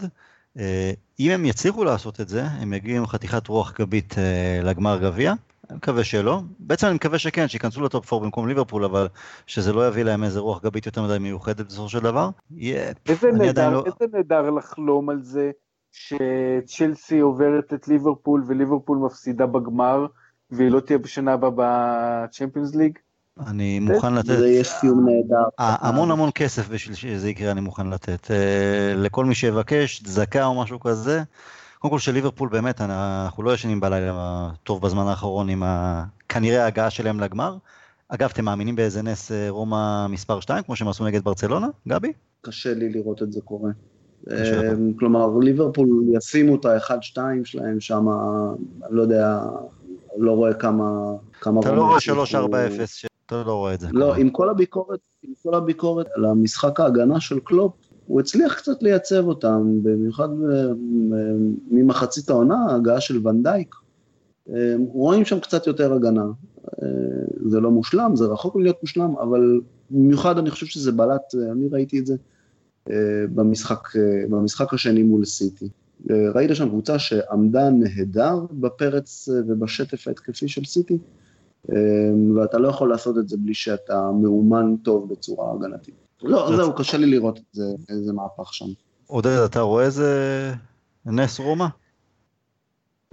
אם 1.20 1.32
הם 1.32 1.46
יצליחו 1.46 1.84
לעשות 1.84 2.22
את 2.22 2.30
זה, 2.30 2.44
הם 2.44 2.74
יגיעו 2.74 2.98
עם 2.98 3.08
חתיכת 3.08 3.48
רוח 3.48 3.74
גבית 3.80 4.16
לגמר 4.64 4.98
גביע. 4.98 5.34
אני 5.72 5.78
מקווה 5.78 6.04
שלא. 6.04 6.42
בעצם 6.60 6.88
אני 6.88 6.96
מקווה 6.96 7.20
שכן, 7.20 7.48
שייכנסו 7.48 7.82
לטופ 7.82 8.14
4 8.14 8.26
במקום 8.26 8.48
ליברפול, 8.48 8.86
אבל 8.86 9.08
שזה 9.48 9.74
לא 9.74 9.88
יביא 9.88 10.04
להם 10.04 10.24
איזה 10.24 10.40
רוח 10.40 10.64
גבית 10.64 10.86
יותר 10.86 11.04
מדי 11.04 11.20
מיוחדת 11.20 11.66
בסופו 11.66 11.90
של 11.90 12.00
דבר. 12.00 12.30
איזה 13.10 13.32
נהדר, 13.32 13.70
לא... 13.70 14.58
לחלום 14.58 15.10
על 15.10 15.22
זה 15.22 15.52
שצ'לסי 15.92 17.20
עוברת 17.20 17.74
את 17.74 17.88
ליברפול 17.88 18.44
וליברפול 18.48 18.98
מפסידה 18.98 19.46
בגמר, 19.46 20.06
והיא 20.52 20.72
לא 20.72 20.80
תהיה 20.80 21.00
בשנה 21.00 21.34
הבאה 21.34 21.52
בצ'מפיונס 22.26 22.76
ליג? 22.76 23.00
אני 23.48 23.80
מוכן 23.80 24.14
לתת... 24.14 24.28
זה 24.28 24.48
יהיה 24.48 24.64
סיום 24.64 25.10
נהדר. 25.10 25.44
המון 25.58 26.12
המון 26.12 26.30
כסף 26.36 26.70
בשביל 26.70 26.96
שזה 26.96 27.30
יקרה 27.30 27.52
אני 27.52 27.62
מוכן 27.62 27.90
לתת. 27.90 28.32
אה, 28.32 28.94
לכל 28.96 29.26
מי 29.26 29.36
שיבקש, 29.36 30.04
צדקה 30.04 30.46
או 30.46 30.62
משהו 30.62 30.80
כזה. 30.80 31.24
קודם 31.80 31.92
כל 31.92 32.00
של 32.00 32.12
ליברפול 32.12 32.50
באמת, 32.50 32.82
אנחנו 32.82 33.44
לא 33.44 33.54
ישנים 33.54 33.80
בלילה 33.80 34.50
טוב 34.64 34.82
בזמן 34.82 35.08
האחרון 35.08 35.50
עם 35.50 35.64
כנראה 36.30 36.64
ההגעה 36.64 36.90
שלהם 36.90 37.20
לגמר. 37.20 37.58
אגב, 38.10 38.30
אתם 38.34 38.46
מאמינים 38.46 38.76
באיזה 38.76 39.02
נס 39.02 39.32
אה, 39.32 39.50
רומא 39.50 40.08
מספר 40.08 40.40
2, 40.40 40.64
כמו 40.64 40.76
שהם 40.76 40.88
עשו 40.88 41.06
נגד 41.06 41.24
ברצלונה, 41.24 41.68
גבי? 41.88 42.14
קשה 42.42 42.74
לי 42.74 42.90
לראות 42.90 43.24
את 43.24 43.32
זה 43.32 43.42
קורה. 43.42 43.70
אמ, 44.32 44.94
כלומר, 45.00 45.38
ליברפול 45.42 46.04
ישימו 46.14 46.56
את 46.56 46.66
האחד, 46.66 47.04
שתיים 47.04 47.46
שלהם 47.46 47.80
שם, 47.80 48.06
אני 48.88 48.96
לא 48.96 49.02
יודע, 49.02 49.40
לא 50.18 50.32
רואה 50.32 50.54
כמה... 50.54 51.14
כמה 51.42 51.60
אתה 51.60 51.72
לא 51.72 51.82
רואה 51.82 51.98
3-4-0, 52.32 53.11
אתה 53.32 53.44
לא 53.44 53.54
רואה 53.54 53.74
את 53.74 53.80
זה. 53.80 53.88
לא, 53.92 54.16
עם 54.16 54.30
כל 54.30 54.50
הביקורת, 54.50 55.00
עם 55.24 55.34
כל 55.44 55.54
הביקורת 55.54 56.08
על 56.16 56.26
המשחק 56.26 56.80
ההגנה 56.80 57.20
של 57.20 57.40
קלופ, 57.40 57.74
הוא 58.08 58.20
הצליח 58.20 58.54
קצת 58.54 58.84
לייצב 58.84 59.28
אותם, 59.28 59.80
במיוחד 59.84 60.30
ממחצית 61.72 62.30
העונה, 62.30 62.66
ההגעה 62.70 63.02
של 63.02 63.28
ונדייק. 63.28 63.76
אמ, 64.50 64.54
רואים 64.78 65.26
שם 65.26 65.40
קצת 65.40 65.68
יותר 65.68 65.94
הגנה. 65.94 66.26
אה, 66.84 66.88
זה 67.46 67.60
לא 67.60 67.72
מושלם, 67.72 68.16
זה 68.16 68.26
רחוק 68.26 68.56
מלהיות 68.56 68.78
מושלם, 68.82 69.18
אבל 69.18 69.62
במיוחד 69.92 70.38
אני 70.38 70.50
חושב 70.50 70.66
שזה 70.66 70.92
בלט, 70.92 71.36
אני 71.52 71.68
ראיתי 71.72 72.00
את 72.00 72.06
זה. 72.06 72.16
אה, 72.90 72.96
במשחק, 73.36 73.96
אה, 73.96 74.28
במשחק 74.30 74.74
השני 74.74 75.04
מול 75.04 75.26
סיטי. 75.26 75.70
אה, 76.10 76.32
ראית 76.36 76.56
שם 76.56 76.70
קבוצה 76.70 77.00
שעמדה 77.00 77.70
נהדר 77.70 78.46
בפרץ 78.52 79.30
ובשטף 79.48 80.08
ההתקפי 80.08 80.48
של 80.48 80.66
סיטי, 80.66 80.98
ואתה 82.36 82.58
לא 82.58 82.68
יכול 82.68 82.90
לעשות 82.90 83.18
את 83.18 83.30
זה 83.30 83.38
בלי 83.38 83.54
שאתה 83.54 84.12
מאומן 84.22 84.76
טוב 84.84 85.10
בצורה 85.10 85.54
הגנתית. 85.54 85.96
לא, 86.24 86.56
זהו, 86.56 86.74
קשה 86.76 86.98
לי 86.98 87.06
לראות 87.06 87.40
איזה 87.90 88.14
מהפך 88.14 88.54
שם. 88.54 88.66
עודד, 89.08 89.38
אתה 89.46 89.62
רואה 89.62 89.86
איזה 89.86 90.54
נס 91.06 91.40
רומא? 91.40 91.66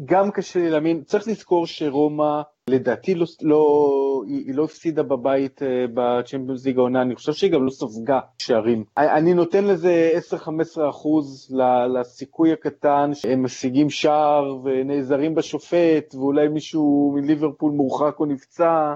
גם 0.04 0.30
קשה 0.30 0.60
לי 0.60 0.70
להאמין, 0.70 1.02
צריך 1.02 1.28
לזכור 1.28 1.66
שרומא 1.66 2.42
לדעתי 2.70 3.14
לא, 3.14 3.26
לא, 3.42 4.22
היא 4.26 4.54
לא 4.54 4.64
הפסידה 4.64 5.02
בבית 5.02 5.62
אה, 5.62 5.84
בצ'מפיונס 5.94 6.66
ליג 6.66 6.78
העונה, 6.78 7.02
אני 7.02 7.14
חושב 7.14 7.32
שהיא 7.32 7.52
גם 7.52 7.64
לא 7.64 7.70
ספגה 7.70 8.20
שערים. 8.38 8.84
אני 8.96 9.34
נותן 9.34 9.64
לזה 9.64 10.10
10-15 10.32 10.90
אחוז 10.90 11.56
לסיכוי 11.94 12.52
הקטן 12.52 13.10
שהם 13.14 13.42
משיגים 13.42 13.90
שער 13.90 14.56
ונעזרים 14.64 15.34
בשופט 15.34 16.14
ואולי 16.14 16.48
מישהו 16.48 17.12
מליברפול 17.14 17.72
מורחק 17.72 18.20
או 18.20 18.26
נפצע. 18.26 18.94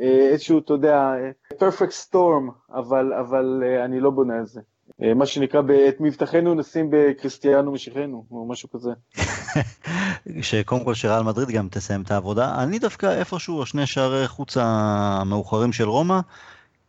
אה, 0.00 0.28
איזשהו, 0.30 0.58
אתה 0.58 0.72
יודע, 0.72 1.12
perfect 1.54 2.08
storm, 2.08 2.74
אבל, 2.74 3.12
אבל 3.12 3.62
אה, 3.66 3.84
אני 3.84 4.00
לא 4.00 4.10
בונה 4.10 4.38
על 4.38 4.46
זה. 4.46 4.60
אה, 5.02 5.14
מה 5.14 5.26
שנקרא, 5.26 5.60
את 5.88 6.00
מבטחנו 6.00 6.54
נשים 6.54 6.88
בקריסטיאנו 6.90 7.72
משיחנו, 7.72 8.24
או 8.30 8.48
משהו 8.48 8.68
כזה. 8.70 8.90
שקודם 10.42 10.84
כל 10.84 10.94
שריאל 10.94 11.22
מדריד 11.22 11.48
גם 11.48 11.68
תסיים 11.70 12.02
את 12.02 12.10
העבודה. 12.10 12.62
אני 12.62 12.78
דווקא 12.78 13.06
איפשהו, 13.18 13.66
שני 13.66 13.86
שערי 13.86 14.28
חוץ 14.28 14.56
המאוחרים 14.60 15.72
של 15.72 15.88
רומא, 15.88 16.20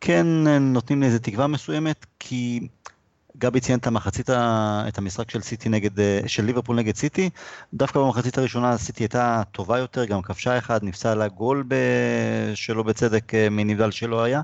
כן 0.00 0.26
נותנים 0.60 1.00
לי 1.00 1.06
איזה 1.06 1.18
תקווה 1.18 1.46
מסוימת, 1.46 2.06
כי 2.18 2.68
גבי 3.38 3.60
ציין 3.60 3.78
את 3.78 3.86
המחצית, 3.86 4.30
את 4.88 4.98
המשחק 4.98 5.30
של 5.30 5.40
סיטי 5.40 5.68
נגד, 5.68 5.90
של 6.26 6.44
ליברפול 6.44 6.76
נגד 6.76 6.96
סיטי, 6.96 7.30
דווקא 7.74 8.00
במחצית 8.00 8.38
הראשונה 8.38 8.78
סיטי 8.78 9.02
הייתה 9.02 9.42
טובה 9.52 9.78
יותר, 9.78 10.04
גם 10.04 10.22
כבשה 10.22 10.58
אחד, 10.58 10.84
נפסה 10.84 11.14
לה 11.14 11.28
גול. 11.28 11.64
שלא 12.54 12.82
בצדק 12.82 13.34
אה, 13.34 13.48
מנבדל 13.50 13.90
שלא 13.90 14.22
היה. 14.22 14.42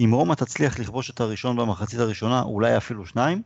אם 0.00 0.10
רומא 0.12 0.34
תצליח 0.34 0.78
לכבוש 0.78 1.10
את 1.10 1.20
הראשון 1.20 1.56
במחצית 1.56 2.00
הראשונה, 2.00 2.42
אולי 2.42 2.76
אפילו 2.76 3.06
שניים, 3.06 3.42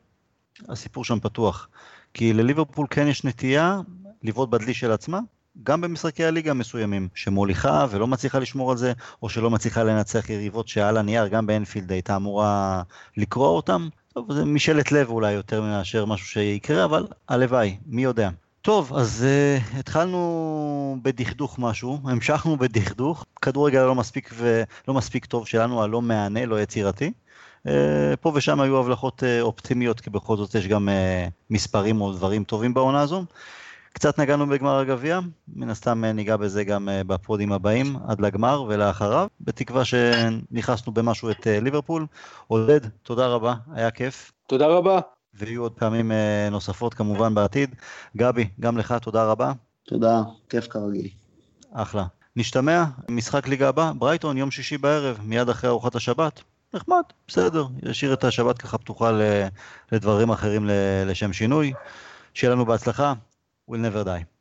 הסיפור 0.68 1.04
שם 1.04 1.20
פתוח. 1.20 1.68
כי 2.14 2.32
לליברפול 2.32 2.86
כן 2.90 3.06
יש 3.06 3.24
נטייה 3.24 3.80
לבעוט 4.22 4.48
בדלי 4.50 4.74
של 4.74 4.92
עצמה, 4.92 5.20
גם 5.62 5.80
במשחקי 5.80 6.24
הליגה 6.24 6.50
המסוימים, 6.50 7.08
שמוליכה 7.14 7.86
ולא 7.90 8.06
מצליחה 8.06 8.38
לשמור 8.38 8.70
על 8.70 8.76
זה, 8.76 8.92
או 9.22 9.28
שלא 9.28 9.50
מצליחה 9.50 9.84
לנצח 9.84 10.30
יריבות 10.30 10.68
שעל 10.68 10.96
הנייר, 10.96 11.26
גם 11.26 11.46
באנפילד 11.46 11.92
הייתה 11.92 12.16
אמורה 12.16 12.82
לקרוא 13.16 13.48
אותם. 13.48 13.88
טוב, 14.14 14.32
זה 14.32 14.44
משאלת 14.44 14.92
לב 14.92 15.08
אולי 15.08 15.32
יותר 15.32 15.62
מאשר 15.62 16.04
משהו 16.04 16.26
שיקרה, 16.26 16.84
אבל 16.84 17.06
הלוואי, 17.28 17.76
מי 17.86 18.02
יודע. 18.02 18.30
טוב, 18.62 18.92
אז 18.94 19.26
uh, 19.26 19.78
התחלנו 19.78 20.98
בדכדוך 21.02 21.58
משהו, 21.58 21.98
המשכנו 22.04 22.56
בדכדוך, 22.56 23.24
כדורגל 23.42 23.82
לא 23.84 23.94
מספיק 23.94 24.34
ולא 24.36 24.94
מספיק 24.94 25.26
טוב 25.26 25.46
שלנו, 25.46 25.82
הלא 25.82 26.02
מהנה, 26.02 26.46
לא 26.46 26.62
יצירתי. 26.62 27.12
Uh, 27.66 27.70
פה 28.20 28.32
ושם 28.34 28.60
היו 28.60 28.78
הבלחות 28.78 29.22
uh, 29.22 29.42
אופטימיות, 29.42 30.00
כי 30.00 30.10
בכל 30.10 30.36
זאת 30.36 30.54
יש 30.54 30.66
גם 30.66 30.88
uh, 30.88 31.30
מספרים 31.50 32.00
או 32.00 32.12
דברים 32.12 32.44
טובים 32.44 32.74
בעונה 32.74 33.00
הזו. 33.00 33.24
קצת 33.92 34.18
נגענו 34.18 34.46
בגמר 34.46 34.78
הגביע, 34.78 35.20
מן 35.48 35.70
הסתם 35.70 36.04
ניגע 36.04 36.36
בזה 36.36 36.64
גם 36.64 36.88
בפודים 37.06 37.52
הבאים, 37.52 37.96
עד 38.08 38.20
לגמר 38.20 38.64
ולאחריו, 38.68 39.26
בתקווה 39.40 39.84
שנכנסנו 39.84 40.92
במשהו 40.92 41.30
את 41.30 41.46
ליברפול. 41.46 42.06
עודד, 42.48 42.80
תודה 43.02 43.26
רבה, 43.26 43.54
היה 43.74 43.90
כיף. 43.90 44.32
תודה 44.46 44.66
רבה. 44.66 45.00
ויהיו 45.34 45.62
עוד 45.62 45.72
פעמים 45.72 46.12
נוספות 46.50 46.94
כמובן 46.94 47.34
בעתיד. 47.34 47.74
גבי, 48.16 48.48
גם 48.60 48.78
לך 48.78 48.94
תודה 49.02 49.24
רבה. 49.24 49.52
תודה, 49.86 50.22
כיף 50.48 50.68
כרגיל. 50.68 51.08
אחלה. 51.72 52.04
נשתמע, 52.36 52.84
משחק 53.08 53.48
ליגה 53.48 53.68
הבא, 53.68 53.92
ברייטון, 53.98 54.36
יום 54.36 54.50
שישי 54.50 54.78
בערב, 54.78 55.18
מיד 55.22 55.48
אחרי 55.48 55.70
ארוחת 55.70 55.94
השבת. 55.94 56.42
נחמד, 56.74 57.02
בסדר, 57.28 57.66
ישאיר 57.82 58.12
את 58.12 58.24
השבת 58.24 58.58
ככה 58.58 58.78
פתוחה 58.78 59.10
לדברים 59.92 60.30
אחרים 60.30 60.68
לשם 61.06 61.32
שינוי. 61.32 61.72
שיהיה 62.34 62.52
לנו 62.52 62.66
בהצלחה, 62.66 63.12
will 63.70 63.74
never 63.74 64.04
die. 64.04 64.24